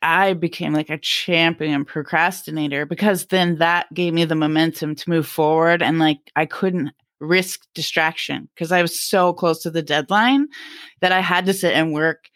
I 0.04 0.34
became 0.34 0.74
like 0.74 0.90
a 0.90 0.98
champion 0.98 1.86
procrastinator 1.86 2.84
because 2.84 3.26
then 3.26 3.56
that 3.56 3.92
gave 3.94 4.12
me 4.12 4.26
the 4.26 4.34
momentum 4.34 4.94
to 4.94 5.10
move 5.10 5.26
forward 5.26 5.82
and 5.82 5.98
like 5.98 6.18
I 6.36 6.44
couldn't 6.44 6.90
risk 7.20 7.62
distraction 7.74 8.50
because 8.54 8.70
I 8.70 8.82
was 8.82 9.00
so 9.00 9.32
close 9.32 9.62
to 9.62 9.70
the 9.70 9.82
deadline 9.82 10.48
that 11.00 11.10
I 11.10 11.20
had 11.20 11.46
to 11.46 11.54
sit 11.54 11.72
and 11.72 11.94
work. 11.94 12.28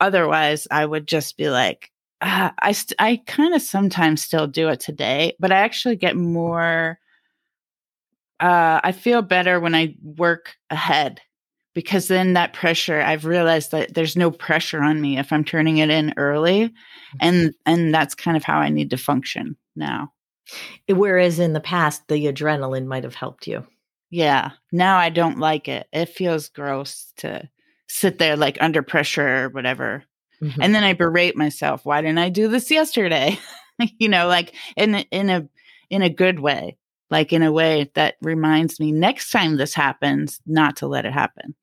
Otherwise 0.00 0.66
I 0.70 0.86
would 0.86 1.06
just 1.06 1.36
be 1.36 1.50
like 1.50 1.92
uh, 2.22 2.50
I 2.58 2.72
st- 2.72 2.96
I 2.98 3.20
kind 3.26 3.54
of 3.54 3.60
sometimes 3.60 4.22
still 4.22 4.46
do 4.46 4.68
it 4.68 4.80
today 4.80 5.34
but 5.38 5.52
I 5.52 5.56
actually 5.56 5.96
get 5.96 6.16
more 6.16 6.98
uh, 8.40 8.80
I 8.82 8.92
feel 8.92 9.20
better 9.20 9.60
when 9.60 9.74
I 9.74 9.94
work 10.02 10.56
ahead 10.70 11.20
because 11.74 12.08
then 12.08 12.32
that 12.32 12.52
pressure 12.52 13.00
I've 13.00 13.24
realized 13.24 13.70
that 13.70 13.94
there's 13.94 14.16
no 14.16 14.30
pressure 14.30 14.82
on 14.82 15.00
me 15.00 15.18
if 15.18 15.32
I'm 15.32 15.44
turning 15.44 15.78
it 15.78 15.90
in 15.90 16.14
early 16.16 16.68
mm-hmm. 16.68 17.16
and 17.20 17.54
and 17.66 17.94
that's 17.94 18.14
kind 18.14 18.36
of 18.36 18.44
how 18.44 18.58
I 18.58 18.68
need 18.68 18.90
to 18.90 18.96
function 18.96 19.56
now. 19.76 20.12
Whereas 20.88 21.38
in 21.38 21.52
the 21.52 21.60
past 21.60 22.08
the 22.08 22.26
adrenaline 22.26 22.86
might 22.86 23.04
have 23.04 23.14
helped 23.14 23.46
you. 23.46 23.66
Yeah. 24.10 24.50
Now 24.72 24.98
I 24.98 25.10
don't 25.10 25.38
like 25.38 25.68
it. 25.68 25.86
It 25.92 26.08
feels 26.08 26.48
gross 26.48 27.12
to 27.18 27.48
sit 27.88 28.18
there 28.18 28.36
like 28.36 28.58
under 28.60 28.82
pressure 28.82 29.44
or 29.44 29.48
whatever. 29.50 30.04
Mm-hmm. 30.42 30.62
And 30.62 30.74
then 30.74 30.84
I 30.84 30.94
berate 30.94 31.36
myself. 31.36 31.84
Why 31.84 32.00
didn't 32.00 32.18
I 32.18 32.30
do 32.30 32.48
this 32.48 32.70
yesterday? 32.70 33.38
you 33.98 34.08
know, 34.08 34.26
like 34.26 34.54
in 34.76 34.94
in 35.10 35.30
a 35.30 35.48
in 35.90 36.02
a 36.02 36.10
good 36.10 36.40
way 36.40 36.76
like 37.10 37.32
in 37.32 37.42
a 37.42 37.52
way 37.52 37.90
that 37.94 38.16
reminds 38.22 38.78
me 38.78 38.92
next 38.92 39.30
time 39.30 39.56
this 39.56 39.74
happens 39.74 40.40
not 40.46 40.76
to 40.76 40.86
let 40.86 41.04
it 41.04 41.12
happen. 41.12 41.54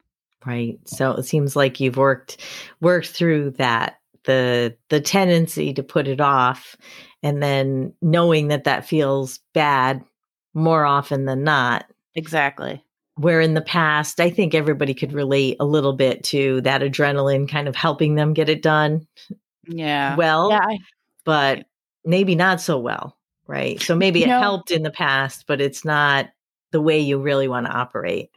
Right. 0.45 0.79
So 0.85 1.11
it 1.11 1.23
seems 1.23 1.55
like 1.55 1.79
you've 1.79 1.97
worked 1.97 2.37
worked 2.79 3.07
through 3.07 3.51
that 3.51 3.99
the 4.25 4.75
the 4.89 5.01
tendency 5.01 5.73
to 5.73 5.83
put 5.83 6.07
it 6.07 6.21
off 6.21 6.75
and 7.23 7.41
then 7.41 7.93
knowing 8.01 8.49
that 8.49 8.65
that 8.65 8.87
feels 8.87 9.39
bad 9.53 10.03
more 10.53 10.85
often 10.85 11.25
than 11.25 11.43
not. 11.43 11.85
Exactly. 12.15 12.83
Where 13.15 13.41
in 13.41 13.55
the 13.55 13.61
past 13.61 14.19
i 14.19 14.29
think 14.29 14.53
everybody 14.53 14.93
could 14.93 15.11
relate 15.11 15.57
a 15.59 15.65
little 15.65 15.93
bit 15.93 16.23
to 16.25 16.61
that 16.61 16.81
adrenaline 16.81 17.49
kind 17.49 17.67
of 17.67 17.75
helping 17.75 18.13
them 18.13 18.33
get 18.33 18.47
it 18.47 18.61
done 18.61 19.07
yeah. 19.67 20.15
well 20.15 20.51
yeah, 20.51 20.77
but 21.25 21.65
maybe 22.05 22.35
not 22.35 22.61
so 22.61 22.77
well 22.77 23.16
right? 23.47 23.81
So 23.81 23.95
maybe 23.95 24.23
it 24.23 24.29
helped 24.29 24.71
in 24.71 24.83
the 24.83 24.91
past, 24.91 25.45
but 25.47 25.61
it's 25.61 25.85
not 25.85 26.27
the 26.71 26.81
way 26.81 26.99
you 26.99 27.19
really 27.19 27.47
want 27.47 27.65
to 27.65 27.71
operate. 27.71 28.29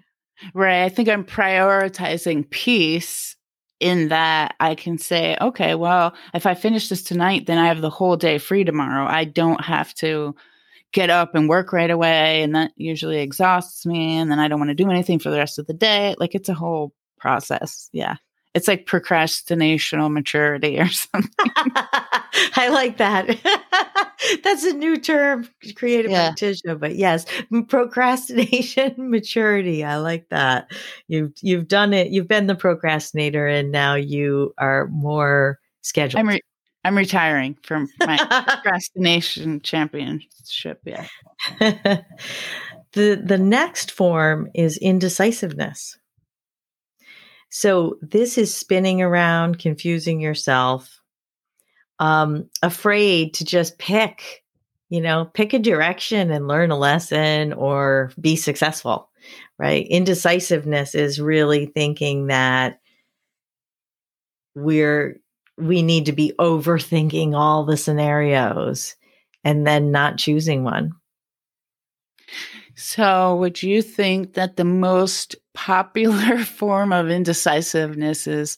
Right. 0.55 0.85
I 0.85 0.89
think 0.89 1.09
I'm 1.09 1.25
prioritizing 1.25 2.49
peace 2.49 3.37
in 3.79 4.09
that 4.09 4.55
I 4.61 4.75
can 4.75 4.99
say, 4.99 5.37
okay, 5.41 5.75
well, 5.75 6.15
if 6.35 6.47
I 6.47 6.55
finish 6.55 6.89
this 6.89 7.03
tonight, 7.03 7.47
then 7.47 7.59
I 7.59 7.67
have 7.67 7.81
the 7.81 7.91
whole 7.91 8.17
day 8.17 8.39
free 8.39 8.65
tomorrow. 8.65 9.07
I 9.07 9.25
don't 9.25 9.63
have 9.65 9.95
to 9.97 10.35
get 10.93 11.11
up 11.11 11.35
and 11.35 11.49
work 11.49 11.73
right 11.73 11.91
away. 11.91 12.43
And 12.43 12.55
that 12.55 12.73
usually 12.77 13.21
exhausts 13.21 13.87
me. 13.87 14.19
And 14.19 14.31
then 14.31 14.39
I 14.39 14.49
don't 14.49 14.59
want 14.59 14.71
to 14.71 14.75
do 14.75 14.91
anything 14.91 15.19
for 15.19 15.31
the 15.31 15.39
rest 15.39 15.59
of 15.59 15.67
the 15.67 15.75
day. 15.75 16.15
Like 16.19 16.35
it's 16.35 16.49
a 16.49 16.55
whole 16.55 16.93
process. 17.19 17.89
Yeah. 17.93 18.17
It's 18.53 18.67
like 18.67 18.87
procrastinational 18.87 20.11
maturity 20.11 20.81
or 20.81 20.89
something. 20.89 21.31
I 22.57 22.69
like 22.73 22.97
that. 22.97 23.39
That's 24.43 24.65
a 24.65 24.73
new 24.73 24.97
term, 24.97 25.49
creative 25.77 26.11
yeah. 26.11 26.29
practitioner. 26.29 26.75
But 26.75 26.97
yes, 26.97 27.27
procrastination 27.69 28.95
maturity. 29.11 29.85
I 29.85 29.99
like 29.99 30.29
that. 30.31 30.71
You've 31.07 31.33
you've 31.41 31.69
done 31.69 31.93
it. 31.93 32.09
You've 32.09 32.29
been 32.29 32.49
the 32.49 32.57
procrastinator, 32.57 33.47
and 33.47 33.71
now 33.71 33.95
you 33.95 34.53
are 34.59 34.89
more 34.89 35.61
scheduled. 35.83 36.21
I'm 36.21 36.29
re- 36.29 36.41
I'm 36.85 36.97
retiring 36.97 37.57
from 37.63 37.89
my 38.01 38.17
procrastination 38.49 39.61
championship. 39.61 40.81
Yeah. 40.85 41.07
the 41.61 42.05
the 42.93 43.39
next 43.39 43.93
form 43.93 44.49
is 44.55 44.77
indecisiveness. 44.77 46.00
So 47.51 47.99
this 48.01 48.39
is 48.39 48.55
spinning 48.55 49.03
around, 49.03 49.59
confusing 49.59 50.21
yourself, 50.21 51.01
um, 51.99 52.49
afraid 52.63 53.35
to 53.35 53.45
just 53.45 53.79
pick, 53.79 54.45
you 54.89 55.01
know, 55.01 55.27
pick 55.35 55.53
a 55.53 55.59
direction 55.59 56.31
and 56.31 56.49
learn 56.49 56.71
a 56.71 56.79
lesson 56.79 57.53
or 57.53 58.13
be 58.21 58.37
successful, 58.37 59.11
right? 59.59 59.87
Indecisiveness 59.89 60.95
is 60.95 61.21
really 61.21 61.67
thinking 61.67 62.29
that 62.29 62.81
we're 64.55 65.21
we 65.59 65.83
need 65.83 66.07
to 66.07 66.13
be 66.13 66.33
overthinking 66.39 67.35
all 67.35 67.65
the 67.65 67.77
scenarios 67.77 68.97
and 69.45 69.67
then 69.67 69.91
not 69.91 70.17
choosing 70.17 70.65
one. 70.65 70.93
So, 72.81 73.37
would 73.37 73.63
you 73.63 73.83
think 73.83 74.35
that 74.35 74.57
the 74.57 74.65
most 74.65 75.37
popular 75.53 76.39
form 76.45 76.95
of 76.95 77.11
indecisiveness 77.11 78.27
is 78.27 78.57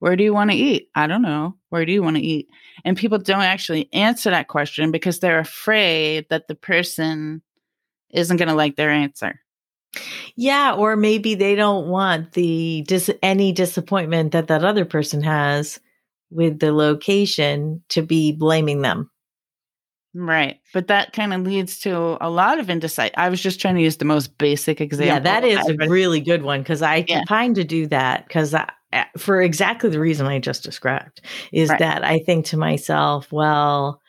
where 0.00 0.16
do 0.16 0.24
you 0.24 0.34
want 0.34 0.50
to 0.50 0.56
eat? 0.56 0.88
I 0.96 1.06
don't 1.06 1.22
know. 1.22 1.54
Where 1.68 1.86
do 1.86 1.92
you 1.92 2.02
want 2.02 2.16
to 2.16 2.22
eat? 2.22 2.48
And 2.84 2.96
people 2.96 3.18
don't 3.18 3.42
actually 3.42 3.88
answer 3.92 4.30
that 4.30 4.48
question 4.48 4.90
because 4.90 5.20
they're 5.20 5.38
afraid 5.38 6.26
that 6.30 6.48
the 6.48 6.56
person 6.56 7.42
isn't 8.10 8.38
going 8.38 8.48
to 8.48 8.54
like 8.54 8.74
their 8.74 8.90
answer. 8.90 9.38
Yeah, 10.34 10.74
or 10.74 10.96
maybe 10.96 11.36
they 11.36 11.54
don't 11.54 11.88
want 11.88 12.32
the 12.32 12.82
dis- 12.88 13.10
any 13.22 13.52
disappointment 13.52 14.32
that 14.32 14.48
that 14.48 14.64
other 14.64 14.84
person 14.84 15.22
has 15.22 15.78
with 16.30 16.58
the 16.58 16.72
location 16.72 17.84
to 17.90 18.02
be 18.02 18.32
blaming 18.32 18.82
them. 18.82 19.10
Right. 20.12 20.58
But 20.74 20.88
that 20.88 21.12
kind 21.12 21.32
of 21.32 21.42
leads 21.42 21.78
to 21.80 22.18
a 22.20 22.28
lot 22.28 22.58
of 22.58 22.68
indecisive. 22.68 23.14
I 23.16 23.28
was 23.28 23.40
just 23.40 23.60
trying 23.60 23.76
to 23.76 23.82
use 23.82 23.98
the 23.98 24.04
most 24.04 24.36
basic 24.38 24.80
example. 24.80 25.06
Yeah, 25.06 25.20
that 25.20 25.44
is 25.44 25.68
a 25.68 25.88
really 25.88 26.20
good 26.20 26.42
one 26.42 26.60
because 26.60 26.82
I 26.82 27.04
yeah. 27.06 27.22
kind 27.28 27.54
to 27.54 27.64
do 27.64 27.86
that 27.88 28.26
because 28.26 28.52
eh, 28.54 29.04
for 29.16 29.40
exactly 29.40 29.88
the 29.88 30.00
reason 30.00 30.26
I 30.26 30.40
just 30.40 30.64
described 30.64 31.20
is 31.52 31.68
right. 31.68 31.78
that 31.78 32.04
I 32.04 32.18
think 32.20 32.46
to 32.46 32.56
myself, 32.56 33.30
well, 33.30 34.00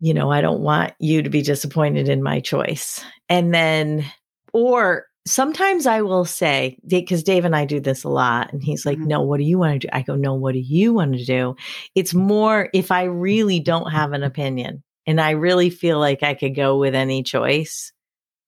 you 0.00 0.14
know, 0.14 0.30
I 0.30 0.40
don't 0.40 0.60
want 0.60 0.94
you 0.98 1.22
to 1.22 1.30
be 1.30 1.42
disappointed 1.42 2.08
in 2.08 2.22
my 2.22 2.40
choice. 2.40 3.04
And 3.28 3.52
then, 3.54 4.04
or 4.52 5.06
sometimes 5.26 5.86
I 5.86 6.02
will 6.02 6.24
say, 6.24 6.78
because 6.86 7.22
Dave 7.22 7.44
and 7.44 7.56
I 7.56 7.64
do 7.64 7.80
this 7.80 8.04
a 8.04 8.08
lot, 8.08 8.52
and 8.52 8.62
he's 8.62 8.84
like, 8.86 8.98
Mhm. 8.98 9.06
No, 9.06 9.22
what 9.22 9.38
do 9.38 9.44
you 9.44 9.58
want 9.58 9.80
to 9.80 9.86
do? 9.86 9.90
I 9.92 10.02
go, 10.02 10.14
No, 10.16 10.34
what 10.34 10.52
do 10.52 10.60
you 10.60 10.92
want 10.92 11.14
to 11.16 11.24
do? 11.24 11.56
It's 11.94 12.14
more 12.14 12.68
if 12.72 12.90
I 12.90 13.04
really 13.04 13.60
don't 13.60 13.90
have 13.90 14.12
an 14.12 14.22
opinion 14.22 14.82
and 15.06 15.20
I 15.20 15.30
really 15.30 15.70
feel 15.70 15.98
like 15.98 16.22
I 16.22 16.34
could 16.34 16.54
go 16.54 16.78
with 16.78 16.94
any 16.94 17.22
choice, 17.22 17.92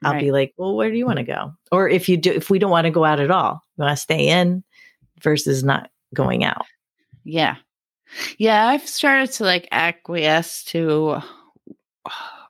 I'll 0.04 0.12
Right. 0.12 0.22
be 0.22 0.32
like, 0.32 0.54
Well, 0.56 0.76
where 0.76 0.90
do 0.90 0.96
you 0.96 1.06
want 1.06 1.18
to 1.18 1.24
go? 1.24 1.52
Or 1.72 1.88
if 1.88 2.08
you 2.08 2.16
do, 2.16 2.32
if 2.32 2.50
we 2.50 2.58
don't 2.58 2.70
want 2.70 2.84
to 2.86 2.90
go 2.90 3.04
out 3.04 3.20
at 3.20 3.30
all, 3.30 3.62
you 3.76 3.84
want 3.84 3.96
to 3.96 4.02
stay 4.02 4.28
in 4.28 4.62
versus 5.22 5.64
not 5.64 5.90
going 6.14 6.44
out. 6.44 6.66
Yeah. 7.24 7.56
Yeah, 8.38 8.68
I've 8.68 8.86
started 8.86 9.32
to 9.32 9.44
like 9.44 9.66
acquiesce 9.72 10.62
to 10.64 11.20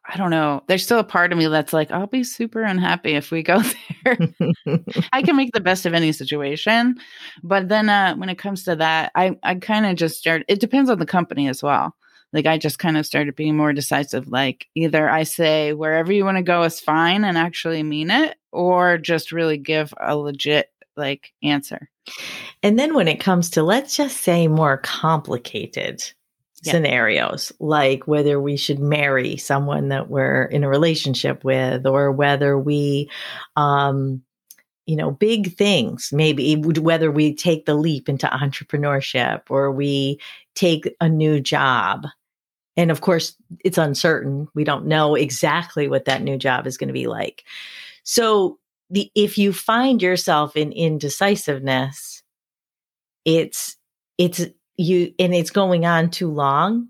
I 0.08 0.16
don't 0.16 0.30
know. 0.30 0.62
There's 0.68 0.82
still 0.82 0.98
a 0.98 1.04
part 1.04 1.32
of 1.32 1.38
me 1.38 1.46
that's 1.48 1.72
like, 1.72 1.90
I'll 1.90 2.06
be 2.06 2.22
super 2.22 2.62
unhappy 2.62 3.14
if 3.14 3.30
we 3.30 3.42
go 3.42 3.60
there. 4.04 4.18
I 5.12 5.22
can 5.22 5.36
make 5.36 5.52
the 5.52 5.60
best 5.60 5.84
of 5.84 5.94
any 5.94 6.12
situation. 6.12 6.96
But 7.42 7.68
then 7.68 7.88
uh, 7.88 8.14
when 8.14 8.28
it 8.28 8.38
comes 8.38 8.64
to 8.64 8.76
that, 8.76 9.10
I, 9.14 9.36
I 9.42 9.56
kind 9.56 9.86
of 9.86 9.96
just 9.96 10.18
start, 10.18 10.44
it 10.48 10.60
depends 10.60 10.90
on 10.90 10.98
the 10.98 11.06
company 11.06 11.48
as 11.48 11.62
well. 11.62 11.94
Like 12.32 12.46
I 12.46 12.58
just 12.58 12.78
kind 12.78 12.96
of 12.96 13.06
started 13.06 13.34
being 13.34 13.56
more 13.56 13.72
decisive. 13.72 14.28
Like 14.28 14.66
either 14.74 15.08
I 15.08 15.22
say 15.22 15.72
wherever 15.72 16.12
you 16.12 16.24
want 16.24 16.36
to 16.36 16.42
go 16.42 16.62
is 16.62 16.80
fine 16.80 17.24
and 17.24 17.38
actually 17.38 17.82
mean 17.82 18.10
it, 18.10 18.36
or 18.52 18.98
just 18.98 19.32
really 19.32 19.58
give 19.58 19.92
a 20.00 20.16
legit 20.16 20.70
like 20.96 21.32
answer. 21.42 21.88
And 22.62 22.78
then 22.78 22.94
when 22.94 23.08
it 23.08 23.20
comes 23.20 23.50
to, 23.50 23.62
let's 23.62 23.96
just 23.96 24.22
say, 24.22 24.48
more 24.48 24.78
complicated 24.78 26.02
Yeah. 26.66 26.72
scenarios, 26.72 27.52
like 27.60 28.06
whether 28.06 28.40
we 28.40 28.56
should 28.56 28.78
marry 28.78 29.36
someone 29.36 29.88
that 29.88 30.10
we're 30.10 30.44
in 30.44 30.64
a 30.64 30.68
relationship 30.68 31.44
with, 31.44 31.86
or 31.86 32.12
whether 32.12 32.58
we, 32.58 33.10
um, 33.56 34.22
you 34.86 34.96
know, 34.96 35.10
big 35.10 35.56
things, 35.56 36.10
maybe 36.12 36.54
whether 36.56 37.10
we 37.10 37.34
take 37.34 37.66
the 37.66 37.74
leap 37.74 38.08
into 38.08 38.26
entrepreneurship 38.26 39.42
or 39.50 39.72
we 39.72 40.20
take 40.54 40.94
a 41.00 41.08
new 41.08 41.40
job. 41.40 42.06
And 42.76 42.90
of 42.90 43.00
course, 43.00 43.36
it's 43.64 43.78
uncertain. 43.78 44.48
We 44.54 44.64
don't 44.64 44.86
know 44.86 45.14
exactly 45.14 45.88
what 45.88 46.04
that 46.04 46.22
new 46.22 46.36
job 46.36 46.66
is 46.66 46.76
going 46.76 46.88
to 46.88 46.92
be 46.94 47.06
like. 47.06 47.44
So, 48.04 48.58
the 48.90 49.10
if 49.16 49.38
you 49.38 49.52
find 49.52 50.00
yourself 50.00 50.56
in 50.56 50.70
indecisiveness, 50.72 52.22
it's 53.24 53.76
it's 54.18 54.46
you 54.76 55.12
and 55.18 55.34
it's 55.34 55.50
going 55.50 55.84
on 55.86 56.10
too 56.10 56.30
long 56.30 56.88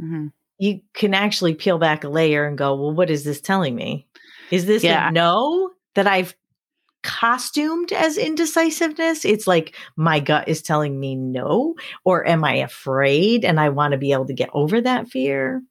Mhm. 0.00 0.32
you 0.58 0.80
can 0.94 1.14
actually 1.14 1.54
peel 1.54 1.78
back 1.78 2.04
a 2.04 2.08
layer 2.08 2.46
and 2.46 2.56
go 2.58 2.74
well 2.76 2.94
what 2.94 3.10
is 3.10 3.24
this 3.24 3.40
telling 3.40 3.74
me 3.74 4.06
is 4.50 4.66
this 4.66 4.82
Yeah. 4.84 5.08
a 5.08 5.12
no 5.12 5.70
that 5.94 6.06
i've 6.06 6.34
costumed 7.02 7.92
as 7.92 8.18
indecisiveness 8.18 9.24
it's 9.24 9.46
like 9.46 9.74
my 9.96 10.20
gut 10.20 10.48
is 10.48 10.62
telling 10.62 10.98
me 11.00 11.14
no 11.16 11.74
or 12.04 12.26
am 12.26 12.44
i 12.44 12.54
afraid 12.54 13.44
and 13.44 13.60
i 13.60 13.68
want 13.68 13.92
to 13.92 13.98
be 13.98 14.12
able 14.12 14.26
to 14.26 14.34
get 14.34 14.50
over 14.52 14.80
that 14.80 15.08
fear 15.08 15.62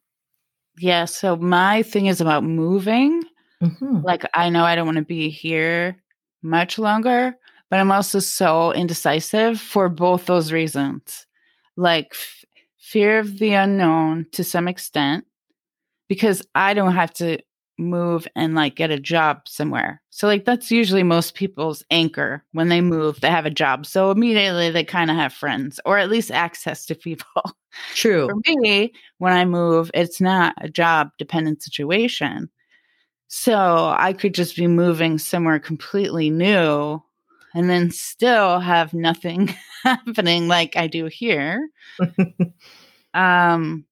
Yeah. 0.80 1.06
So 1.06 1.36
my 1.36 1.82
thing 1.82 2.06
is 2.06 2.20
about 2.20 2.44
moving. 2.44 3.24
Mhm. 3.62 4.04
Like 4.04 4.22
I 4.34 4.48
know 4.48 4.64
I 4.64 4.76
don't 4.76 4.86
want 4.86 4.98
to 4.98 5.04
be 5.04 5.28
here 5.28 5.96
much 6.42 6.78
longer, 6.78 7.34
but 7.68 7.80
I'm 7.80 7.90
also 7.90 8.20
so 8.20 8.72
indecisive 8.72 9.60
for 9.60 9.88
both 9.88 10.26
those 10.26 10.52
reasons. 10.52 11.26
Like 11.78 12.08
f- 12.12 12.44
fear 12.78 13.20
of 13.20 13.38
the 13.40 13.54
unknown 13.54 14.26
to 14.34 14.44
some 14.44 14.68
extent 14.68 15.26
because 16.08 16.42
I 16.54 16.74
don't 16.74 16.94
have 16.94 17.12
to 17.14 17.38
move 17.78 18.26
and 18.34 18.54
like 18.54 18.74
get 18.76 18.90
a 18.90 18.98
job 19.00 19.42
somewhere. 19.46 20.02
So 20.10 20.26
like 20.26 20.44
that's 20.44 20.70
usually 20.70 21.04
most 21.04 21.34
people's 21.34 21.84
anchor 21.90 22.44
when 22.52 22.68
they 22.68 22.80
move, 22.80 23.20
they 23.20 23.30
have 23.30 23.46
a 23.46 23.50
job. 23.50 23.86
So 23.86 24.10
immediately 24.10 24.70
they 24.70 24.84
kind 24.84 25.10
of 25.10 25.16
have 25.16 25.32
friends 25.32 25.80
or 25.84 25.98
at 25.98 26.10
least 26.10 26.30
access 26.32 26.86
to 26.86 26.94
people. 26.96 27.42
true 27.94 28.28
For 28.28 28.36
me, 28.48 28.92
when 29.18 29.32
I 29.32 29.44
move, 29.44 29.90
it's 29.94 30.20
not 30.20 30.54
a 30.58 30.68
job 30.68 31.10
dependent 31.18 31.62
situation. 31.62 32.50
So 33.28 33.94
I 33.96 34.12
could 34.14 34.34
just 34.34 34.56
be 34.56 34.66
moving 34.66 35.18
somewhere 35.18 35.58
completely 35.58 36.30
new 36.30 37.02
and 37.58 37.68
then 37.68 37.90
still 37.90 38.60
have 38.60 38.94
nothing 38.94 39.52
happening 39.84 40.46
like 40.46 40.76
I 40.76 40.86
do 40.86 41.06
here. 41.06 41.68
Um 43.14 43.84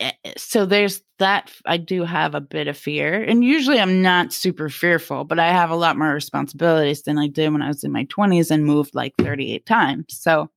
eh, 0.00 0.12
eh, 0.24 0.32
so 0.36 0.66
there's 0.66 1.02
that 1.18 1.52
I 1.66 1.78
do 1.78 2.04
have 2.04 2.34
a 2.34 2.40
bit 2.40 2.68
of 2.68 2.76
fear. 2.76 3.22
And 3.24 3.42
usually 3.44 3.80
I'm 3.80 4.02
not 4.02 4.32
super 4.32 4.68
fearful, 4.68 5.24
but 5.24 5.38
I 5.40 5.48
have 5.48 5.70
a 5.70 5.76
lot 5.76 5.98
more 5.98 6.12
responsibilities 6.12 7.02
than 7.02 7.18
I 7.18 7.28
did 7.28 7.52
when 7.52 7.62
I 7.62 7.68
was 7.68 7.82
in 7.82 7.92
my 7.92 8.04
20s 8.04 8.50
and 8.52 8.64
moved 8.66 8.94
like 8.94 9.14
38 9.18 9.66
times. 9.66 10.06
So 10.10 10.50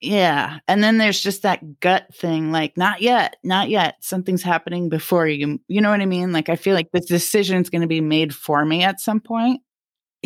yeah. 0.00 0.58
And 0.66 0.82
then 0.82 0.98
there's 0.98 1.20
just 1.20 1.42
that 1.42 1.80
gut 1.80 2.12
thing 2.14 2.50
like 2.50 2.76
not 2.76 3.02
yet, 3.02 3.36
not 3.44 3.68
yet. 3.68 3.96
Something's 4.00 4.42
happening 4.42 4.88
before 4.88 5.28
you 5.28 5.60
you 5.68 5.80
know 5.80 5.90
what 5.90 6.00
I 6.00 6.06
mean? 6.06 6.32
Like 6.32 6.48
I 6.48 6.56
feel 6.56 6.74
like 6.74 6.90
this 6.92 7.10
is 7.10 7.70
going 7.70 7.82
to 7.82 7.86
be 7.86 8.00
made 8.00 8.34
for 8.34 8.64
me 8.64 8.82
at 8.82 9.00
some 9.00 9.20
point. 9.20 9.60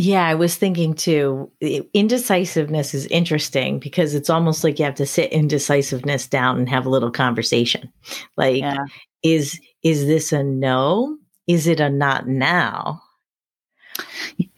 Yeah, 0.01 0.25
I 0.25 0.35
was 0.37 0.55
thinking 0.55 0.95
too. 0.95 1.51
Indecisiveness 1.93 2.95
is 2.95 3.07
interesting 3.07 3.81
because 3.81 4.15
it's 4.15 4.31
almost 4.31 4.63
like 4.63 4.79
you 4.79 4.85
have 4.85 4.95
to 4.95 5.07
sit 5.07 5.33
indecisiveness 5.33 6.29
down 6.29 6.57
and 6.57 6.69
have 6.69 6.87
a 6.87 6.89
little 6.89 7.11
conversation. 7.11 7.93
Like, 8.37 8.61
Yeah. 8.61 8.85
is 9.25 9.61
is 9.83 10.07
this 10.07 10.33
a 10.33 10.45
no? 10.45 11.19
Is 11.49 11.67
it 11.67 11.81
a 11.81 11.91
not 11.91 12.29
now? 12.29 13.03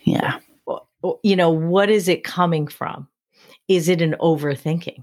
Yeah. 0.04 0.40
You 1.24 1.36
know, 1.36 1.50
what 1.50 1.88
is 1.88 2.06
it 2.06 2.22
coming 2.22 2.66
from? 2.68 3.08
Is 3.66 3.88
it 3.88 4.02
an 4.02 4.16
overthinking? 4.20 5.02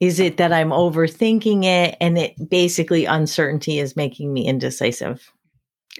Is 0.00 0.18
it 0.18 0.36
that 0.38 0.52
I'm 0.52 0.70
overthinking 0.70 1.64
it 1.64 1.96
and 2.00 2.18
it 2.18 2.34
basically 2.50 3.04
uncertainty 3.04 3.78
is 3.78 3.94
making 3.94 4.32
me 4.32 4.46
indecisive? 4.46 5.30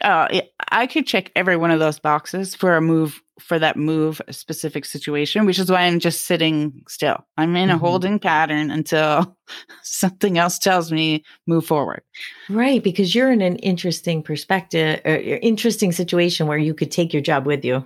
Oh, 0.03 0.27
I 0.73 0.89
could 0.89 1.07
check 1.07 1.31
every 1.37 1.57
one 1.57 1.71
of 1.71 1.79
those 1.79 2.01
boxes 2.01 2.57
for 2.57 2.75
a 2.75 2.81
move 2.81 3.23
for 3.41 3.59
that 3.59 3.77
move 3.77 4.23
specific 4.31 4.85
situation, 4.85 5.45
which 5.45 5.59
is 5.59 5.71
why 5.71 5.83
I'm 5.83 5.99
just 5.99 6.27
sitting 6.27 6.83
still. 6.89 7.25
I'm 7.37 7.57
in 7.57 7.71
a 7.71 7.77
Mhm. 7.77 7.81
holding 7.81 8.19
pattern 8.21 8.71
until 8.71 9.37
something 9.83 10.39
else 10.39 10.59
tells 10.59 10.93
me 10.93 11.25
move 11.47 11.67
forward. 11.67 12.03
Right, 12.49 12.83
because 12.83 13.15
you're 13.15 13.33
in 13.33 13.41
an 13.43 13.57
interesting 13.57 14.23
perspective, 14.23 15.01
or 15.05 15.17
interesting 15.17 15.91
situation 15.93 16.47
where 16.47 16.59
you 16.59 16.75
could 16.75 16.91
take 16.93 17.13
your 17.13 17.23
job 17.23 17.45
with 17.47 17.65
you. 17.65 17.85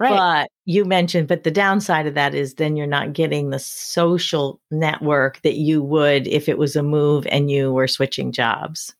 Right. 0.00 0.10
But 0.10 0.50
you 0.64 0.84
mentioned, 0.84 1.28
but 1.28 1.44
the 1.44 1.50
downside 1.52 2.08
of 2.08 2.14
that 2.14 2.34
is 2.34 2.54
then 2.54 2.76
you're 2.76 2.86
not 2.88 3.12
getting 3.12 3.50
the 3.50 3.60
social 3.60 4.60
network 4.72 5.40
that 5.42 5.54
you 5.54 5.80
would 5.84 6.26
if 6.26 6.48
it 6.48 6.58
was 6.58 6.74
a 6.74 6.82
move 6.82 7.24
and 7.28 7.48
you 7.48 7.72
were 7.72 7.86
switching 7.86 8.32
jobs. 8.32 8.94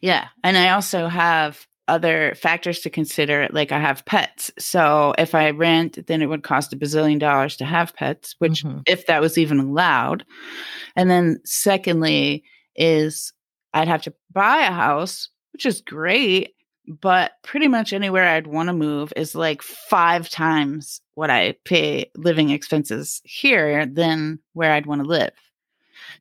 yeah. 0.00 0.28
And 0.42 0.56
I 0.56 0.70
also 0.70 1.06
have 1.08 1.66
other 1.88 2.34
factors 2.36 2.80
to 2.80 2.90
consider. 2.90 3.48
Like 3.52 3.72
I 3.72 3.78
have 3.80 4.04
pets. 4.06 4.50
So 4.58 5.14
if 5.18 5.34
I 5.34 5.50
rent, 5.50 6.06
then 6.06 6.22
it 6.22 6.26
would 6.26 6.42
cost 6.42 6.72
a 6.72 6.76
bazillion 6.76 7.18
dollars 7.18 7.56
to 7.58 7.64
have 7.64 7.94
pets, 7.94 8.34
which 8.38 8.64
Mhm. 8.64 8.82
if 8.86 9.06
that 9.06 9.20
was 9.20 9.36
even 9.38 9.58
allowed. 9.60 10.24
And 10.96 11.10
then 11.10 11.40
secondly 11.44 12.44
is 12.76 13.32
I'd 13.74 13.88
have 13.88 14.02
to 14.02 14.14
buy 14.32 14.58
a 14.66 14.72
house, 14.72 15.28
which 15.52 15.66
is 15.66 15.80
great, 15.80 16.54
but 16.86 17.32
pretty 17.42 17.68
much 17.68 17.92
anywhere 17.92 18.28
I'd 18.28 18.46
want 18.46 18.68
to 18.68 18.72
move 18.72 19.12
is 19.16 19.34
like 19.34 19.62
five 19.62 20.28
times 20.30 21.00
what 21.14 21.30
I 21.30 21.54
pay 21.64 22.10
living 22.16 22.50
expenses 22.50 23.20
here 23.24 23.86
than 23.86 24.38
where 24.52 24.72
I'd 24.72 24.86
want 24.86 25.02
to 25.02 25.08
live. 25.08 25.32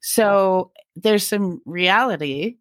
So 0.02 0.72
there's 0.96 1.26
some 1.26 1.62
reality 1.66 2.58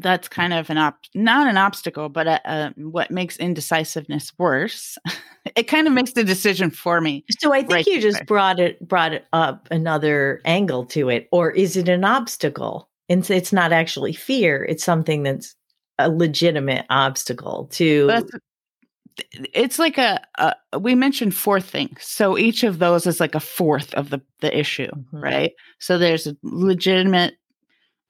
that's 0.00 0.28
kind 0.28 0.52
of 0.52 0.70
an 0.70 0.78
op 0.78 0.98
not 1.14 1.46
an 1.46 1.56
obstacle, 1.56 2.08
but 2.08 2.26
a, 2.26 2.40
a, 2.50 2.74
what 2.76 3.10
makes 3.10 3.36
indecisiveness 3.36 4.32
worse. 4.38 4.96
it 5.56 5.64
kind 5.64 5.86
of 5.86 5.92
makes 5.92 6.12
the 6.12 6.24
decision 6.24 6.70
for 6.70 7.00
me. 7.00 7.24
So 7.40 7.52
I 7.52 7.60
think 7.60 7.70
Right 7.72 7.86
you 7.86 8.00
just 8.00 8.18
there. 8.18 8.24
brought 8.26 8.60
it 8.60 8.86
brought 8.86 9.12
it 9.12 9.26
up 9.32 9.68
another 9.70 10.40
angle 10.44 10.84
to 10.86 11.08
it, 11.08 11.28
or 11.32 11.50
is 11.50 11.76
it 11.76 11.88
an 11.88 12.04
obstacle? 12.04 12.88
And 13.08 13.28
it's 13.30 13.52
not 13.52 13.72
actually 13.72 14.12
fear; 14.12 14.64
it's 14.64 14.84
something 14.84 15.22
that's 15.22 15.54
a 15.98 16.08
legitimate 16.10 16.86
obstacle 16.90 17.68
to. 17.72 18.22
It's 19.52 19.80
like 19.80 19.98
a, 19.98 20.20
a 20.38 20.54
we 20.78 20.94
mentioned 20.94 21.34
four 21.34 21.60
things 21.60 22.04
so 22.04 22.38
each 22.38 22.62
of 22.62 22.78
those 22.78 23.04
is 23.04 23.18
like 23.18 23.34
a 23.34 23.40
fourth 23.40 23.92
of 23.94 24.10
the 24.10 24.20
the 24.40 24.56
issue 24.56 24.86
Mhm. 25.12 25.22
right 25.22 25.52
so 25.80 25.98
there's 25.98 26.28
legitimate 26.44 27.34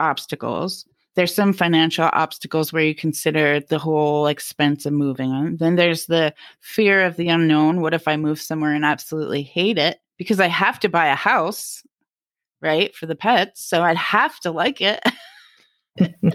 obstacles 0.00 0.86
there's 1.18 1.34
some 1.34 1.52
financial 1.52 2.08
obstacles 2.12 2.72
where 2.72 2.82
you 2.82 2.94
consider 2.94 3.60
the 3.60 3.78
whole 3.78 4.26
expense 4.26 4.86
of 4.86 4.92
moving 4.92 5.30
on 5.30 5.56
then 5.56 5.76
there's 5.76 6.06
the 6.06 6.32
fear 6.60 7.04
of 7.04 7.16
the 7.16 7.28
unknown 7.28 7.80
what 7.80 7.94
if 7.94 8.08
i 8.08 8.16
move 8.16 8.40
somewhere 8.40 8.72
and 8.72 8.84
absolutely 8.84 9.42
hate 9.42 9.78
it 9.78 10.00
because 10.16 10.40
i 10.40 10.46
have 10.46 10.80
to 10.80 10.88
buy 10.88 11.06
a 11.06 11.14
house 11.14 11.82
right 12.62 12.94
for 12.94 13.06
the 13.06 13.16
pets 13.16 13.62
so 13.62 13.82
i'd 13.82 13.96
have 13.96 14.38
to 14.40 14.50
like 14.50 14.80
it 14.80 15.00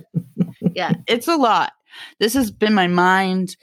yeah 0.75 0.93
it's 1.07 1.27
a 1.27 1.35
lot 1.35 1.73
This 2.19 2.33
has 2.33 2.51
been 2.51 2.73
my 2.73 2.87
mind 2.87 3.55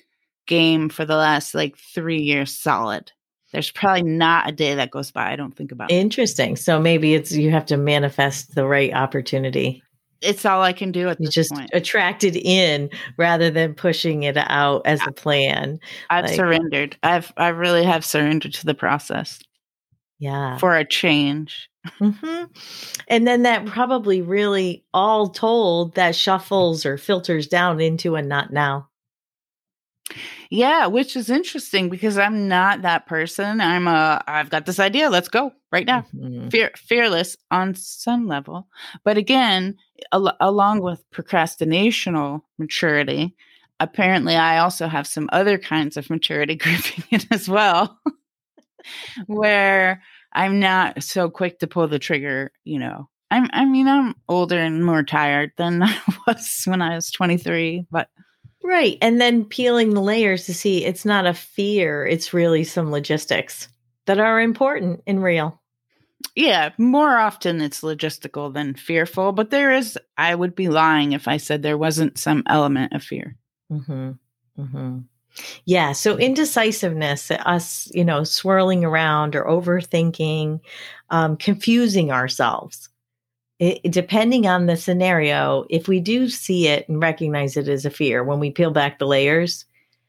game 0.47 0.89
for 0.89 1.05
the 1.05 1.17
last 1.17 1.55
like 1.55 1.77
three 1.79 2.21
years 2.21 2.57
solid. 2.57 3.13
There's 3.53 3.71
probably 3.71 4.03
not 4.03 4.49
a 4.49 4.53
day 4.53 4.75
that 4.75 4.91
goes 4.91 5.11
by 5.11 5.33
I 5.33 5.37
don't 5.37 5.57
think 5.57 5.73
about. 5.73 5.91
Interesting. 5.91 6.57
So 6.57 6.81
maybe 6.81 7.15
it's 7.15 7.33
you 7.33 7.51
have 7.51 7.67
to 7.67 7.77
manifest 7.77 8.55
the 8.55 8.67
right 8.67 8.93
opportunity. 8.93 9.83
It's 10.23 10.45
all 10.45 10.63
I 10.63 10.73
can 10.73 10.93
do 10.93 11.09
at 11.09 11.19
you 11.21 11.27
this 11.27 11.35
just 11.35 11.51
point. 11.53 11.71
attracted 11.73 12.37
in 12.37 12.91
rather 13.17 13.51
than 13.51 13.75
pushing 13.75 14.23
it 14.25 14.37
out 14.37 14.83
as 14.87 15.01
a 15.07 15.13
plan. 15.13 15.79
I've 16.11 16.27
like- 16.27 16.35
surrendered. 16.35 16.97
I've 17.03 17.33
I 17.37 17.49
really 17.49 17.85
have 17.85 18.05
surrendered 18.05 18.53
to 18.55 18.67
the 18.67 18.75
process 18.75 19.39
Yeah. 20.19 20.59
for 20.59 20.77
a 20.77 20.85
change. 20.85 21.69
hmm 21.99 22.45
And 23.09 23.27
then 23.27 23.43
that 23.45 23.65
probably 23.65 24.21
really 24.21 24.85
all 24.93 25.29
told 25.31 25.95
that 25.95 26.15
shuffles 26.15 26.85
or 26.85 26.99
filters 26.99 27.47
down 27.47 27.81
into 27.81 28.17
a 28.17 28.23
not 28.23 28.53
now. 28.53 28.89
Yeah, 30.51 30.87
which 30.89 31.15
is 31.15 31.31
interesting 31.31 31.89
because 31.89 32.19
I'm 32.19 32.49
not 32.49 32.83
that 32.83 33.07
person. 33.07 33.61
I'm 33.61 33.87
a 33.87 34.21
I've 34.27 34.51
got 34.51 34.67
this 34.67 34.81
idea. 34.81 35.09
Let's 35.09 35.29
go 35.29 35.53
right 35.71 35.87
now. 35.87 36.05
Mhm. 36.15 36.51
Fear, 36.51 36.73
fearless 36.77 37.37
on 37.53 37.77
some 37.77 38.27
level, 38.27 38.67
but 39.05 39.17
again, 39.17 39.77
al- 40.13 40.37
along 40.41 40.81
with 40.81 41.05
procrastinational 41.11 42.43
maturity, 42.59 43.35
apparently 43.81 44.37
I 44.37 44.59
also 44.59 44.89
have 44.89 45.07
some 45.07 45.29
other 45.33 45.59
kinds 45.59 45.97
of 45.97 46.11
maturity 46.11 46.55
grouping 46.57 47.05
in 47.11 47.21
as 47.31 47.49
well, 47.49 47.99
where 49.27 50.03
I'm 50.33 50.61
not 50.61 51.03
so 51.03 51.31
quick 51.31 51.59
to 51.61 51.67
pull 51.67 51.89
the 51.89 51.99
trigger. 51.99 52.53
You 52.65 52.79
know, 52.79 53.09
I'm. 53.31 53.49
I 53.53 53.65
mean, 53.65 53.89
I'm 53.89 54.15
older 54.29 54.59
and 54.59 54.85
more 54.85 55.03
tired 55.03 55.53
than 55.57 55.83
I 55.83 55.99
was 56.27 56.63
when 56.65 56.83
I 56.83 56.95
was 56.95 57.11
23, 57.11 57.87
but 57.91 58.09
Right. 58.63 58.99
And 59.01 59.21
then 59.21 59.45
peeling 59.45 59.95
the 59.95 60.03
layers 60.03 60.45
to 60.47 60.55
see 60.55 60.85
it's 60.85 61.05
not 61.05 61.27
a 61.27 61.35
fear, 61.35 62.07
it's 62.07 62.35
really 62.35 62.65
some 62.65 62.91
logistics 62.91 63.69
that 64.07 64.21
are 64.21 64.41
important 64.41 65.03
and 65.07 65.23
real. 65.23 65.60
Yeah, 66.35 66.71
more 66.79 67.19
often 67.19 67.61
it's 67.61 67.81
logistical 67.83 68.53
than 68.53 68.75
fearful, 68.75 69.33
but 69.33 69.51
there 69.51 69.73
is, 69.73 69.99
I 70.17 70.35
would 70.35 70.55
be 70.55 70.69
lying 70.69 71.13
if 71.13 71.27
I 71.29 71.37
said 71.39 71.63
there 71.63 71.79
wasn't 71.79 72.19
some 72.19 72.43
element 72.47 72.93
of 72.93 73.03
fear. 73.03 73.37
hmm 73.71 74.13
hmm 74.57 74.99
Yeah. 75.67 75.93
So 75.93 76.19
indecisiveness, 76.19 77.31
us, 77.33 77.91
you 77.95 78.05
know, 78.05 78.25
swirling 78.25 78.85
around 78.85 79.37
or 79.37 79.45
overthinking, 79.47 80.61
um, 81.11 81.37
confusing 81.39 82.13
ourselves. 82.13 82.89
It, 83.61 83.83
depending 83.93 84.47
on 84.49 84.67
the 84.67 84.77
scenario, 84.77 85.67
if 85.71 85.89
we 85.89 86.01
do 86.01 86.29
see 86.31 86.69
it 86.69 86.89
and 86.89 87.03
recognize 87.03 87.57
it 87.59 87.69
as 87.69 87.87
a 87.87 87.91
fear, 87.91 88.25
when 88.25 88.41
we 88.41 88.51
peel 88.53 88.73
back 88.73 88.99
the 88.99 89.07
layers, 89.07 89.67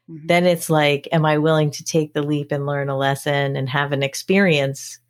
Mhm. 0.10 0.28
then 0.30 0.48
it's 0.48 0.70
like, 0.72 1.10
am 1.14 1.26
I 1.26 1.40
willing 1.40 1.72
to 1.74 1.86
take 1.86 2.14
the 2.14 2.24
leap 2.24 2.52
and 2.54 2.68
learn 2.68 2.90
a 2.90 2.98
lesson 2.98 3.58
and 3.58 3.70
have 3.70 3.94
an 3.94 4.04
experience? 4.04 5.01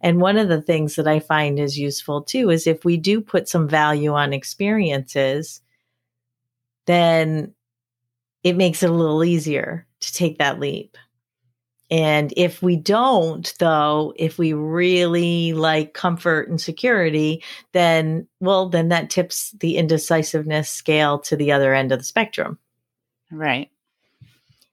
And 0.00 0.20
one 0.20 0.36
of 0.36 0.48
the 0.48 0.62
things 0.62 0.96
that 0.96 1.06
I 1.06 1.20
find 1.20 1.58
is 1.58 1.78
useful 1.78 2.22
too 2.22 2.50
is 2.50 2.66
if 2.66 2.84
we 2.84 2.96
do 2.96 3.20
put 3.20 3.48
some 3.48 3.68
value 3.68 4.12
on 4.12 4.32
experiences, 4.32 5.60
then 6.86 7.54
it 8.42 8.56
makes 8.56 8.82
it 8.82 8.90
a 8.90 8.94
little 8.94 9.22
easier 9.22 9.86
to 10.00 10.12
take 10.12 10.38
that 10.38 10.58
leap. 10.58 10.96
And 11.90 12.32
if 12.36 12.62
we 12.62 12.76
don't, 12.76 13.52
though, 13.58 14.14
if 14.16 14.38
we 14.38 14.52
really 14.52 15.52
like 15.52 15.92
comfort 15.92 16.48
and 16.48 16.60
security, 16.60 17.42
then, 17.72 18.28
well, 18.38 18.68
then 18.68 18.90
that 18.90 19.10
tips 19.10 19.50
the 19.58 19.76
indecisiveness 19.76 20.70
scale 20.70 21.18
to 21.20 21.36
the 21.36 21.50
other 21.50 21.74
end 21.74 21.90
of 21.90 21.98
the 21.98 22.04
spectrum. 22.04 22.58
Right. 23.32 23.70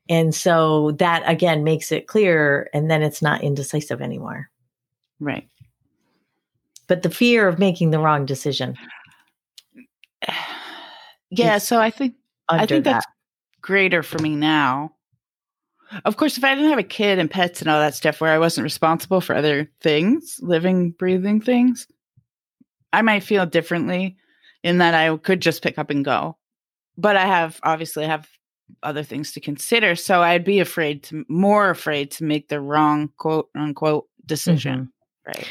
And 0.07 0.33
so 0.33 0.91
that 0.99 1.23
again 1.25 1.63
makes 1.63 1.91
it 1.91 2.07
clear, 2.07 2.69
and 2.73 2.89
then 2.89 3.01
it's 3.01 3.21
not 3.21 3.43
indecisive 3.43 4.01
anymore. 4.01 4.49
Right. 5.19 5.47
But 6.87 7.03
the 7.03 7.09
fear 7.09 7.47
of 7.47 7.59
making 7.59 7.91
the 7.91 7.99
wrong 7.99 8.25
decision 8.25 8.77
Yeah. 11.29 11.57
So 11.57 11.79
I 11.79 11.89
think, 11.89 12.15
I 12.47 12.65
think 12.65 12.85
that. 12.85 12.91
that's 12.91 13.05
greater 13.61 14.01
for 14.01 14.17
me 14.19 14.35
now. 14.35 14.93
Of 16.05 16.17
course, 16.17 16.37
if 16.37 16.43
I 16.43 16.53
didn't 16.55 16.69
have 16.69 16.79
a 16.79 16.83
kid 16.83 17.19
and 17.19 17.31
pets 17.31 17.61
and 17.61 17.69
all 17.69 17.79
that 17.79 17.95
stuff 17.95 18.19
where 18.19 18.31
I 18.31 18.39
wasn't 18.39 18.63
responsible 18.63 19.21
for 19.21 19.35
other 19.35 19.69
things, 19.81 20.37
living, 20.41 20.91
breathing 20.91 21.39
things, 21.39 21.87
I 22.91 23.01
might 23.01 23.23
feel 23.23 23.45
differently 23.45 24.17
in 24.63 24.79
that 24.79 24.93
I 24.93 25.15
could 25.17 25.41
just 25.41 25.61
pick 25.61 25.77
up 25.77 25.89
and 25.89 26.03
go. 26.03 26.37
But 26.97 27.15
I 27.15 27.25
have 27.25 27.59
obviously 27.63 28.05
have 28.05 28.27
other 28.83 29.03
things 29.03 29.31
to 29.33 29.39
consider. 29.39 29.95
So 29.95 30.21
I'd 30.21 30.43
be 30.43 30.59
afraid 30.59 31.03
to 31.03 31.25
more 31.29 31.69
afraid 31.69 32.11
to 32.11 32.23
make 32.23 32.49
the 32.49 32.59
wrong 32.59 33.09
quote 33.17 33.49
unquote 33.55 34.07
decision. 34.25 34.79
Mm-hmm. 34.79 34.96
Right. 35.27 35.47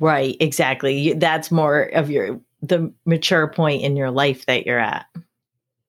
Right, 0.00 0.36
exactly. 0.40 1.12
That's 1.12 1.50
more 1.50 1.82
of 1.82 2.10
your 2.10 2.40
the 2.62 2.92
mature 3.04 3.46
point 3.48 3.82
in 3.82 3.96
your 3.96 4.10
life 4.10 4.46
that 4.46 4.64
you're 4.66 4.78
at. 4.80 5.06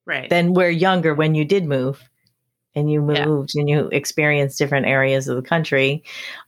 Right. 0.06 0.30
Then 0.30 0.54
we're 0.54 0.70
younger 0.70 1.14
when 1.16 1.34
you 1.36 1.46
did 1.46 1.66
move 1.66 2.08
and 2.76 2.92
you 2.92 3.02
Yeah. 3.12 3.26
moved 3.26 3.52
and 3.56 3.70
you 3.70 3.88
experienced 3.92 4.58
different 4.60 4.86
areas 4.88 5.28
of 5.28 5.36
the 5.36 5.42
country. 5.48 6.04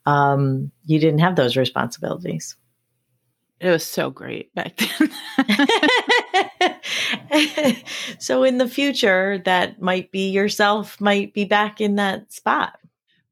Um, 0.05 0.71
you 0.85 0.99
didn't 0.99 1.19
have 1.19 1.35
those 1.35 1.55
responsibilities. 1.57 2.55
it 3.59 3.69
was 3.69 3.85
so 3.85 4.09
great 4.09 4.53
back 4.55 4.75
then. 4.77 5.11
so 8.19 8.43
in 8.43 8.57
the 8.57 8.67
future, 8.67 9.39
that 9.45 9.81
might 9.81 10.11
be 10.11 10.29
yourself 10.29 10.99
might 10.99 11.33
be 11.33 11.45
back 11.45 11.79
in 11.79 11.95
that 11.95 12.31
spot. 12.33 12.77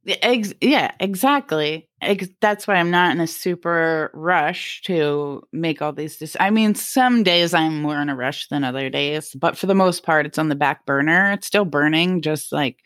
Yeah, 0.10 0.16
Ex- 0.24 0.53
yeah, 0.60 0.91
exactly. 0.99 1.88
Ex- 2.01 2.30
that's 2.41 2.68
why 2.68 2.76
I'm 2.76 2.89
not 2.89 3.12
in 3.12 3.22
a 3.22 3.28
super 3.28 4.10
rush 4.16 4.82
to 4.86 5.43
make 5.53 5.84
all 5.84 5.93
these. 5.93 6.18
Dec- 6.18 6.36
I 6.39 6.49
mean, 6.49 6.74
some 6.74 7.22
days 7.22 7.53
I'm 7.53 7.84
more 7.84 8.01
in 8.01 8.10
a 8.10 8.16
rush 8.16 8.47
than 8.47 8.64
other 8.64 8.89
days, 8.89 9.36
but 9.36 9.55
for 9.55 9.68
the 9.68 9.76
most 9.76 10.01
part, 10.03 10.26
it's 10.26 10.39
on 10.39 10.49
the 10.49 10.55
back 10.55 10.84
burner. 10.88 11.34
It's 11.34 11.45
still 11.45 11.64
burning, 11.64 12.24
just 12.24 12.51
like 12.51 12.80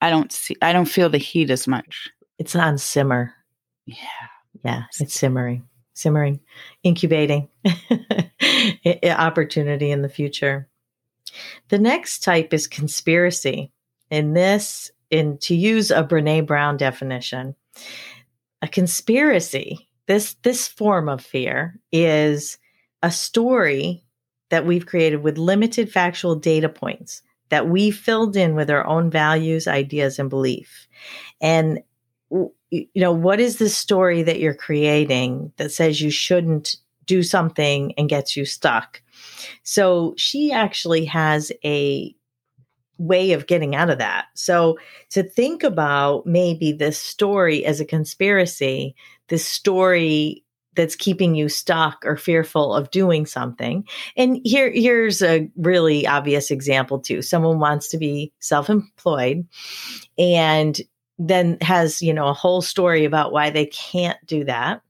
I 0.00 0.08
don't 0.08 0.32
see, 0.32 0.56
I 0.62 0.72
don't 0.72 0.86
feel 0.86 1.10
the 1.10 1.18
heat 1.18 1.50
as 1.50 1.68
much. 1.68 2.08
It's 2.38 2.56
on 2.56 2.78
simmer. 2.78 3.34
Yeah. 3.84 4.06
Yeah, 4.64 4.84
it's 4.98 5.14
simmering, 5.14 5.68
simmering, 5.92 6.40
incubating 6.82 7.48
opportunity 9.04 9.90
in 9.90 10.00
the 10.00 10.08
future. 10.08 10.68
The 11.68 11.78
next 11.78 12.20
type 12.20 12.54
is 12.54 12.66
conspiracy. 12.66 13.70
And 14.10 14.34
this, 14.34 14.90
in 15.10 15.38
to 15.38 15.54
use 15.54 15.90
a 15.90 16.02
Brene 16.02 16.46
Brown 16.46 16.76
definition, 16.76 17.54
a 18.62 18.68
conspiracy, 18.68 19.88
this 20.06 20.34
this 20.42 20.66
form 20.66 21.08
of 21.08 21.24
fear 21.24 21.78
is 21.92 22.58
a 23.02 23.10
story 23.10 24.04
that 24.50 24.66
we've 24.66 24.86
created 24.86 25.22
with 25.22 25.38
limited 25.38 25.92
factual 25.92 26.34
data 26.34 26.68
points 26.68 27.22
that 27.50 27.68
we 27.68 27.90
filled 27.90 28.36
in 28.36 28.54
with 28.54 28.70
our 28.70 28.86
own 28.86 29.10
values, 29.10 29.66
ideas, 29.66 30.18
and 30.18 30.30
belief. 30.30 30.88
And 31.40 31.80
you 32.70 32.88
know, 32.94 33.12
what 33.12 33.40
is 33.40 33.56
the 33.56 33.70
story 33.70 34.22
that 34.22 34.40
you're 34.40 34.54
creating 34.54 35.52
that 35.56 35.72
says 35.72 36.00
you 36.00 36.10
shouldn't 36.10 36.76
do 37.06 37.22
something 37.22 37.92
and 37.96 38.08
gets 38.08 38.36
you 38.36 38.44
stuck? 38.44 39.02
So 39.62 40.14
she 40.16 40.52
actually 40.52 41.06
has 41.06 41.50
a 41.64 42.14
way 42.98 43.32
of 43.32 43.46
getting 43.46 43.74
out 43.74 43.90
of 43.90 43.98
that. 43.98 44.26
So 44.34 44.78
to 45.10 45.22
think 45.22 45.62
about 45.62 46.26
maybe 46.26 46.72
this 46.72 46.98
story 46.98 47.64
as 47.64 47.80
a 47.80 47.84
conspiracy, 47.84 48.94
this 49.28 49.46
story 49.46 50.44
that's 50.74 50.94
keeping 50.94 51.34
you 51.34 51.48
stuck 51.48 52.04
or 52.04 52.16
fearful 52.16 52.72
of 52.72 52.90
doing 52.92 53.26
something. 53.26 53.84
And 54.16 54.40
here 54.44 54.70
here's 54.70 55.22
a 55.22 55.50
really 55.56 56.06
obvious 56.06 56.52
example 56.52 57.00
too. 57.00 57.20
Someone 57.20 57.58
wants 57.58 57.88
to 57.88 57.98
be 57.98 58.32
self-employed 58.38 59.46
and 60.16 60.80
then 61.18 61.58
has, 61.60 62.00
you 62.00 62.14
know, 62.14 62.28
a 62.28 62.32
whole 62.32 62.62
story 62.62 63.04
about 63.04 63.32
why 63.32 63.50
they 63.50 63.66
can't 63.66 64.18
do 64.24 64.44
that. 64.44 64.82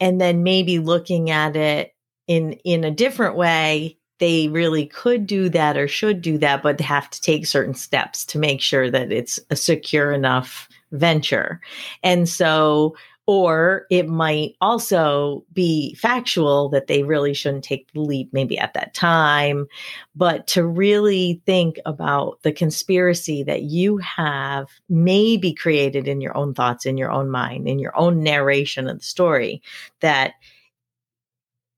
And 0.00 0.18
then 0.18 0.42
maybe 0.42 0.78
looking 0.78 1.30
at 1.30 1.54
it 1.54 1.94
in 2.26 2.54
in 2.64 2.84
a 2.84 2.90
different 2.90 3.36
way 3.36 3.98
they 4.18 4.48
really 4.48 4.86
could 4.86 5.26
do 5.26 5.48
that 5.50 5.76
or 5.76 5.88
should 5.88 6.22
do 6.22 6.38
that, 6.38 6.62
but 6.62 6.80
have 6.80 7.10
to 7.10 7.20
take 7.20 7.46
certain 7.46 7.74
steps 7.74 8.24
to 8.26 8.38
make 8.38 8.60
sure 8.60 8.90
that 8.90 9.12
it's 9.12 9.40
a 9.50 9.56
secure 9.56 10.12
enough 10.12 10.68
venture. 10.92 11.60
And 12.02 12.28
so, 12.28 12.94
or 13.26 13.86
it 13.90 14.06
might 14.06 14.54
also 14.60 15.44
be 15.52 15.94
factual 15.94 16.68
that 16.68 16.88
they 16.88 17.02
really 17.02 17.32
shouldn't 17.32 17.64
take 17.64 17.90
the 17.92 18.00
leap 18.00 18.28
maybe 18.32 18.58
at 18.58 18.74
that 18.74 18.92
time, 18.92 19.66
but 20.14 20.46
to 20.48 20.64
really 20.64 21.40
think 21.46 21.78
about 21.86 22.38
the 22.42 22.52
conspiracy 22.52 23.42
that 23.42 23.62
you 23.62 23.96
have 23.96 24.68
maybe 24.90 25.54
created 25.54 26.06
in 26.06 26.20
your 26.20 26.36
own 26.36 26.52
thoughts, 26.52 26.84
in 26.84 26.98
your 26.98 27.10
own 27.10 27.30
mind, 27.30 27.66
in 27.66 27.78
your 27.78 27.96
own 27.98 28.22
narration 28.22 28.88
of 28.88 28.98
the 28.98 29.04
story 29.04 29.62
that 30.00 30.34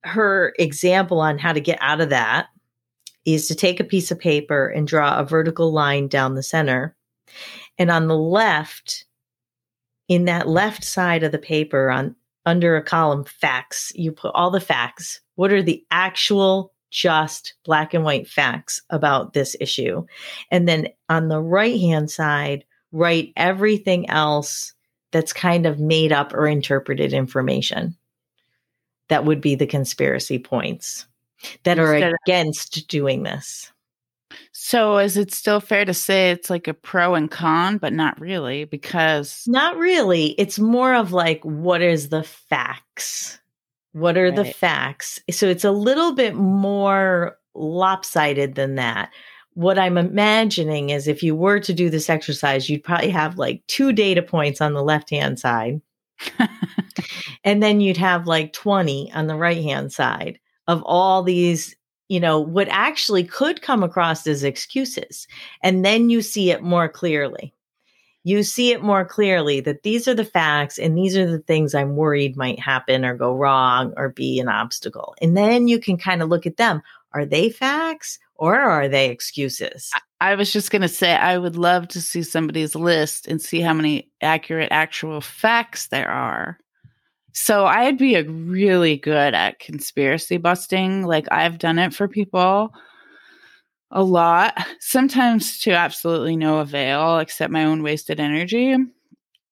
her 0.07 0.55
example 0.59 1.21
on 1.21 1.39
how 1.39 1.53
to 1.53 1.61
get 1.61 1.79
out 1.81 2.01
of 2.01 2.11
that 2.11 2.47
is 3.25 3.49
to 3.49 3.55
take 3.55 3.81
a 3.81 3.85
piece 3.85 4.11
of 4.11 4.19
paper 4.19 4.69
and 4.69 4.87
draw 4.87 5.19
a 5.19 5.25
vertical 5.25 5.73
line 5.73 6.09
down 6.09 6.35
the 6.35 6.43
center. 6.43 6.97
And 7.79 7.91
on 7.91 8.07
the 8.07 8.17
left, 8.17 9.05
in 10.09 10.27
that 10.27 10.49
left 10.49 10.85
side 10.85 11.23
of 11.23 11.33
the 11.33 11.39
paper 11.39 11.91
on 11.91 12.15
under 12.47 12.77
a 12.77 12.83
column 12.83 13.25
facts, 13.25 13.91
you 13.97 14.13
put 14.13 14.33
all 14.35 14.51
the 14.51 14.61
facts. 14.61 15.21
What 15.35 15.53
are 15.53 15.63
the 15.63 15.85
actual 15.91 16.73
just 16.91 17.55
black 17.65 17.93
and 17.93 18.05
white 18.05 18.29
facts 18.29 18.81
about 18.91 19.33
this 19.33 19.57
issue? 19.61 20.07
And 20.53 20.69
then 20.69 20.89
on 21.09 21.27
the 21.27 21.43
right 21.43 21.79
hand 21.81 22.09
side, 22.11 22.65
write 22.93 23.33
everything 23.37 24.09
else 24.09 24.73
that's 25.11 25.33
kind 25.33 25.67
of 25.67 25.81
made 25.81 26.13
up 26.13 26.33
or 26.33 26.47
interpreted 26.47 27.13
information. 27.13 27.97
That 29.09 29.25
would 29.25 29.41
be 29.41 29.55
the 29.55 29.67
conspiracy 29.67 30.39
points 30.39 31.07
that 31.63 31.79
are 31.79 31.95
against 32.25 32.89
doing 32.89 33.23
this. 33.23 33.73
So 34.53 34.99
is 34.99 35.17
it 35.17 35.33
still 35.33 35.61
fair 35.61 35.85
to 35.85 35.95
say 35.95 36.31
it's 36.31 36.51
like 36.51 36.67
a 36.67 36.75
pro 36.75 37.15
and 37.15 37.31
con, 37.31 37.79
but 37.79 37.93
not 37.93 38.21
really 38.21 38.65
because 38.65 39.45
Not 39.47 39.77
really. 39.77 40.29
It's 40.39 40.59
more 40.59 40.95
of 40.95 41.13
like 41.13 41.43
what 41.45 41.83
is 41.83 42.09
the 42.09 42.23
facts? 42.23 43.39
What 43.93 44.19
are 44.19 44.25
right. 44.25 44.37
the 44.37 44.45
facts? 44.45 45.21
So 45.31 45.47
it's 45.47 45.65
a 45.65 45.71
little 45.71 46.13
bit 46.13 46.35
more 46.35 47.39
lopsided 47.55 48.55
than 48.55 48.75
that. 48.75 49.11
What 49.55 49.79
I'm 49.79 49.97
imagining 49.97 50.91
is 50.91 51.09
if 51.09 51.23
you 51.23 51.35
were 51.35 51.61
to 51.61 51.73
do 51.73 51.89
this 51.89 52.11
exercise, 52.11 52.69
you'd 52.69 52.85
probably 52.85 53.11
have 53.11 53.39
like 53.39 53.67
two 53.69 53.93
data 53.93 54.21
points 54.21 54.61
on 54.61 54.75
the 54.75 54.83
left 54.83 55.09
hand 55.11 55.39
side. 55.39 55.81
and 57.45 57.63
then 57.63 57.81
you'd 57.81 57.97
have 57.97 58.27
like 58.27 58.53
20 58.53 59.13
on 59.13 59.27
the 59.27 59.37
right 59.37 59.63
hand 59.63 59.93
side 59.93 60.39
of 60.67 60.83
all 60.85 61.23
these 61.23 61.77
you 62.09 62.21
know, 62.21 62.39
what 62.39 62.69
actually 62.69 63.25
could 63.25 63.63
come 63.63 63.83
across 63.83 64.27
as 64.27 64.45
excuses. 64.45 65.27
And 65.63 65.85
then 65.85 66.11
you 66.11 66.23
see 66.23 66.51
it 66.51 66.63
more 66.63 66.89
clearly. 66.89 67.53
You 68.23 68.43
see 68.43 68.73
it 68.73 68.83
more 68.83 69.05
clearly 69.05 69.61
that 69.61 69.83
these 69.83 70.09
are 70.09 70.15
the 70.15 70.25
facts 70.25 70.79
and 70.79 70.97
these 70.97 71.17
are 71.17 71.31
the 71.31 71.39
things 71.39 71.75
I'm 71.75 71.97
worried 71.97 72.37
might 72.37 72.59
happen 72.59 73.05
or 73.05 73.15
go 73.15 73.35
wrong 73.35 73.93
or 73.97 74.09
be 74.09 74.41
an 74.41 74.49
obstacle. 74.49 75.15
And 75.23 75.37
then 75.37 75.69
you 75.69 75.79
can 75.79 75.97
kind 75.97 76.23
of 76.23 76.29
look 76.29 76.47
at 76.47 76.57
them. 76.57 76.83
Are 77.13 77.25
they 77.25 77.51
facts 77.51 78.19
or 78.39 78.59
are 78.59 78.89
they 78.89 79.11
excuses? 79.11 79.91
I 80.21 80.35
was 80.35 80.53
just 80.53 80.71
going 80.71 80.83
to 80.83 80.89
say, 80.89 81.15
I 81.15 81.39
would 81.39 81.57
love 81.57 81.89
to 81.89 82.01
see 82.01 82.23
somebody's 82.23 82.75
list 82.75 83.27
and 83.27 83.41
see 83.41 83.61
how 83.61 83.75
many 83.75 84.11
accurate 84.23 84.69
actual 84.71 85.21
facts 85.21 85.89
there 85.89 86.09
are 86.09 86.59
so 87.39 87.67
I'd 87.67 87.99
be 87.99 88.21
really 88.23 88.97
good 88.97 89.35
at 89.35 89.59
conspiracy 89.59 90.39
busting. 90.39 91.03
Like 91.03 91.27
I've 91.31 91.59
done 91.59 91.79
it 91.79 91.93
for 91.93 92.09
people 92.09 92.73
a 93.91 94.03
lot, 94.03 94.57
sometimes 94.81 95.61
to 95.61 95.73
absolutely 95.73 96.35
no 96.35 96.61
avail 96.61 97.19
except 97.19 97.53
my 97.53 97.65
own 97.65 97.83
wasted 97.83 98.21
energy. 98.21 98.75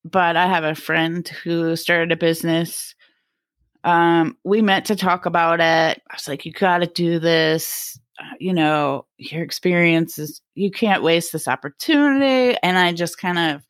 But 0.02 0.34
I 0.38 0.46
have 0.46 0.64
a 0.64 0.74
friend 0.74 1.28
who 1.28 1.76
started 1.76 2.10
a 2.10 2.16
business. 2.16 2.94
Um, 3.84 4.38
we 4.44 4.62
met 4.62 4.86
to 4.86 4.96
talk 4.96 5.26
about 5.26 5.60
it. 5.60 6.02
I 6.10 6.14
was 6.14 6.26
like, 6.26 6.46
you 6.46 6.52
got 6.52 6.78
to 6.78 6.86
do 6.86 7.18
this. 7.18 8.00
You 8.38 8.52
know, 8.52 9.06
your 9.18 9.42
experiences, 9.42 10.40
you 10.54 10.70
can't 10.70 11.02
waste 11.02 11.32
this 11.32 11.48
opportunity. 11.48 12.56
And 12.62 12.78
I 12.78 12.92
just 12.92 13.18
kind 13.18 13.38
of 13.38 13.62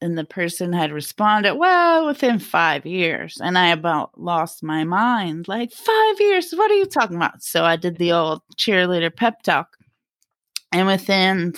and 0.00 0.18
the 0.18 0.24
person 0.24 0.72
had 0.72 0.92
responded, 0.92 1.54
well, 1.54 2.06
within 2.06 2.38
five 2.38 2.84
years. 2.84 3.38
And 3.42 3.56
I 3.56 3.68
about 3.68 4.18
lost 4.20 4.62
my 4.62 4.84
mind. 4.84 5.48
Like, 5.48 5.72
five 5.72 6.20
years? 6.20 6.52
What 6.52 6.70
are 6.70 6.74
you 6.74 6.86
talking 6.86 7.16
about? 7.16 7.42
So 7.42 7.64
I 7.64 7.76
did 7.76 7.96
the 7.96 8.12
old 8.12 8.42
cheerleader 8.58 9.14
pep 9.14 9.42
talk. 9.42 9.76
And 10.70 10.86
within 10.86 11.54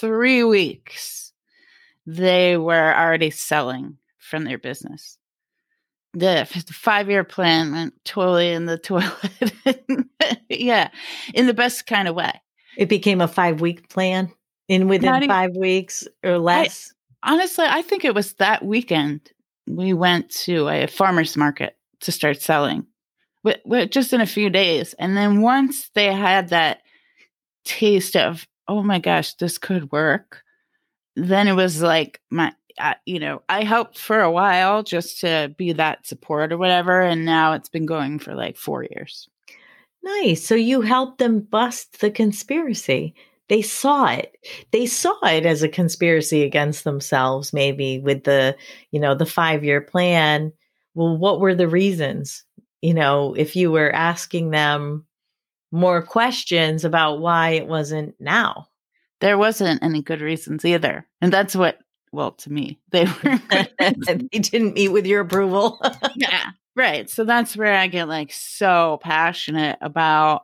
three 0.00 0.44
weeks, 0.44 1.32
they 2.06 2.56
were 2.56 2.96
already 2.96 3.30
selling 3.30 3.98
from 4.18 4.44
their 4.44 4.58
business. 4.58 5.18
The 6.18 6.46
five 6.72 7.10
year 7.10 7.24
plan 7.24 7.72
went 7.72 7.94
totally 8.04 8.52
in 8.52 8.66
the 8.66 8.78
toilet. 8.78 9.12
yeah, 10.48 10.90
in 11.34 11.46
the 11.46 11.54
best 11.54 11.86
kind 11.86 12.08
of 12.08 12.14
way. 12.14 12.32
It 12.76 12.88
became 12.88 13.20
a 13.20 13.28
five 13.28 13.60
week 13.60 13.88
plan 13.88 14.32
in 14.68 14.88
within 14.88 15.28
five 15.28 15.54
weeks 15.56 16.06
or 16.24 16.38
less. 16.38 16.92
Honestly, 17.22 17.66
I 17.68 17.82
think 17.82 18.04
it 18.04 18.14
was 18.14 18.34
that 18.34 18.64
weekend 18.64 19.32
we 19.66 19.92
went 19.92 20.30
to 20.30 20.68
a 20.68 20.86
farmer's 20.86 21.36
market 21.36 21.76
to 22.00 22.12
start 22.12 22.40
selling 22.40 22.86
with, 23.42 23.58
with 23.64 23.90
just 23.90 24.12
in 24.12 24.20
a 24.20 24.26
few 24.26 24.50
days. 24.50 24.94
And 24.94 25.16
then 25.16 25.42
once 25.42 25.90
they 25.94 26.12
had 26.12 26.50
that 26.50 26.82
taste 27.64 28.16
of, 28.16 28.46
oh 28.68 28.82
my 28.82 28.98
gosh, 28.98 29.34
this 29.34 29.58
could 29.58 29.90
work, 29.92 30.42
then 31.14 31.48
it 31.48 31.54
was 31.54 31.82
like 31.82 32.20
my, 32.30 32.52
you 33.04 33.18
know, 33.18 33.42
I 33.48 33.64
helped 33.64 33.98
for 33.98 34.20
a 34.20 34.30
while 34.30 34.82
just 34.82 35.20
to 35.20 35.54
be 35.56 35.72
that 35.72 36.06
support 36.06 36.52
or 36.52 36.58
whatever. 36.58 37.00
And 37.00 37.24
now 37.24 37.52
it's 37.52 37.68
been 37.68 37.86
going 37.86 38.18
for 38.18 38.34
like 38.34 38.56
four 38.56 38.84
years. 38.84 39.28
Nice. 40.02 40.46
So 40.46 40.54
you 40.54 40.82
helped 40.82 41.18
them 41.18 41.40
bust 41.40 42.00
the 42.00 42.10
conspiracy 42.10 43.14
they 43.48 43.62
saw 43.62 44.06
it 44.06 44.36
they 44.72 44.86
saw 44.86 45.16
it 45.24 45.46
as 45.46 45.62
a 45.62 45.68
conspiracy 45.68 46.42
against 46.42 46.84
themselves 46.84 47.52
maybe 47.52 47.98
with 47.98 48.24
the 48.24 48.56
you 48.90 49.00
know 49.00 49.14
the 49.14 49.26
5 49.26 49.64
year 49.64 49.80
plan 49.80 50.52
well 50.94 51.16
what 51.16 51.40
were 51.40 51.54
the 51.54 51.68
reasons 51.68 52.44
you 52.82 52.94
know 52.94 53.34
if 53.34 53.56
you 53.56 53.70
were 53.70 53.94
asking 53.94 54.50
them 54.50 55.04
more 55.72 56.02
questions 56.02 56.84
about 56.84 57.20
why 57.20 57.50
it 57.50 57.66
wasn't 57.66 58.14
now 58.20 58.68
there 59.20 59.38
wasn't 59.38 59.82
any 59.82 60.02
good 60.02 60.20
reasons 60.20 60.64
either 60.64 61.06
and 61.20 61.32
that's 61.32 61.56
what 61.56 61.78
well 62.12 62.32
to 62.32 62.50
me 62.50 62.78
they 62.90 63.04
were 63.04 63.40
they 63.80 64.38
didn't 64.38 64.74
meet 64.74 64.88
with 64.88 65.06
your 65.06 65.20
approval 65.20 65.80
yeah 66.16 66.50
right 66.74 67.10
so 67.10 67.24
that's 67.24 67.56
where 67.56 67.74
i 67.74 67.86
get 67.86 68.08
like 68.08 68.32
so 68.32 68.98
passionate 69.02 69.78
about 69.80 70.42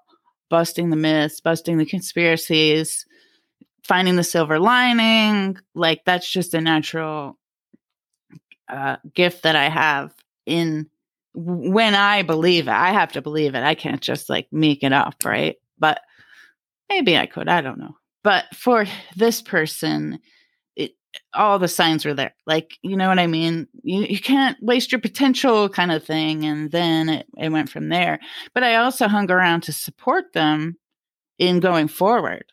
busting 0.53 0.91
the 0.91 0.97
myths, 0.97 1.41
busting 1.41 1.79
the 1.79 1.87
conspiracies, 1.87 3.07
finding 3.85 4.17
the 4.17 4.23
silver 4.23 4.61
lining. 4.61 5.57
Like 5.75 6.05
that's 6.05 6.31
just 6.31 6.53
a 6.53 6.61
natural 6.61 7.39
uh, 8.69 8.97
gift 9.15 9.45
that 9.45 9.57
I 9.57 9.71
have 9.71 10.13
in 10.45 10.91
when 11.33 11.95
I 11.95 12.21
believe 12.21 12.69
it. 12.69 12.73
I 12.73 12.93
have 12.93 13.13
to 13.13 13.23
believe 13.23 13.55
it. 13.55 13.63
I 13.63 13.75
can't 13.75 14.03
just 14.03 14.29
like 14.29 14.47
make 14.53 14.83
it 14.83 14.93
up, 14.93 15.15
right? 15.25 15.57
But 15.79 16.03
maybe 16.91 17.17
I 17.17 17.25
could. 17.25 17.49
I 17.49 17.63
don't 17.63 17.79
know. 17.79 17.97
But 18.23 18.45
for 18.55 18.85
this 19.17 19.41
person, 19.41 20.19
all 21.35 21.59
the 21.59 21.69
signs 21.69 22.05
were 22.05 22.15
there. 22.15 22.35
Like, 22.47 22.79
you 22.83 22.97
know 22.97 23.09
what 23.09 23.19
I 23.19 23.27
mean? 23.27 23.69
You, 23.83 24.03
you 24.03 24.21
can't 24.21 24.57
waste 24.63 24.93
your 24.93 25.01
potential 25.01 25.69
kind 25.69 25.93
of 25.93 26.05
thing. 26.05 26.45
And 26.45 26.71
then 26.71 27.09
it, 27.09 27.27
it 27.39 27.51
went 27.51 27.71
from 27.71 27.89
there. 27.89 28.19
But 28.55 28.65
I 28.65 28.77
also 28.77 29.09
hung 29.09 29.31
around 29.31 29.63
to 29.63 29.73
support 29.73 30.33
them 30.33 30.77
in 31.39 31.61
going 31.61 31.89
forward, 31.89 32.45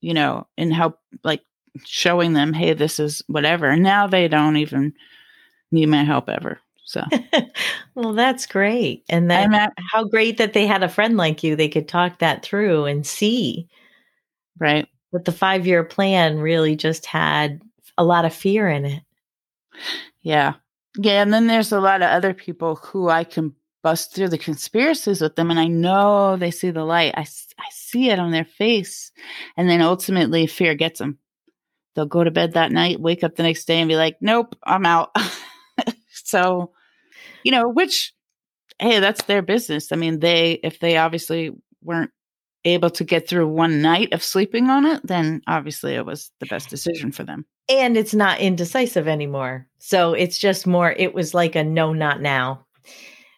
you 0.00 0.14
know, 0.14 0.46
and 0.56 0.72
help 0.72 0.98
like 1.24 1.42
showing 1.84 2.32
them, 2.32 2.52
hey, 2.52 2.74
this 2.74 2.98
is 2.98 3.22
whatever. 3.26 3.68
And 3.70 3.82
now 3.82 4.06
they 4.06 4.28
don't 4.28 4.56
even 4.56 4.94
need 5.70 5.86
my 5.86 6.04
help 6.04 6.28
ever. 6.28 6.58
So, 6.84 7.04
well, 7.94 8.14
that's 8.14 8.46
great. 8.46 9.04
And 9.08 9.30
then 9.30 9.54
at, 9.54 9.72
how 9.92 10.04
great 10.04 10.38
that 10.38 10.54
they 10.54 10.66
had 10.66 10.82
a 10.82 10.88
friend 10.88 11.16
like 11.16 11.44
you. 11.44 11.54
They 11.54 11.68
could 11.68 11.86
talk 11.86 12.18
that 12.18 12.42
through 12.42 12.86
and 12.86 13.06
see. 13.06 13.68
Right. 14.58 14.88
But 15.12 15.24
the 15.24 15.32
five 15.32 15.66
year 15.66 15.84
plan 15.84 16.38
really 16.38 16.76
just 16.76 17.06
had 17.06 17.62
a 18.00 18.04
lot 18.04 18.24
of 18.24 18.32
fear 18.32 18.66
in 18.66 18.86
it. 18.86 19.02
Yeah. 20.22 20.54
Yeah. 20.96 21.20
And 21.20 21.32
then 21.32 21.46
there's 21.46 21.70
a 21.70 21.80
lot 21.80 22.00
of 22.00 22.08
other 22.08 22.32
people 22.32 22.76
who 22.76 23.10
I 23.10 23.24
can 23.24 23.54
bust 23.82 24.14
through 24.14 24.30
the 24.30 24.38
conspiracies 24.38 25.20
with 25.20 25.36
them 25.36 25.50
and 25.50 25.60
I 25.60 25.66
know 25.66 26.38
they 26.38 26.50
see 26.50 26.70
the 26.70 26.84
light. 26.84 27.12
I, 27.14 27.22
I 27.22 27.66
see 27.70 28.08
it 28.08 28.18
on 28.18 28.30
their 28.30 28.46
face. 28.46 29.12
And 29.58 29.68
then 29.68 29.82
ultimately 29.82 30.46
fear 30.46 30.74
gets 30.74 30.98
them. 30.98 31.18
They'll 31.94 32.06
go 32.06 32.24
to 32.24 32.30
bed 32.30 32.54
that 32.54 32.72
night, 32.72 33.00
wake 33.00 33.22
up 33.22 33.36
the 33.36 33.42
next 33.42 33.66
day 33.66 33.80
and 33.80 33.88
be 33.88 33.96
like, 33.96 34.16
nope, 34.22 34.56
I'm 34.64 34.86
out. 34.86 35.14
so, 36.10 36.72
you 37.42 37.52
know, 37.52 37.68
which, 37.68 38.14
hey, 38.78 39.00
that's 39.00 39.24
their 39.24 39.42
business. 39.42 39.92
I 39.92 39.96
mean, 39.96 40.20
they, 40.20 40.52
if 40.62 40.78
they 40.78 40.96
obviously 40.96 41.50
weren't 41.82 42.12
able 42.64 42.90
to 42.90 43.04
get 43.04 43.28
through 43.28 43.48
one 43.48 43.82
night 43.82 44.14
of 44.14 44.22
sleeping 44.22 44.70
on 44.70 44.86
it, 44.86 45.02
then 45.04 45.42
obviously 45.46 45.94
it 45.94 46.06
was 46.06 46.30
the 46.40 46.46
best 46.46 46.70
decision 46.70 47.12
for 47.12 47.24
them. 47.24 47.44
And 47.70 47.96
it's 47.96 48.14
not 48.14 48.40
indecisive 48.40 49.06
anymore. 49.06 49.66
So 49.78 50.12
it's 50.12 50.38
just 50.38 50.66
more, 50.66 50.90
it 50.90 51.14
was 51.14 51.34
like 51.34 51.54
a 51.54 51.64
no, 51.64 51.92
not 51.92 52.20
now. 52.20 52.66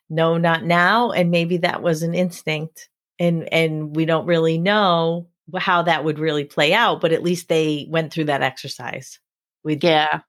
No, 0.09 0.39
not 0.39 0.65
now. 0.65 1.11
And 1.11 1.31
maybe 1.31 1.59
that 1.59 1.83
was 1.83 2.03
an 2.03 2.15
instinct. 2.15 2.89
And 3.19 3.53
and 3.53 3.95
we 3.95 4.05
don't 4.05 4.27
really 4.27 4.59
know 4.59 5.29
how 5.57 5.83
that 5.83 6.05
would 6.05 6.19
really 6.19 6.45
play 6.45 6.73
out, 6.73 7.01
but 7.01 7.13
at 7.13 7.23
least 7.23 7.49
they 7.49 7.87
went 7.89 8.13
through 8.13 8.25
that 8.25 8.43
exercise. 8.43 9.21
With 9.65 9.85
yeah. 9.85 10.21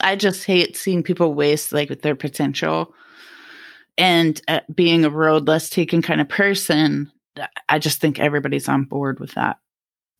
I 0.00 0.16
just 0.16 0.44
hate 0.44 0.76
seeing 0.76 1.02
people 1.02 1.34
waste 1.34 1.72
like 1.72 2.00
their 2.02 2.16
potential 2.16 2.94
and 3.96 4.40
uh, 4.48 4.60
being 4.74 5.04
a 5.04 5.10
road 5.10 5.46
less 5.46 5.68
taken 5.68 6.00
kind 6.00 6.20
of 6.20 6.28
person 6.28 7.10
I 7.68 7.78
just 7.78 8.00
think 8.00 8.18
everybody's 8.18 8.68
on 8.68 8.84
board 8.84 9.20
with 9.20 9.32
that. 9.34 9.58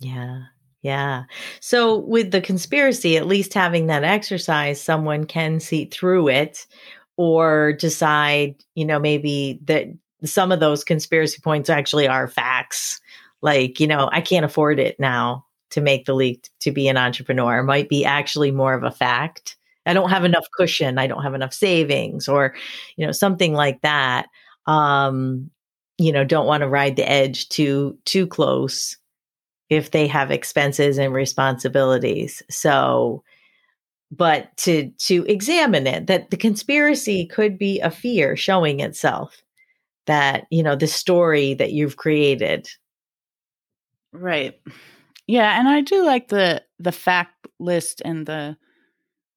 Yeah. 0.00 0.42
Yeah. 0.82 1.24
So 1.60 1.96
with 1.96 2.30
the 2.30 2.40
conspiracy, 2.40 3.16
at 3.16 3.26
least 3.26 3.52
having 3.52 3.86
that 3.88 4.04
exercise, 4.04 4.80
someone 4.80 5.24
can 5.24 5.60
see 5.60 5.86
through 5.86 6.28
it 6.28 6.66
or 7.16 7.72
decide, 7.72 8.54
you 8.74 8.84
know, 8.84 8.98
maybe 8.98 9.58
that 9.64 9.86
some 10.24 10.52
of 10.52 10.60
those 10.60 10.84
conspiracy 10.84 11.40
points 11.42 11.68
actually 11.68 12.06
are 12.06 12.28
facts. 12.28 13.00
Like, 13.42 13.80
you 13.80 13.86
know, 13.86 14.08
I 14.12 14.20
can't 14.20 14.44
afford 14.44 14.78
it 14.78 14.98
now 15.00 15.44
to 15.70 15.80
make 15.80 16.06
the 16.06 16.14
leap 16.14 16.44
to 16.60 16.70
be 16.70 16.88
an 16.88 16.96
entrepreneur 16.96 17.62
might 17.62 17.88
be 17.88 18.04
actually 18.04 18.50
more 18.50 18.74
of 18.74 18.84
a 18.84 18.90
fact. 18.90 19.56
I 19.84 19.94
don't 19.94 20.10
have 20.10 20.24
enough 20.24 20.46
cushion. 20.56 20.98
I 20.98 21.06
don't 21.06 21.22
have 21.22 21.34
enough 21.34 21.52
savings 21.52 22.28
or, 22.28 22.54
you 22.96 23.04
know, 23.04 23.12
something 23.12 23.52
like 23.52 23.80
that. 23.82 24.26
Um, 24.66 25.50
you 25.98 26.12
know, 26.12 26.24
don't 26.24 26.46
want 26.46 26.60
to 26.60 26.68
ride 26.68 26.96
the 26.96 27.08
edge 27.08 27.48
too 27.48 27.98
too 28.04 28.26
close 28.26 28.96
if 29.70 29.90
they 29.90 30.06
have 30.06 30.30
expenses 30.30 30.98
and 30.98 31.12
responsibilities. 31.12 32.42
So, 32.50 33.22
but 34.10 34.56
to 34.58 34.90
to 34.98 35.24
examine 35.26 35.86
it 35.86 36.06
that 36.06 36.30
the 36.30 36.36
conspiracy 36.36 37.26
could 37.26 37.58
be 37.58 37.80
a 37.80 37.90
fear 37.90 38.36
showing 38.36 38.80
itself 38.80 39.42
that, 40.06 40.46
you 40.50 40.62
know, 40.62 40.74
the 40.74 40.86
story 40.86 41.54
that 41.54 41.72
you've 41.72 41.96
created. 41.96 42.68
Right. 44.12 44.58
Yeah, 45.26 45.58
and 45.58 45.68
I 45.68 45.82
do 45.82 46.04
like 46.04 46.28
the 46.28 46.64
the 46.78 46.92
fact 46.92 47.46
list 47.58 48.00
and 48.04 48.26
the 48.26 48.56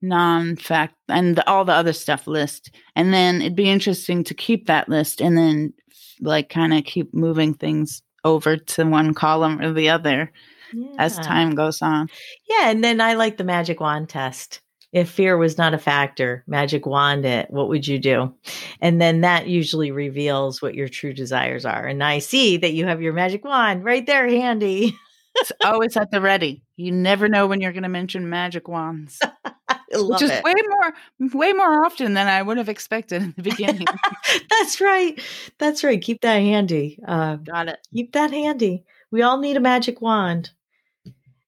non-fact 0.01 0.95
and 1.09 1.35
the, 1.35 1.47
all 1.49 1.65
the 1.65 1.73
other 1.73 1.93
stuff 1.93 2.25
list. 2.27 2.71
And 2.95 3.13
then 3.13 3.41
it'd 3.41 3.55
be 3.55 3.69
interesting 3.69 4.23
to 4.23 4.33
keep 4.33 4.67
that 4.67 4.89
list 4.89 5.21
and 5.21 5.37
then 5.37 5.73
like 6.21 6.49
kind 6.49 6.73
of 6.73 6.85
keep 6.85 7.13
moving 7.13 7.53
things 7.53 8.01
over 8.23 8.57
to 8.57 8.85
one 8.85 9.13
column 9.13 9.61
or 9.61 9.73
the 9.73 9.89
other 9.89 10.31
yeah. 10.73 10.95
as 10.97 11.17
time 11.17 11.55
goes 11.55 11.81
on. 11.81 12.09
Yeah, 12.49 12.69
and 12.69 12.83
then 12.83 13.01
I 13.01 13.13
like 13.13 13.37
the 13.37 13.43
magic 13.43 13.79
wand 13.79 14.09
test. 14.09 14.61
If 14.93 15.09
fear 15.09 15.37
was 15.37 15.57
not 15.57 15.73
a 15.73 15.77
factor, 15.77 16.43
magic 16.47 16.85
wand 16.85 17.25
it, 17.25 17.49
what 17.49 17.69
would 17.69 17.87
you 17.87 17.97
do? 17.97 18.35
And 18.81 19.01
then 19.01 19.21
that 19.21 19.47
usually 19.47 19.91
reveals 19.91 20.61
what 20.61 20.75
your 20.75 20.89
true 20.89 21.13
desires 21.13 21.65
are. 21.65 21.85
And 21.85 22.03
I 22.03 22.19
see 22.19 22.57
that 22.57 22.73
you 22.73 22.85
have 22.85 23.01
your 23.01 23.13
magic 23.13 23.45
wand 23.45 23.85
right 23.85 24.05
there 24.05 24.27
handy. 24.27 24.97
it's 25.35 25.51
always 25.63 25.95
at 25.95 26.11
the 26.11 26.19
ready. 26.19 26.61
You 26.75 26.91
never 26.91 27.29
know 27.29 27.47
when 27.47 27.61
you're 27.61 27.71
going 27.71 27.83
to 27.83 27.89
mention 27.89 28.29
magic 28.29 28.67
wands. 28.67 29.19
Which 29.93 30.21
is 30.21 30.31
it. 30.31 30.43
way 30.43 30.53
more 30.69 30.93
way 31.33 31.53
more 31.53 31.85
often 31.85 32.13
than 32.13 32.27
I 32.27 32.41
would 32.41 32.57
have 32.57 32.69
expected 32.69 33.21
in 33.21 33.33
the 33.35 33.43
beginning. 33.43 33.87
That's 34.49 34.81
right. 34.81 35.21
That's 35.57 35.83
right. 35.83 36.01
Keep 36.01 36.21
that 36.21 36.37
handy. 36.37 36.99
Uh, 37.07 37.35
Got 37.37 37.69
it. 37.69 37.79
Keep 37.93 38.13
that 38.13 38.31
handy. 38.31 38.83
We 39.11 39.21
all 39.21 39.37
need 39.37 39.57
a 39.57 39.61
magic 39.61 40.01
wand. 40.01 40.51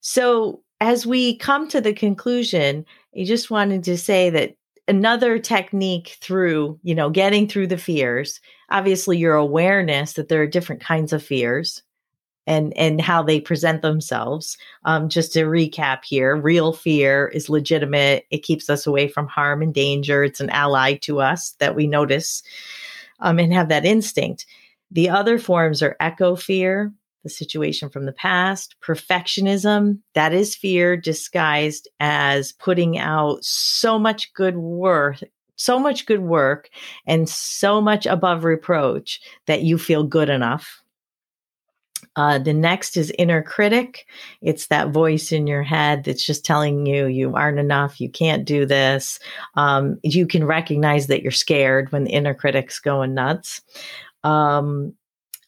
So 0.01 0.61
as 0.81 1.05
we 1.05 1.37
come 1.37 1.67
to 1.69 1.79
the 1.79 1.93
conclusion, 1.93 2.85
I 3.17 3.23
just 3.23 3.49
wanted 3.49 3.83
to 3.85 3.97
say 3.97 4.29
that 4.31 4.55
another 4.87 5.39
technique 5.39 6.17
through, 6.21 6.79
you 6.83 6.93
know, 6.93 7.09
getting 7.09 7.47
through 7.47 7.67
the 7.67 7.77
fears, 7.77 8.41
obviously 8.69 9.17
your 9.17 9.35
awareness 9.35 10.13
that 10.13 10.27
there 10.27 10.41
are 10.41 10.47
different 10.47 10.81
kinds 10.81 11.13
of 11.13 11.23
fears 11.23 11.81
and 12.45 12.75
and 12.77 13.01
how 13.01 13.23
they 13.23 13.39
present 13.39 13.81
themselves. 13.81 14.57
Um, 14.85 15.09
just 15.09 15.33
to 15.33 15.45
recap 15.45 16.03
here, 16.03 16.35
real 16.35 16.73
fear 16.73 17.27
is 17.27 17.49
legitimate. 17.49 18.25
It 18.31 18.43
keeps 18.43 18.69
us 18.69 18.85
away 18.85 19.07
from 19.07 19.27
harm 19.27 19.61
and 19.61 19.73
danger. 19.73 20.23
It's 20.23 20.39
an 20.39 20.49
ally 20.49 20.95
to 21.01 21.21
us 21.21 21.51
that 21.59 21.75
we 21.75 21.87
notice 21.87 22.43
um, 23.19 23.39
and 23.39 23.53
have 23.53 23.69
that 23.69 23.85
instinct. 23.85 24.45
The 24.91 25.09
other 25.09 25.39
forms 25.39 25.81
are 25.81 25.95
echo 25.99 26.35
fear, 26.35 26.93
the 27.23 27.29
situation 27.29 27.89
from 27.89 28.05
the 28.05 28.13
past, 28.13 28.75
perfectionism, 28.85 29.99
that 30.13 30.33
is 30.33 30.55
fear 30.55 30.95
disguised 30.95 31.87
as 31.99 32.51
putting 32.51 32.97
out 32.97 33.43
so 33.43 33.97
much 33.97 34.33
good 34.33 34.57
work 34.57 35.23
so 35.55 35.79
much 35.79 36.05
good 36.05 36.21
work 36.21 36.69
and 37.05 37.29
so 37.29 37.79
much 37.79 38.05
above 38.05 38.43
reproach 38.43 39.21
that 39.45 39.61
you 39.61 39.77
feel 39.77 40.03
good 40.03 40.29
enough 40.29 40.82
uh, 42.15 42.37
the 42.37 42.53
next 42.53 42.95
is 42.95 43.11
inner 43.17 43.41
critic. 43.41 44.05
It's 44.41 44.67
that 44.67 44.89
voice 44.89 45.31
in 45.31 45.47
your 45.47 45.63
head 45.63 46.03
that's 46.03 46.25
just 46.25 46.45
telling 46.45 46.85
you 46.85 47.07
you 47.07 47.35
aren't 47.35 47.59
enough, 47.59 47.99
you 47.99 48.09
can't 48.09 48.45
do 48.45 48.65
this. 48.65 49.19
Um, 49.55 49.99
you 50.03 50.27
can 50.27 50.43
recognize 50.43 51.07
that 51.07 51.23
you're 51.23 51.31
scared 51.31 51.91
when 51.91 52.03
the 52.03 52.11
inner 52.11 52.33
critic's 52.33 52.79
going 52.79 53.13
nuts. 53.13 53.61
Um, 54.23 54.93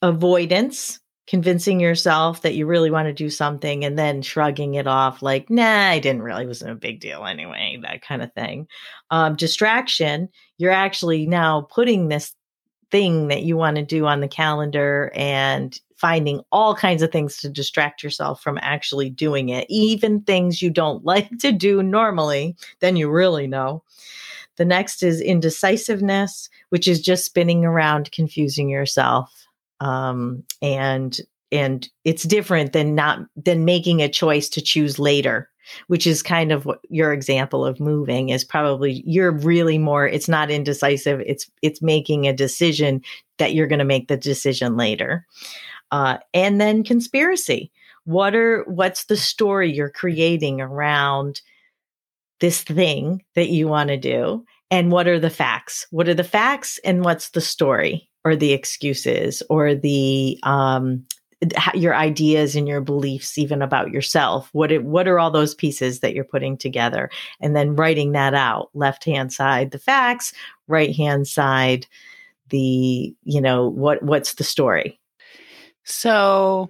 avoidance, 0.02 1.00
convincing 1.28 1.80
yourself 1.80 2.42
that 2.42 2.56
you 2.56 2.66
really 2.66 2.92
want 2.92 3.08
to 3.08 3.14
do 3.14 3.30
something 3.30 3.84
and 3.84 3.98
then 3.98 4.22
shrugging 4.22 4.76
it 4.76 4.88
off 4.88 5.22
like, 5.22 5.50
nah, 5.50 5.90
I 5.90 6.00
didn't 6.00 6.22
really, 6.22 6.44
it 6.44 6.48
wasn't 6.48 6.72
a 6.72 6.76
big 6.76 7.00
deal 7.00 7.26
anyway, 7.26 7.80
that 7.82 8.02
kind 8.02 8.22
of 8.22 8.34
thing. 8.34 8.68
Um, 9.12 9.36
distraction, 9.36 10.30
you're 10.58 10.72
actually 10.72 11.26
now 11.26 11.62
putting 11.62 12.08
this 12.08 12.34
thing 12.92 13.30
that 13.30 13.44
you 13.44 13.58
want 13.58 13.78
to 13.78 13.84
do 13.84 14.06
on 14.06 14.20
the 14.20 14.28
calendar 14.28 15.12
and 15.16 15.80
finding 15.96 16.42
all 16.52 16.76
kinds 16.76 17.02
of 17.02 17.12
things 17.12 17.38
to 17.38 17.50
distract 17.50 18.04
yourself 18.04 18.42
from 18.42 18.60
actually 18.62 19.10
doing 19.10 19.50
it, 19.50 19.66
even 19.70 20.22
things 20.22 20.62
you 20.62 20.70
don't 20.70 21.04
like 21.06 21.30
to 21.40 21.52
do 21.52 21.82
normally, 21.82 22.56
then 22.80 22.96
you 22.96 23.10
really 23.10 23.48
know. 23.48 23.84
The 24.58 24.66
next 24.66 25.04
is 25.04 25.20
indecisiveness, 25.20 26.50
which 26.70 26.88
is 26.88 27.02
just 27.02 27.26
spinning 27.26 27.66
around, 27.66 28.12
confusing 28.12 28.70
yourself. 28.70 29.48
Um, 29.82 30.44
and 30.62 31.20
and 31.52 31.88
it's 32.04 32.24
different 32.24 32.74
than 32.74 32.96
not 32.96 33.20
than 33.36 33.66
making 33.66 34.02
a 34.02 34.10
choice 34.10 34.50
to 34.50 34.62
choose 34.62 34.98
later 35.00 35.50
which 35.88 36.06
is 36.06 36.22
kind 36.22 36.52
of 36.52 36.66
what 36.66 36.80
your 36.90 37.12
example 37.12 37.66
of 37.66 37.80
moving 37.80 38.30
is 38.30 38.44
probably 38.44 39.04
you're 39.06 39.32
really 39.32 39.78
more 39.78 40.08
it's 40.08 40.30
not 40.30 40.50
indecisive 40.50 41.22
it's 41.26 41.50
it's 41.62 41.82
making 41.82 42.28
a 42.28 42.34
decision 42.34 43.02
that 43.38 43.54
you're 43.54 43.68
going 43.68 43.80
to 43.80 43.86
make 43.86 44.08
the 44.08 44.18
decision 44.18 44.78
later 44.78 45.26
uh, 45.92 46.18
and 46.34 46.60
then 46.60 46.84
conspiracy. 46.84 47.72
What 48.06 48.36
are 48.36 48.64
what's 48.66 49.06
the 49.06 49.18
story 49.18 49.72
you're 49.72 49.90
creating 49.90 50.62
around 50.62 51.42
this 52.40 52.62
thing 52.62 53.24
that 53.36 53.50
you 53.50 53.68
want 53.68 53.90
to 53.90 53.98
do? 53.98 54.46
And 54.72 54.92
what 54.92 55.08
are 55.08 55.20
the 55.20 55.30
facts? 55.30 55.88
What 55.92 56.08
are 56.08 56.14
the 56.14 56.24
facts 56.24 56.80
and 56.84 57.04
what's 57.04 57.30
the 57.30 57.42
story 57.42 58.10
or 58.24 58.36
the 58.36 58.54
excuses 58.54 59.42
or 59.50 59.76
the 59.76 60.40
um, 60.44 61.06
your 61.74 61.96
ideas 61.96 62.56
and 62.56 62.68
your 62.68 62.82
beliefs 62.82 63.38
even 63.38 63.62
about 63.62 63.92
yourself 63.92 64.50
what 64.54 64.72
it, 64.72 64.84
what 64.84 65.08
are 65.08 65.20
all 65.20 65.30
those 65.30 65.54
pieces 65.54 66.00
that 66.00 66.14
you're 66.14 66.24
putting 66.24 66.58
together 66.58 67.10
and 67.42 67.56
then 67.56 67.76
writing 67.76 68.14
that 68.14 68.34
out 68.34 68.70
left 68.74 69.04
hand 69.04 69.34
side 69.34 69.72
the 69.72 69.80
facts 69.80 70.34
right 70.68 70.96
hand 70.96 71.28
side 71.28 71.86
the 72.50 73.14
you 73.24 73.42
know 73.42 73.68
what 73.68 74.02
what's 74.02 74.36
the 74.36 74.44
story 74.44 75.00
so, 75.86 76.70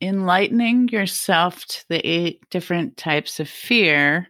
enlightening 0.00 0.88
yourself 0.88 1.64
to 1.66 1.88
the 1.88 2.06
eight 2.06 2.42
different 2.50 2.96
types 2.96 3.38
of 3.38 3.48
fear 3.48 4.28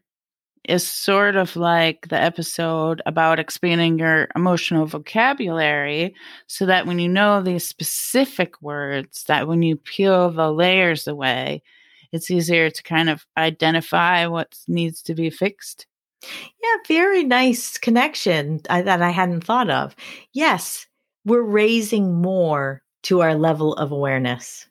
is 0.68 0.86
sort 0.86 1.36
of 1.36 1.56
like 1.56 2.08
the 2.08 2.20
episode 2.20 3.00
about 3.06 3.38
expanding 3.38 3.98
your 3.98 4.28
emotional 4.36 4.84
vocabulary 4.84 6.14
so 6.48 6.66
that 6.66 6.86
when 6.86 6.98
you 6.98 7.08
know 7.08 7.40
these 7.40 7.66
specific 7.66 8.60
words 8.60 9.24
that 9.24 9.48
when 9.48 9.62
you 9.62 9.76
peel 9.76 10.30
the 10.30 10.52
layers 10.52 11.06
away 11.06 11.62
it's 12.12 12.30
easier 12.30 12.68
to 12.68 12.82
kind 12.82 13.08
of 13.08 13.24
identify 13.38 14.26
what 14.26 14.58
needs 14.66 15.00
to 15.00 15.14
be 15.14 15.30
fixed. 15.30 15.86
Yeah 16.22 16.76
very 16.86 17.24
nice 17.24 17.78
connection 17.78 18.60
that 18.68 19.00
i 19.00 19.10
hadn't 19.10 19.44
thought 19.44 19.70
of. 19.70 19.96
Yes 20.34 20.86
we're 21.24 21.42
raising 21.42 22.20
more 22.20 22.82
to 23.02 23.20
our 23.20 23.34
level 23.34 23.74
of 23.74 23.92
awareness 23.92 24.66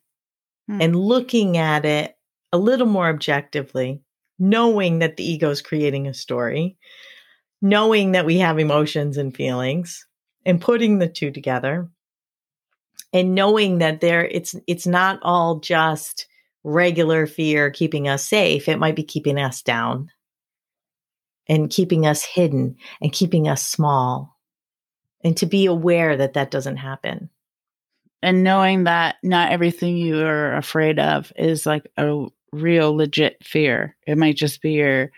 hmm. 0.68 0.82
and 0.82 0.96
looking 0.96 1.58
at 1.58 1.86
it 1.86 2.16
a 2.52 2.58
little 2.58 2.88
more 2.88 3.10
objectively, 3.10 4.02
knowing 4.38 5.00
that 5.00 5.18
the 5.18 5.24
ego 5.24 5.50
is 5.50 5.62
creating 5.62 6.08
a 6.08 6.14
story, 6.14 6.78
knowing 7.62 8.14
that 8.14 8.26
we 8.26 8.38
have 8.40 8.60
emotions 8.60 9.18
and 9.18 9.36
feelings, 9.36 10.06
and 10.46 10.62
putting 10.62 11.00
the 11.00 11.08
two 11.08 11.32
together, 11.32 11.90
and 13.14 13.36
knowing 13.36 13.80
that 13.80 14.02
there 14.02 14.26
it's 14.26 14.56
it's 14.68 14.88
not 14.88 15.20
all 15.22 15.60
just 15.60 16.28
regular 16.64 17.28
fear 17.28 17.70
keeping 17.70 18.08
us 18.08 18.24
safe. 18.24 18.68
It 18.68 18.80
might 18.80 18.96
be 18.96 19.04
keeping 19.04 19.40
us 19.40 19.62
down 19.62 20.10
and 21.48 21.70
keeping 21.70 22.06
us 22.06 22.24
hidden 22.24 22.78
and 23.02 23.12
keeping 23.12 23.48
us 23.48 23.66
small. 23.66 24.38
And 25.22 25.36
to 25.38 25.46
be 25.46 25.66
aware 25.66 26.16
that 26.16 26.34
that 26.34 26.52
doesn't 26.52 26.78
happen 26.78 27.30
and 28.22 28.44
knowing 28.44 28.84
that 28.84 29.16
not 29.24 29.52
everything 29.52 29.98
you 29.98 30.26
are 30.26 30.56
afraid 30.56 31.00
of 31.00 31.32
is 31.36 31.66
like 31.66 31.88
a 31.98 32.26
real 32.52 32.96
legit 32.96 33.38
fear. 33.44 33.96
It 34.08 34.18
might 34.18 34.36
just 34.36 34.62
be 34.62 34.74
your 34.74 35.12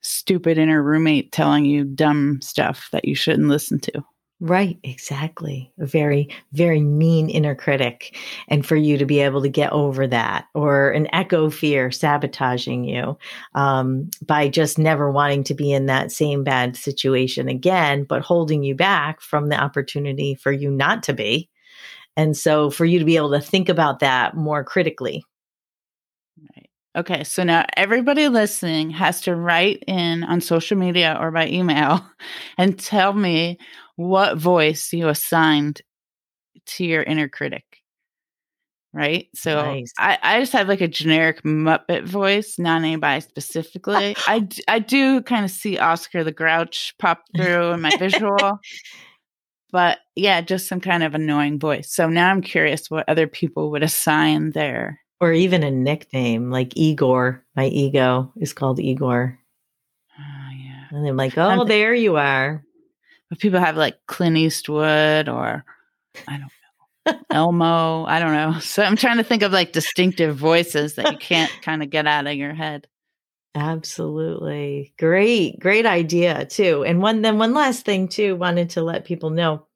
stupid 0.00 0.58
inner 0.58 0.82
roommate 0.82 1.32
telling 1.32 1.64
you 1.64 1.84
dumb 1.84 2.40
stuff 2.40 2.88
that 2.92 3.04
you 3.04 3.14
shouldn't 3.14 3.48
listen 3.48 3.80
to. 3.80 4.04
Right, 4.40 4.78
exactly. 4.84 5.72
A 5.80 5.86
very, 5.86 6.28
very 6.52 6.80
mean 6.80 7.28
inner 7.28 7.56
critic. 7.56 8.16
And 8.46 8.64
for 8.64 8.76
you 8.76 8.96
to 8.96 9.04
be 9.04 9.18
able 9.18 9.42
to 9.42 9.48
get 9.48 9.72
over 9.72 10.06
that, 10.06 10.46
or 10.54 10.90
an 10.92 11.08
echo 11.12 11.50
fear 11.50 11.90
sabotaging 11.90 12.84
you 12.84 13.18
um, 13.56 14.08
by 14.24 14.48
just 14.48 14.78
never 14.78 15.10
wanting 15.10 15.42
to 15.44 15.54
be 15.54 15.72
in 15.72 15.86
that 15.86 16.12
same 16.12 16.44
bad 16.44 16.76
situation 16.76 17.48
again, 17.48 18.04
but 18.04 18.22
holding 18.22 18.62
you 18.62 18.76
back 18.76 19.20
from 19.20 19.48
the 19.48 19.60
opportunity 19.60 20.36
for 20.36 20.52
you 20.52 20.70
not 20.70 21.02
to 21.04 21.12
be. 21.12 21.50
And 22.18 22.36
so 22.36 22.68
for 22.68 22.84
you 22.84 22.98
to 22.98 23.04
be 23.04 23.16
able 23.16 23.30
to 23.30 23.40
think 23.40 23.68
about 23.68 24.00
that 24.00 24.36
more 24.36 24.64
critically. 24.64 25.24
Right. 26.56 26.68
Okay, 26.96 27.22
so 27.22 27.44
now 27.44 27.64
everybody 27.76 28.26
listening 28.26 28.90
has 28.90 29.20
to 29.22 29.36
write 29.36 29.84
in 29.86 30.24
on 30.24 30.40
social 30.40 30.76
media 30.76 31.16
or 31.18 31.30
by 31.30 31.46
email 31.46 32.04
and 32.58 32.76
tell 32.76 33.12
me 33.12 33.58
what 33.94 34.36
voice 34.36 34.92
you 34.92 35.08
assigned 35.08 35.80
to 36.66 36.84
your 36.84 37.04
inner 37.04 37.28
critic. 37.28 37.64
Right. 38.92 39.28
So 39.34 39.62
nice. 39.62 39.92
I, 39.96 40.18
I 40.22 40.40
just 40.40 40.52
have 40.54 40.66
like 40.66 40.80
a 40.80 40.88
generic 40.88 41.42
Muppet 41.42 42.04
voice, 42.04 42.58
not 42.58 42.78
anybody 42.78 43.20
specifically. 43.20 44.16
I, 44.26 44.48
I 44.66 44.80
do 44.80 45.20
kind 45.22 45.44
of 45.44 45.52
see 45.52 45.78
Oscar 45.78 46.24
the 46.24 46.32
Grouch 46.32 46.94
pop 46.98 47.22
through 47.36 47.72
in 47.72 47.80
my 47.80 47.96
visual, 47.96 48.58
but 49.70 49.98
yeah, 50.14 50.40
just 50.40 50.68
some 50.68 50.80
kind 50.80 51.02
of 51.02 51.14
annoying 51.14 51.58
voice. 51.58 51.92
So 51.92 52.08
now 52.08 52.30
I'm 52.30 52.42
curious 52.42 52.90
what 52.90 53.08
other 53.08 53.26
people 53.26 53.70
would 53.70 53.82
assign 53.82 54.52
there. 54.52 55.00
Or 55.20 55.32
even 55.32 55.62
a 55.62 55.70
nickname 55.70 56.50
like 56.50 56.76
Igor. 56.76 57.44
My 57.56 57.66
ego 57.66 58.32
is 58.36 58.52
called 58.52 58.78
Igor. 58.78 59.38
Oh, 60.18 60.50
yeah. 60.56 60.84
And 60.90 61.06
I'm 61.06 61.16
like, 61.16 61.36
oh, 61.36 61.64
there 61.64 61.94
you 61.94 62.16
are. 62.16 62.64
But 63.28 63.40
people 63.40 63.60
have 63.60 63.76
like 63.76 63.98
Clint 64.06 64.36
Eastwood 64.36 65.28
or 65.28 65.64
I 66.26 66.38
don't 66.38 66.50
know, 67.06 67.20
Elmo. 67.30 68.04
I 68.04 68.20
don't 68.20 68.32
know. 68.32 68.58
So 68.60 68.82
I'm 68.82 68.96
trying 68.96 69.18
to 69.18 69.24
think 69.24 69.42
of 69.42 69.52
like 69.52 69.72
distinctive 69.72 70.36
voices 70.36 70.94
that 70.94 71.12
you 71.12 71.18
can't 71.18 71.52
kind 71.62 71.82
of 71.82 71.90
get 71.90 72.06
out 72.06 72.26
of 72.26 72.34
your 72.34 72.54
head. 72.54 72.86
Absolutely. 73.58 74.94
Great, 75.00 75.58
great 75.58 75.84
idea 75.84 76.44
too. 76.46 76.84
And 76.84 77.02
one 77.02 77.22
then 77.22 77.38
one 77.38 77.54
last 77.54 77.84
thing 77.84 78.06
too, 78.06 78.36
wanted 78.36 78.70
to 78.70 78.82
let 78.82 79.04
people 79.04 79.30
know. 79.30 79.66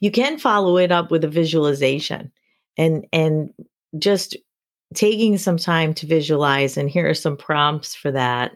You 0.00 0.10
can 0.10 0.38
follow 0.38 0.76
it 0.76 0.92
up 0.92 1.10
with 1.10 1.24
a 1.24 1.28
visualization 1.28 2.30
and 2.76 3.06
and 3.14 3.50
just 3.98 4.36
taking 4.94 5.38
some 5.38 5.56
time 5.56 5.94
to 5.94 6.06
visualize 6.06 6.76
and 6.76 6.90
here 6.90 7.08
are 7.08 7.14
some 7.14 7.36
prompts 7.36 7.94
for 7.94 8.10
that. 8.12 8.52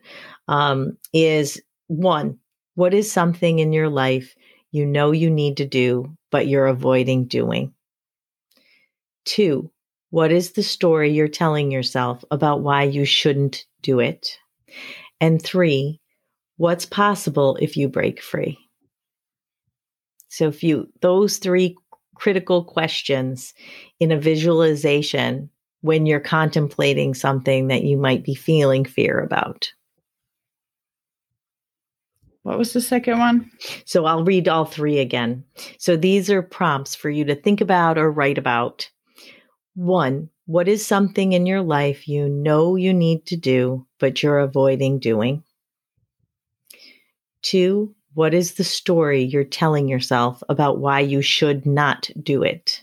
Um, 0.49 0.99
is 1.15 1.63
one 1.87 2.39
what 2.75 2.93
is 2.93 3.11
something 3.11 3.59
in 3.59 3.73
your 3.73 3.89
life 3.89 4.35
you 4.71 4.85
know 4.85 5.13
you 5.13 5.31
need 5.31 5.57
to 5.59 5.67
do, 5.67 6.15
but 6.31 6.47
you're 6.47 6.67
avoiding 6.67 7.25
doing? 7.27 7.73
Two, 9.25 9.71
what 10.11 10.31
is 10.31 10.53
the 10.53 10.63
story 10.63 11.11
you're 11.13 11.29
telling 11.29 11.71
yourself 11.71 12.25
about 12.31 12.61
why 12.61 12.83
you 12.83 13.05
shouldn't 13.05 13.65
do 13.85 14.01
it? 14.01 14.39
And 15.21 15.41
three, 15.41 16.01
what's 16.57 16.87
possible 16.87 17.57
if 17.61 17.77
you 17.77 17.89
break 17.89 18.21
free? 18.21 18.59
So, 20.29 20.49
if 20.49 20.65
you, 20.65 20.89
those 21.01 21.37
three 21.37 21.77
critical 22.17 22.65
questions 22.65 23.55
in 24.01 24.11
a 24.11 24.19
visualization 24.19 25.51
when 25.81 26.07
you're 26.07 26.21
contemplating 26.21 27.15
something 27.15 27.69
that 27.69 27.83
you 27.85 27.97
might 27.97 28.25
be 28.25 28.35
feeling 28.35 28.85
fear 28.85 29.21
about. 29.21 29.71
What 32.43 32.59
was 32.59 32.73
the 32.73 32.81
second 32.81 33.19
one? 33.19 33.51
So 33.85 34.05
I'll 34.05 34.25
read 34.25 34.49
all 34.49 34.65
three 34.65 34.99
again. 34.99 35.45
So 35.79 35.97
these 35.97 36.31
are 36.31 36.43
prompts 36.43 36.95
for 36.95 37.11
you 37.11 37.25
to 37.27 37.35
think 37.35 37.61
about 37.61 37.99
or 37.99 38.11
write 38.11 38.39
about. 38.39 38.91
One, 39.75 40.29
what 40.47 40.69
is 40.69 40.87
something 40.87 41.33
in 41.33 41.47
your 41.47 41.63
life 41.63 42.07
you 42.07 42.29
know 42.29 42.77
you 42.77 42.93
need 42.93 43.27
to 43.27 43.37
do, 43.37 43.87
but 43.99 44.23
you're 44.23 44.39
avoiding 44.39 44.99
doing? 44.99 45.43
Two, 47.43 47.95
what 48.15 48.35
is 48.35 48.55
the 48.55 48.65
story 48.65 49.23
you're 49.23 49.45
telling 49.45 49.89
yourself 49.89 50.43
about 50.49 50.79
why 50.79 51.01
you 51.01 51.23
should 51.23 51.67
not 51.67 52.11
do 52.23 52.43
it? 52.43 52.83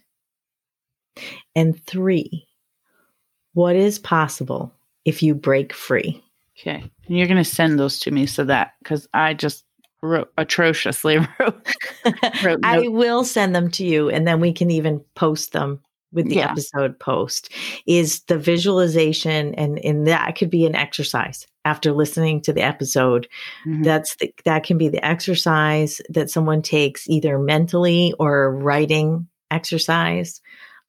And 1.56 1.82
three, 1.86 2.48
what 3.54 3.76
is 3.76 4.00
possible 4.00 4.74
if 5.06 5.22
you 5.22 5.36
break 5.36 5.74
free? 5.74 6.24
Okay. 6.60 6.84
And 7.08 7.18
you're 7.18 7.28
going 7.28 7.38
to 7.38 7.44
send 7.44 7.80
those 7.80 8.00
to 8.00 8.12
me 8.12 8.26
so 8.26 8.44
that, 8.46 8.74
because 8.80 9.08
I 9.14 9.34
just 9.34 9.66
wrote 10.02 10.32
atrociously 10.38 11.18
wrote. 11.40 11.68
wrote 12.44 12.60
I 12.64 12.88
will 12.88 13.24
send 13.24 13.56
them 13.56 13.70
to 13.72 13.86
you 13.86 14.10
and 14.10 14.28
then 14.28 14.40
we 14.40 14.52
can 14.52 14.72
even 14.72 15.04
post 15.16 15.54
them 15.54 15.80
with 16.12 16.28
the 16.28 16.36
yeah. 16.36 16.52
episode 16.52 16.98
post 17.00 17.52
is 17.86 18.22
the 18.24 18.38
visualization 18.38 19.54
and 19.56 19.84
and 19.84 20.08
that 20.08 20.36
could 20.38 20.50
be 20.50 20.66
an 20.66 20.76
exercise 20.76 21.48
after 21.66 21.92
listening 21.92 22.42
to 22.42 22.54
the 22.54 22.62
episode 22.62 23.28
mm-hmm. 23.66 23.84
that's 23.84 24.16
the, 24.18 24.34
that 24.46 24.64
can 24.64 24.78
be 24.78 24.90
the 24.90 25.06
exercise 25.06 26.02
that 26.10 26.30
someone 26.30 26.62
takes 26.62 27.08
either 27.08 27.38
mentally 27.40 28.14
or 28.20 28.56
writing 28.56 29.28
exercise 29.50 30.42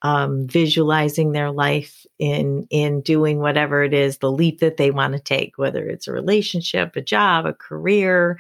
um, 0.05 0.49
visualizing 0.49 1.31
their 1.31 1.53
life 1.53 2.05
in 2.19 2.67
in 2.71 3.01
doing 3.03 3.39
whatever 3.39 3.85
it 3.85 3.95
is 3.95 4.19
the 4.19 4.33
leap 4.33 4.59
that 4.61 4.77
they 4.77 4.91
want 4.91 5.15
to 5.15 5.21
take 5.21 5.59
whether 5.59 5.89
it's 5.89 6.09
a 6.09 6.13
relationship 6.13 6.97
a 6.97 7.01
job 7.01 7.47
a 7.47 7.53
career 7.53 8.39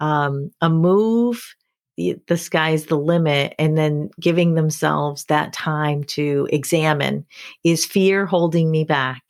um, 0.00 0.50
a 0.60 0.68
move 0.68 1.54
the, 1.98 2.16
the 2.28 2.38
sky's 2.38 2.86
the 2.86 2.96
limit 2.96 3.54
and 3.58 3.76
then 3.76 4.08
giving 4.20 4.54
themselves 4.54 5.24
that 5.24 5.52
time 5.52 6.04
to 6.04 6.48
examine 6.52 7.26
is 7.64 7.84
fear 7.84 8.24
holding 8.24 8.70
me 8.70 8.84
back 8.84 9.24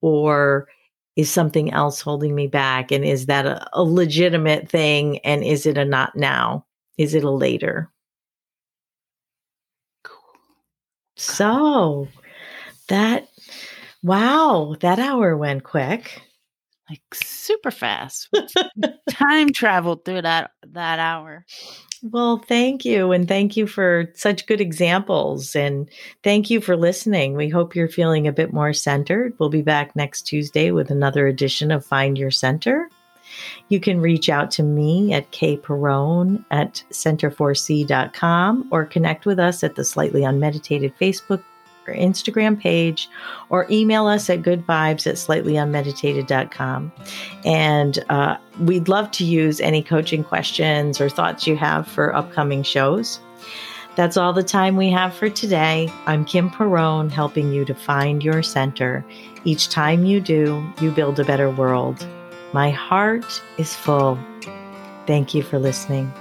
or 0.00 0.68
is 1.16 1.30
something 1.30 1.70
else 1.74 2.00
holding 2.00 2.34
me 2.34 2.46
back? 2.46 2.90
And 2.90 3.04
is 3.04 3.26
that 3.26 3.44
a, 3.44 3.68
a 3.74 3.82
legitimate 3.82 4.70
thing? 4.70 5.18
And 5.18 5.44
is 5.44 5.66
it 5.66 5.76
a 5.76 5.84
not 5.84 6.16
now? 6.16 6.64
Is 6.96 7.14
it 7.14 7.24
a 7.24 7.30
later? 7.30 7.90
So 11.16 12.08
that, 12.88 13.28
wow, 14.02 14.76
that 14.80 14.98
hour 14.98 15.36
went 15.36 15.64
quick. 15.64 16.22
Like 16.88 17.02
super 17.14 17.70
fast. 17.70 18.28
Time 19.10 19.52
traveled 19.52 20.04
through 20.04 20.22
that 20.22 20.52
that 20.68 20.98
hour. 20.98 21.44
Well, 22.02 22.38
thank 22.38 22.84
you. 22.84 23.10
And 23.12 23.26
thank 23.26 23.56
you 23.56 23.66
for 23.66 24.12
such 24.14 24.46
good 24.46 24.60
examples. 24.60 25.56
And 25.56 25.90
thank 26.22 26.50
you 26.50 26.60
for 26.60 26.76
listening. 26.76 27.34
We 27.34 27.48
hope 27.48 27.74
you're 27.74 27.88
feeling 27.88 28.28
a 28.28 28.32
bit 28.32 28.52
more 28.52 28.72
centered. 28.72 29.34
We'll 29.38 29.48
be 29.48 29.62
back 29.62 29.96
next 29.96 30.22
Tuesday 30.22 30.70
with 30.70 30.90
another 30.90 31.26
edition 31.26 31.70
of 31.72 31.84
Find 31.84 32.16
Your 32.16 32.30
Center. 32.30 32.88
You 33.68 33.80
can 33.80 34.00
reach 34.00 34.28
out 34.28 34.52
to 34.52 34.62
me 34.62 35.12
at 35.12 35.32
kperrone 35.32 36.44
at 36.50 36.84
center4c.com 36.92 38.68
or 38.70 38.84
connect 38.84 39.26
with 39.26 39.40
us 39.40 39.64
at 39.64 39.74
the 39.74 39.84
Slightly 39.84 40.22
Unmeditated 40.22 40.94
Facebook 41.00 41.42
or 41.88 41.94
Instagram 41.94 42.60
page 42.60 43.08
or 43.48 43.66
email 43.70 44.06
us 44.06 44.28
at 44.30 44.42
goodvibes 44.42 45.06
at 45.06 45.16
slightlyunmeditated.com. 45.16 46.92
And 47.44 48.04
uh, 48.08 48.36
we'd 48.60 48.88
love 48.88 49.10
to 49.12 49.24
use 49.24 49.60
any 49.60 49.82
coaching 49.82 50.24
questions 50.24 51.00
or 51.00 51.08
thoughts 51.08 51.46
you 51.46 51.56
have 51.56 51.86
for 51.86 52.14
upcoming 52.14 52.62
shows. 52.62 53.20
That's 53.96 54.18
all 54.18 54.34
the 54.34 54.42
time 54.42 54.76
we 54.76 54.90
have 54.90 55.14
for 55.14 55.30
today. 55.30 55.90
I'm 56.04 56.26
Kim 56.26 56.50
Perrone, 56.50 57.10
helping 57.10 57.50
you 57.50 57.64
to 57.64 57.74
find 57.74 58.22
your 58.22 58.42
center. 58.42 59.02
Each 59.44 59.70
time 59.70 60.04
you 60.04 60.20
do, 60.20 60.62
you 60.82 60.90
build 60.90 61.18
a 61.18 61.24
better 61.24 61.50
world. 61.50 62.06
My 62.52 62.70
heart 62.70 63.42
is 63.56 63.74
full. 63.74 64.18
Thank 65.06 65.34
you 65.34 65.42
for 65.42 65.58
listening. 65.58 66.12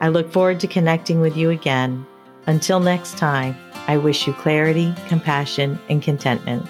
I 0.00 0.08
look 0.08 0.32
forward 0.32 0.58
to 0.60 0.66
connecting 0.66 1.20
with 1.20 1.36
you 1.36 1.50
again. 1.50 2.04
Until 2.46 2.80
next 2.80 3.16
time, 3.16 3.56
I 3.88 3.96
wish 3.96 4.26
you 4.26 4.32
clarity, 4.34 4.94
compassion, 5.08 5.78
and 5.88 6.02
contentment. 6.02 6.66